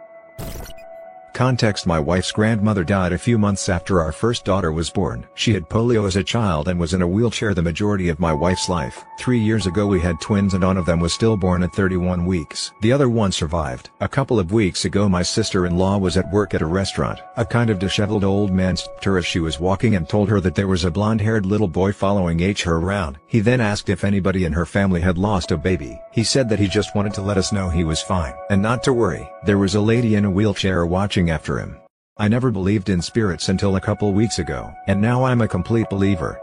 Context 1.40 1.88
My 1.88 2.02
wife's 2.02 2.34
grandmother 2.34 2.84
died 2.84 3.14
a 3.14 3.18
few 3.18 3.38
months 3.38 3.70
after 3.70 4.02
our 4.02 4.12
first 4.12 4.44
daughter 4.44 4.74
was 4.74 4.90
born. 4.90 5.26
She 5.36 5.54
had 5.54 5.70
polio 5.70 6.06
as 6.06 6.18
a 6.18 6.22
child 6.22 6.68
and 6.68 6.78
was 6.78 6.94
in 6.94 7.02
a 7.02 7.08
wheelchair 7.08 7.54
the 7.54 7.62
majority 7.62 8.10
of 8.10 8.20
my 8.20 8.34
wife's 8.34 8.68
life. 8.68 9.06
Three 9.18 9.40
years 9.40 9.66
ago 9.66 9.88
we 9.88 10.02
had 10.02 10.20
twins 10.20 10.54
and 10.54 10.66
one 10.66 10.76
of 10.76 10.86
them 10.86 11.00
was 11.00 11.14
stillborn 11.14 11.64
at 11.64 11.74
31 11.74 12.26
weeks. 12.26 12.74
The 12.82 12.92
other 12.92 13.08
one 13.08 13.32
survived. 13.32 13.90
A 14.02 14.10
couple 14.10 14.38
of 14.38 14.52
weeks 14.52 14.84
ago 14.84 15.08
my 15.08 15.22
sister-in-law 15.22 16.00
was 16.00 16.18
at 16.18 16.30
work 16.30 16.54
at 16.54 16.62
a 16.62 16.66
restaurant. 16.66 17.22
A 17.38 17.46
kind 17.46 17.70
of 17.70 17.80
disheveled 17.80 18.26
old 18.26 18.52
man 18.52 18.76
stopped 18.76 19.06
her 19.06 19.18
as 19.18 19.26
she 19.26 19.40
was 19.40 19.62
walking 19.62 19.96
and 19.96 20.10
told 20.10 20.28
her 20.28 20.42
that 20.42 20.56
there 20.56 20.68
was 20.68 20.84
a 20.84 20.92
blonde-haired 20.92 21.46
little 21.46 21.70
boy 21.70 21.94
following 21.94 22.42
H 22.42 22.64
her 22.64 22.76
around. 22.76 23.18
He 23.28 23.40
then 23.40 23.62
asked 23.62 23.88
if 23.88 24.04
anybody 24.04 24.44
in 24.44 24.52
her 24.52 24.66
family 24.66 25.00
had 25.00 25.18
lost 25.18 25.52
a 25.52 25.58
baby. 25.58 26.02
He 26.12 26.26
said 26.26 26.50
that 26.50 26.60
he 26.60 26.68
just 26.68 26.94
wanted 26.96 27.14
to 27.14 27.22
let 27.22 27.38
us 27.38 27.54
know 27.54 27.70
he 27.70 27.86
was 27.86 28.02
fine. 28.02 28.34
And 28.50 28.62
not 28.62 28.84
to 28.84 28.92
worry, 28.92 29.32
there 29.46 29.58
was 29.58 29.76
a 29.76 29.80
lady 29.80 30.16
in 30.16 30.26
a 30.26 30.30
wheelchair 30.30 30.86
watching 30.86 31.29
after 31.30 31.60
him. 31.60 31.78
I 32.18 32.28
never 32.28 32.52
believed 32.52 32.90
in 32.90 33.02
spirits 33.02 33.50
until 33.50 33.76
a 33.76 33.82
couple 33.82 34.12
weeks 34.12 34.40
ago, 34.40 34.74
and 34.88 35.02
now 35.02 35.24
I'm 35.24 35.42
a 35.42 35.48
complete 35.48 35.90
believer. 35.90 36.40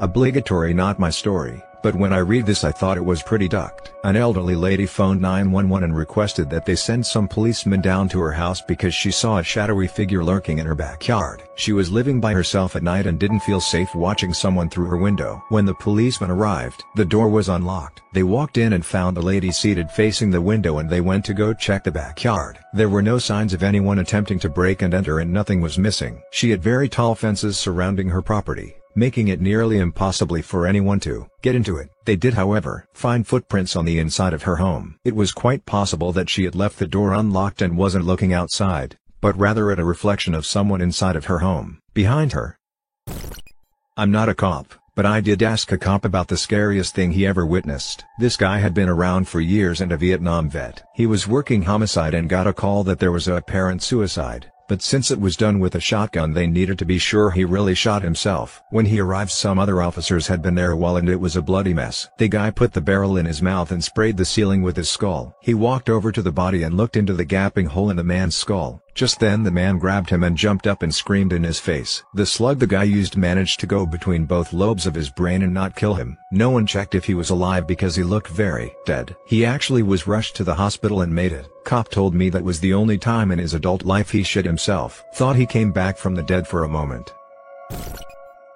Obligatory 0.00 0.72
not 0.72 0.98
my 0.98 1.10
story, 1.10 1.62
but 1.82 1.94
when 1.94 2.12
I 2.12 2.18
read 2.18 2.46
this 2.46 2.64
I 2.64 2.72
thought 2.72 2.96
it 2.96 3.04
was 3.04 3.22
pretty 3.22 3.48
ducked. 3.48 3.92
An 4.04 4.16
elderly 4.16 4.54
lady 4.54 4.86
phoned 4.86 5.20
911 5.20 5.84
and 5.84 5.96
requested 5.96 6.48
that 6.50 6.64
they 6.64 6.76
send 6.76 7.04
some 7.04 7.28
policemen 7.28 7.80
down 7.80 8.08
to 8.10 8.20
her 8.20 8.32
house 8.32 8.60
because 8.60 8.94
she 8.94 9.10
saw 9.10 9.38
a 9.38 9.42
shadowy 9.42 9.86
figure 9.86 10.22
lurking 10.22 10.58
in 10.58 10.66
her 10.66 10.74
backyard. 10.74 11.42
She 11.56 11.72
was 11.72 11.90
living 11.90 12.20
by 12.20 12.32
herself 12.32 12.76
at 12.76 12.82
night 12.82 13.06
and 13.06 13.18
didn't 13.18 13.40
feel 13.40 13.60
safe 13.60 13.94
watching 13.94 14.32
someone 14.32 14.70
through 14.70 14.86
her 14.86 14.96
window. 14.96 15.42
When 15.48 15.64
the 15.64 15.74
policemen 15.74 16.30
arrived, 16.30 16.84
the 16.94 17.04
door 17.04 17.28
was 17.28 17.48
unlocked. 17.48 18.02
They 18.12 18.22
walked 18.22 18.56
in 18.56 18.72
and 18.72 18.86
found 18.86 19.16
the 19.16 19.22
lady 19.22 19.50
seated 19.50 19.90
facing 19.90 20.30
the 20.30 20.40
window 20.40 20.78
and 20.78 20.88
they 20.88 21.00
went 21.00 21.24
to 21.26 21.34
go 21.34 21.52
check 21.52 21.84
the 21.84 21.90
backyard. 21.90 22.58
There 22.72 22.88
were 22.88 23.02
no 23.02 23.18
signs 23.18 23.52
of 23.52 23.62
anyone 23.62 23.98
attempting 23.98 24.38
to 24.40 24.48
break 24.48 24.82
and 24.82 24.94
enter 24.94 25.18
and 25.18 25.32
nothing 25.32 25.60
was 25.60 25.78
missing. 25.78 26.22
She 26.30 26.50
had 26.50 26.62
very 26.62 26.88
tall 26.88 27.14
fences 27.14 27.58
surrounding 27.58 28.08
her 28.08 28.22
property 28.22 28.77
making 28.98 29.28
it 29.28 29.40
nearly 29.40 29.78
impossibly 29.78 30.42
for 30.42 30.66
anyone 30.66 30.98
to 31.00 31.28
get 31.42 31.54
into 31.54 31.76
it. 31.76 31.88
They 32.04 32.16
did 32.16 32.34
however 32.34 32.86
find 32.92 33.26
footprints 33.26 33.76
on 33.76 33.84
the 33.84 33.98
inside 33.98 34.32
of 34.34 34.42
her 34.42 34.56
home. 34.56 34.96
It 35.04 35.14
was 35.14 35.30
quite 35.30 35.64
possible 35.64 36.12
that 36.12 36.28
she 36.28 36.44
had 36.44 36.56
left 36.56 36.78
the 36.78 36.86
door 36.86 37.12
unlocked 37.12 37.62
and 37.62 37.76
wasn't 37.76 38.06
looking 38.06 38.32
outside, 38.32 38.96
but 39.20 39.38
rather 39.38 39.70
at 39.70 39.78
a 39.78 39.84
reflection 39.84 40.34
of 40.34 40.44
someone 40.44 40.80
inside 40.80 41.16
of 41.16 41.26
her 41.26 41.38
home, 41.38 41.78
behind 41.94 42.32
her. 42.32 42.58
I'm 43.96 44.10
not 44.10 44.28
a 44.28 44.34
cop, 44.34 44.74
but 44.94 45.06
I 45.06 45.20
did 45.20 45.42
ask 45.42 45.70
a 45.70 45.78
cop 45.78 46.04
about 46.04 46.28
the 46.28 46.36
scariest 46.36 46.94
thing 46.94 47.12
he 47.12 47.26
ever 47.26 47.46
witnessed. 47.46 48.04
This 48.18 48.36
guy 48.36 48.58
had 48.58 48.74
been 48.74 48.88
around 48.88 49.28
for 49.28 49.40
years 49.40 49.80
and 49.80 49.92
a 49.92 49.96
Vietnam 49.96 50.50
vet. 50.50 50.82
He 50.94 51.06
was 51.06 51.28
working 51.28 51.62
homicide 51.62 52.14
and 52.14 52.28
got 52.28 52.48
a 52.48 52.52
call 52.52 52.82
that 52.84 52.98
there 52.98 53.12
was 53.12 53.28
a 53.28 53.34
apparent 53.34 53.82
suicide 53.82 54.50
but 54.68 54.82
since 54.82 55.10
it 55.10 55.20
was 55.20 55.36
done 55.36 55.58
with 55.58 55.74
a 55.74 55.80
shotgun 55.80 56.34
they 56.34 56.46
needed 56.46 56.78
to 56.78 56.84
be 56.84 56.98
sure 56.98 57.30
he 57.30 57.44
really 57.44 57.74
shot 57.74 58.02
himself. 58.02 58.62
When 58.70 58.86
he 58.86 59.00
arrived 59.00 59.30
some 59.30 59.58
other 59.58 59.82
officers 59.82 60.26
had 60.28 60.42
been 60.42 60.54
there 60.54 60.70
a 60.70 60.76
while 60.76 60.96
and 60.96 61.08
it 61.08 61.20
was 61.20 61.34
a 61.34 61.42
bloody 61.42 61.74
mess. 61.74 62.08
The 62.18 62.28
guy 62.28 62.50
put 62.50 62.74
the 62.74 62.80
barrel 62.80 63.16
in 63.16 63.26
his 63.26 63.42
mouth 63.42 63.72
and 63.72 63.82
sprayed 63.82 64.16
the 64.16 64.24
ceiling 64.24 64.62
with 64.62 64.76
his 64.76 64.90
skull. 64.90 65.34
He 65.40 65.54
walked 65.54 65.88
over 65.88 66.12
to 66.12 66.22
the 66.22 66.30
body 66.30 66.62
and 66.62 66.76
looked 66.76 66.96
into 66.96 67.14
the 67.14 67.24
gaping 67.24 67.66
hole 67.66 67.90
in 67.90 67.96
the 67.96 68.04
man's 68.04 68.36
skull. 68.36 68.82
Just 68.98 69.20
then 69.20 69.44
the 69.44 69.52
man 69.52 69.78
grabbed 69.78 70.10
him 70.10 70.24
and 70.24 70.36
jumped 70.36 70.66
up 70.66 70.82
and 70.82 70.92
screamed 70.92 71.32
in 71.32 71.44
his 71.44 71.60
face. 71.60 72.02
The 72.14 72.26
slug 72.26 72.58
the 72.58 72.66
guy 72.66 72.82
used 72.82 73.16
managed 73.16 73.60
to 73.60 73.66
go 73.68 73.86
between 73.86 74.24
both 74.24 74.52
lobes 74.52 74.88
of 74.88 74.94
his 74.96 75.08
brain 75.08 75.42
and 75.42 75.54
not 75.54 75.76
kill 75.76 75.94
him. 75.94 76.18
No 76.32 76.50
one 76.50 76.66
checked 76.66 76.96
if 76.96 77.04
he 77.04 77.14
was 77.14 77.30
alive 77.30 77.64
because 77.64 77.94
he 77.94 78.02
looked 78.02 78.26
very 78.26 78.74
dead. 78.86 79.14
He 79.24 79.46
actually 79.46 79.84
was 79.84 80.08
rushed 80.08 80.34
to 80.34 80.42
the 80.42 80.56
hospital 80.56 81.02
and 81.02 81.14
made 81.14 81.30
it. 81.30 81.46
Cop 81.62 81.90
told 81.90 82.12
me 82.12 82.28
that 82.30 82.42
was 82.42 82.58
the 82.58 82.74
only 82.74 82.98
time 82.98 83.30
in 83.30 83.38
his 83.38 83.54
adult 83.54 83.84
life 83.84 84.10
he 84.10 84.24
shit 84.24 84.44
himself. 84.44 85.04
Thought 85.14 85.36
he 85.36 85.46
came 85.46 85.70
back 85.70 85.96
from 85.96 86.16
the 86.16 86.24
dead 86.24 86.48
for 86.48 86.64
a 86.64 86.68
moment. 86.68 87.14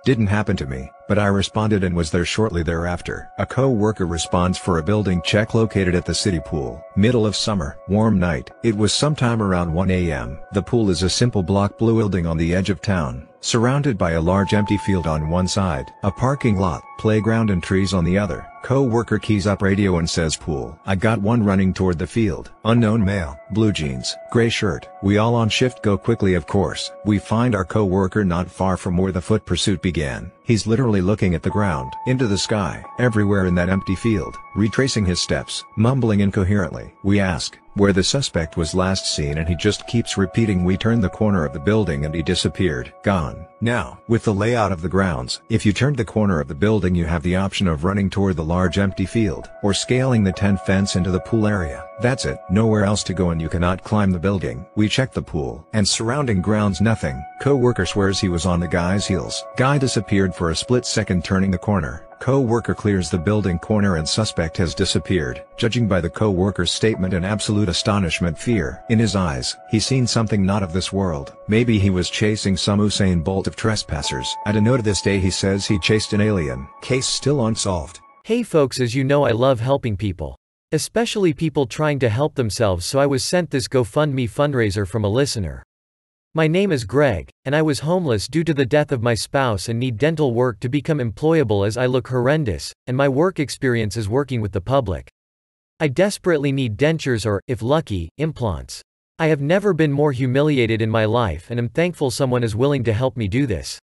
Didn't 0.05 0.26
happen 0.26 0.57
to 0.57 0.66
me, 0.66 0.90
but 1.07 1.16
I 1.16 1.28
responded 1.28 1.84
and 1.84 1.94
was 1.94 2.11
there 2.11 2.24
shortly 2.24 2.64
thereafter. 2.64 3.30
A 3.38 3.46
co-worker 3.46 4.05
responds 4.05 4.59
for 4.59 4.78
a 4.78 4.82
building 4.82 5.22
check 5.22 5.55
located 5.55 5.94
at 5.94 6.05
the 6.05 6.12
city 6.12 6.40
pool. 6.44 6.84
Middle 6.96 7.24
of 7.24 7.36
summer, 7.36 7.78
warm 7.86 8.18
night. 8.18 8.50
It 8.64 8.76
was 8.76 8.92
sometime 8.92 9.40
around 9.40 9.72
1 9.72 9.92
a.m. 9.92 10.40
The 10.55 10.62
pool 10.62 10.90
is 10.90 11.05
a 11.05 11.09
simple 11.09 11.44
block 11.44 11.78
blue 11.78 11.96
building 11.96 12.26
on 12.26 12.36
the 12.36 12.53
edge 12.53 12.68
of 12.68 12.82
town, 12.82 13.28
surrounded 13.42 13.96
by 13.96 14.12
a 14.12 14.20
large 14.20 14.55
empty 14.55 14.76
field 14.76 15.07
on 15.07 15.30
one 15.30 15.46
side, 15.46 15.92
a 16.03 16.11
parking 16.11 16.57
lot, 16.57 16.82
playground 16.98 17.50
and 17.50 17.62
trees 17.62 17.94
on 17.94 18.05
the 18.05 18.18
other. 18.18 18.44
Co-worker 18.62 19.18
keys 19.18 19.48
up 19.48 19.60
radio 19.60 19.98
and 19.98 20.08
says 20.08 20.36
pool. 20.36 20.78
I 20.86 20.94
got 20.94 21.20
one 21.20 21.42
running 21.42 21.74
toward 21.74 21.98
the 21.98 22.06
field. 22.06 22.52
Unknown 22.64 23.04
male, 23.04 23.36
blue 23.50 23.72
jeans, 23.72 24.16
gray 24.30 24.48
shirt. 24.48 24.88
We 25.02 25.18
all 25.18 25.34
on 25.34 25.48
shift 25.48 25.82
go 25.82 25.98
quickly 25.98 26.34
of 26.34 26.46
course. 26.46 26.92
We 27.04 27.18
find 27.18 27.56
our 27.56 27.64
co-worker 27.64 28.24
not 28.24 28.48
far 28.48 28.76
from 28.76 28.96
where 28.96 29.10
the 29.10 29.20
foot 29.20 29.44
pursuit 29.44 29.82
began. 29.82 30.30
He's 30.45 30.66
literally 30.66 31.01
looking 31.01 31.34
at 31.34 31.43
the 31.43 31.51
ground, 31.51 31.93
into 32.07 32.26
the 32.26 32.38
sky, 32.38 32.84
everywhere 32.99 33.47
in 33.47 33.55
that 33.55 33.68
empty 33.68 33.95
field, 33.95 34.36
retracing 34.57 35.07
his 35.07 35.20
steps, 35.20 35.64
mumbling 35.76 36.20
incoherently. 36.20 36.93
We 37.05 37.20
ask, 37.20 37.59
where 37.74 37.93
the 37.93 38.03
suspect 38.03 38.57
was 38.57 38.74
last 38.74 39.14
seen 39.14 39.38
and 39.38 39.49
he 39.49 39.55
just 39.55 39.86
keeps 39.86 40.18
repeating 40.18 40.64
we 40.64 40.76
turned 40.76 41.03
the 41.03 41.09
corner 41.09 41.45
of 41.45 41.53
the 41.53 41.61
building 41.61 42.05
and 42.05 42.14
he 42.14 42.22
disappeared. 42.22 42.93
Gone. 43.03 43.47
Now, 43.61 44.01
with 44.09 44.24
the 44.24 44.34
layout 44.34 44.72
of 44.72 44.82
the 44.82 44.88
grounds, 44.88 45.40
if 45.49 45.64
you 45.64 45.72
turned 45.72 45.97
the 45.97 46.05
corner 46.05 46.40
of 46.40 46.49
the 46.49 46.55
building 46.55 46.95
you 46.95 47.07
have 47.07 47.22
the 47.22 47.36
option 47.36 47.68
of 47.68 47.84
running 47.84 48.11
toward 48.11 48.36
the 48.36 48.45
large 48.45 48.78
empty 48.78 49.07
field, 49.07 49.49
or 49.62 49.72
scaling 49.72 50.24
the 50.24 50.32
tent 50.32 50.61
fence 50.66 50.97
into 50.97 51.11
the 51.11 51.20
pool 51.20 51.47
area. 51.47 51.86
That's 52.03 52.24
it. 52.24 52.40
Nowhere 52.50 52.84
else 52.84 53.05
to 53.05 53.14
go 53.14 53.30
and 53.30 53.40
you 53.40 53.48
cannot 53.48 53.84
climb 53.84 54.11
the 54.11 54.18
building. 54.18 54.66
We 54.74 54.88
checked 54.88 55.14
the 55.14 55.22
pool, 55.22 55.64
and 55.72 55.86
surrounding 55.86 56.42
grounds 56.42 56.80
nothing. 56.80 57.24
Co-worker 57.40 57.86
swears 57.86 58.18
he 58.18 58.28
was 58.28 58.44
on 58.44 58.59
the 58.59 58.66
guy's 58.66 59.07
heels. 59.07 59.44
Guy 59.57 59.78
disappeared 59.78 60.34
for 60.34 60.50
a 60.50 60.57
split 60.57 60.84
second 60.84 61.24
turning 61.24 61.53
the 61.53 61.59
corner. 61.59 62.09
Co-worker 62.18 62.74
clears 62.74 63.09
the 63.09 63.18
building 63.18 63.57
corner 63.57 63.98
and 63.98 64.09
suspect 64.09 64.57
has 64.57 64.74
disappeared. 64.74 65.44
Judging 65.57 65.86
by 65.86 66.00
the 66.00 66.11
co-worker's 66.11 66.72
statement 66.72 67.14
and 67.14 67.24
absolute 67.24 67.68
astonishment 67.68 68.36
fear 68.36 68.82
in 68.90 68.98
his 68.98 69.14
eyes, 69.14 69.57
he's 69.70 69.86
seen 69.86 70.05
something 70.05 70.44
not 70.44 70.64
of 70.64 70.72
this 70.72 70.92
world. 70.92 71.36
Maybe 71.46 71.78
he 71.78 71.90
was 71.90 72.11
chasing 72.11 72.57
some 72.57 72.80
Usain 72.80 73.22
Bolt 73.22 73.46
of 73.46 73.55
trespassers. 73.55 74.34
At 74.44 74.57
a 74.57 74.61
note 74.61 74.80
of 74.80 74.84
this 74.84 75.03
day 75.03 75.20
he 75.20 75.30
says 75.30 75.66
he 75.66 75.78
chased 75.78 76.14
an 76.14 76.20
alien. 76.20 76.66
Case 76.80 77.07
still 77.07 77.46
unsolved. 77.46 78.00
Hey 78.24 78.42
folks 78.42 78.80
as 78.80 78.92
you 78.92 79.05
know 79.05 79.22
I 79.24 79.30
love 79.30 79.61
helping 79.61 79.96
people. 79.96 80.36
Especially 80.74 81.34
people 81.34 81.66
trying 81.66 81.98
to 81.98 82.08
help 82.08 82.34
themselves 82.34 82.86
so 82.86 82.98
I 82.98 83.04
was 83.04 83.22
sent 83.22 83.50
this 83.50 83.68
GoFundMe 83.68 84.24
fundraiser 84.24 84.88
from 84.88 85.04
a 85.04 85.08
listener. 85.08 85.62
My 86.32 86.48
name 86.48 86.72
is 86.72 86.84
Greg, 86.84 87.28
and 87.44 87.54
I 87.54 87.60
was 87.60 87.80
homeless 87.80 88.26
due 88.26 88.42
to 88.42 88.54
the 88.54 88.64
death 88.64 88.90
of 88.90 89.02
my 89.02 89.12
spouse 89.12 89.68
and 89.68 89.78
need 89.78 89.98
dental 89.98 90.32
work 90.32 90.60
to 90.60 90.70
become 90.70 90.96
employable 90.96 91.66
as 91.66 91.76
I 91.76 91.84
look 91.84 92.08
horrendous, 92.08 92.72
and 92.86 92.96
my 92.96 93.06
work 93.06 93.38
experience 93.38 93.98
is 93.98 94.08
working 94.08 94.40
with 94.40 94.52
the 94.52 94.62
public. 94.62 95.10
I 95.78 95.88
desperately 95.88 96.52
need 96.52 96.78
dentures 96.78 97.26
or, 97.26 97.42
if 97.46 97.60
lucky, 97.60 98.08
implants. 98.16 98.80
I 99.18 99.26
have 99.26 99.42
never 99.42 99.74
been 99.74 99.92
more 99.92 100.12
humiliated 100.12 100.80
in 100.80 100.88
my 100.88 101.04
life 101.04 101.50
and 101.50 101.60
am 101.60 101.68
thankful 101.68 102.10
someone 102.10 102.42
is 102.42 102.56
willing 102.56 102.82
to 102.84 102.94
help 102.94 103.14
me 103.14 103.28
do 103.28 103.44
this. 103.44 103.78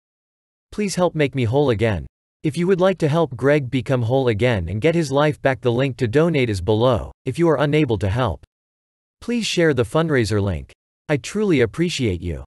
Please 0.71 0.95
help 0.95 1.13
make 1.13 1.35
me 1.35 1.43
whole 1.43 1.69
again. 1.69 2.07
If 2.41 2.55
you 2.55 2.67
would 2.67 2.79
like 2.79 2.97
to 2.99 3.09
help 3.09 3.35
Greg 3.35 3.69
become 3.69 4.03
whole 4.03 4.29
again 4.29 4.69
and 4.69 4.79
get 4.79 4.95
his 4.95 5.11
life 5.11 5.41
back 5.41 5.59
the 5.59 5.73
link 5.73 5.97
to 5.97 6.07
donate 6.07 6.49
is 6.49 6.61
below, 6.61 7.11
if 7.25 7.37
you 7.37 7.49
are 7.49 7.59
unable 7.59 7.97
to 7.97 8.07
help. 8.07 8.45
Please 9.19 9.45
share 9.45 9.73
the 9.73 9.83
fundraiser 9.83 10.41
link. 10.41 10.71
I 11.09 11.17
truly 11.17 11.59
appreciate 11.59 12.21
you. 12.21 12.45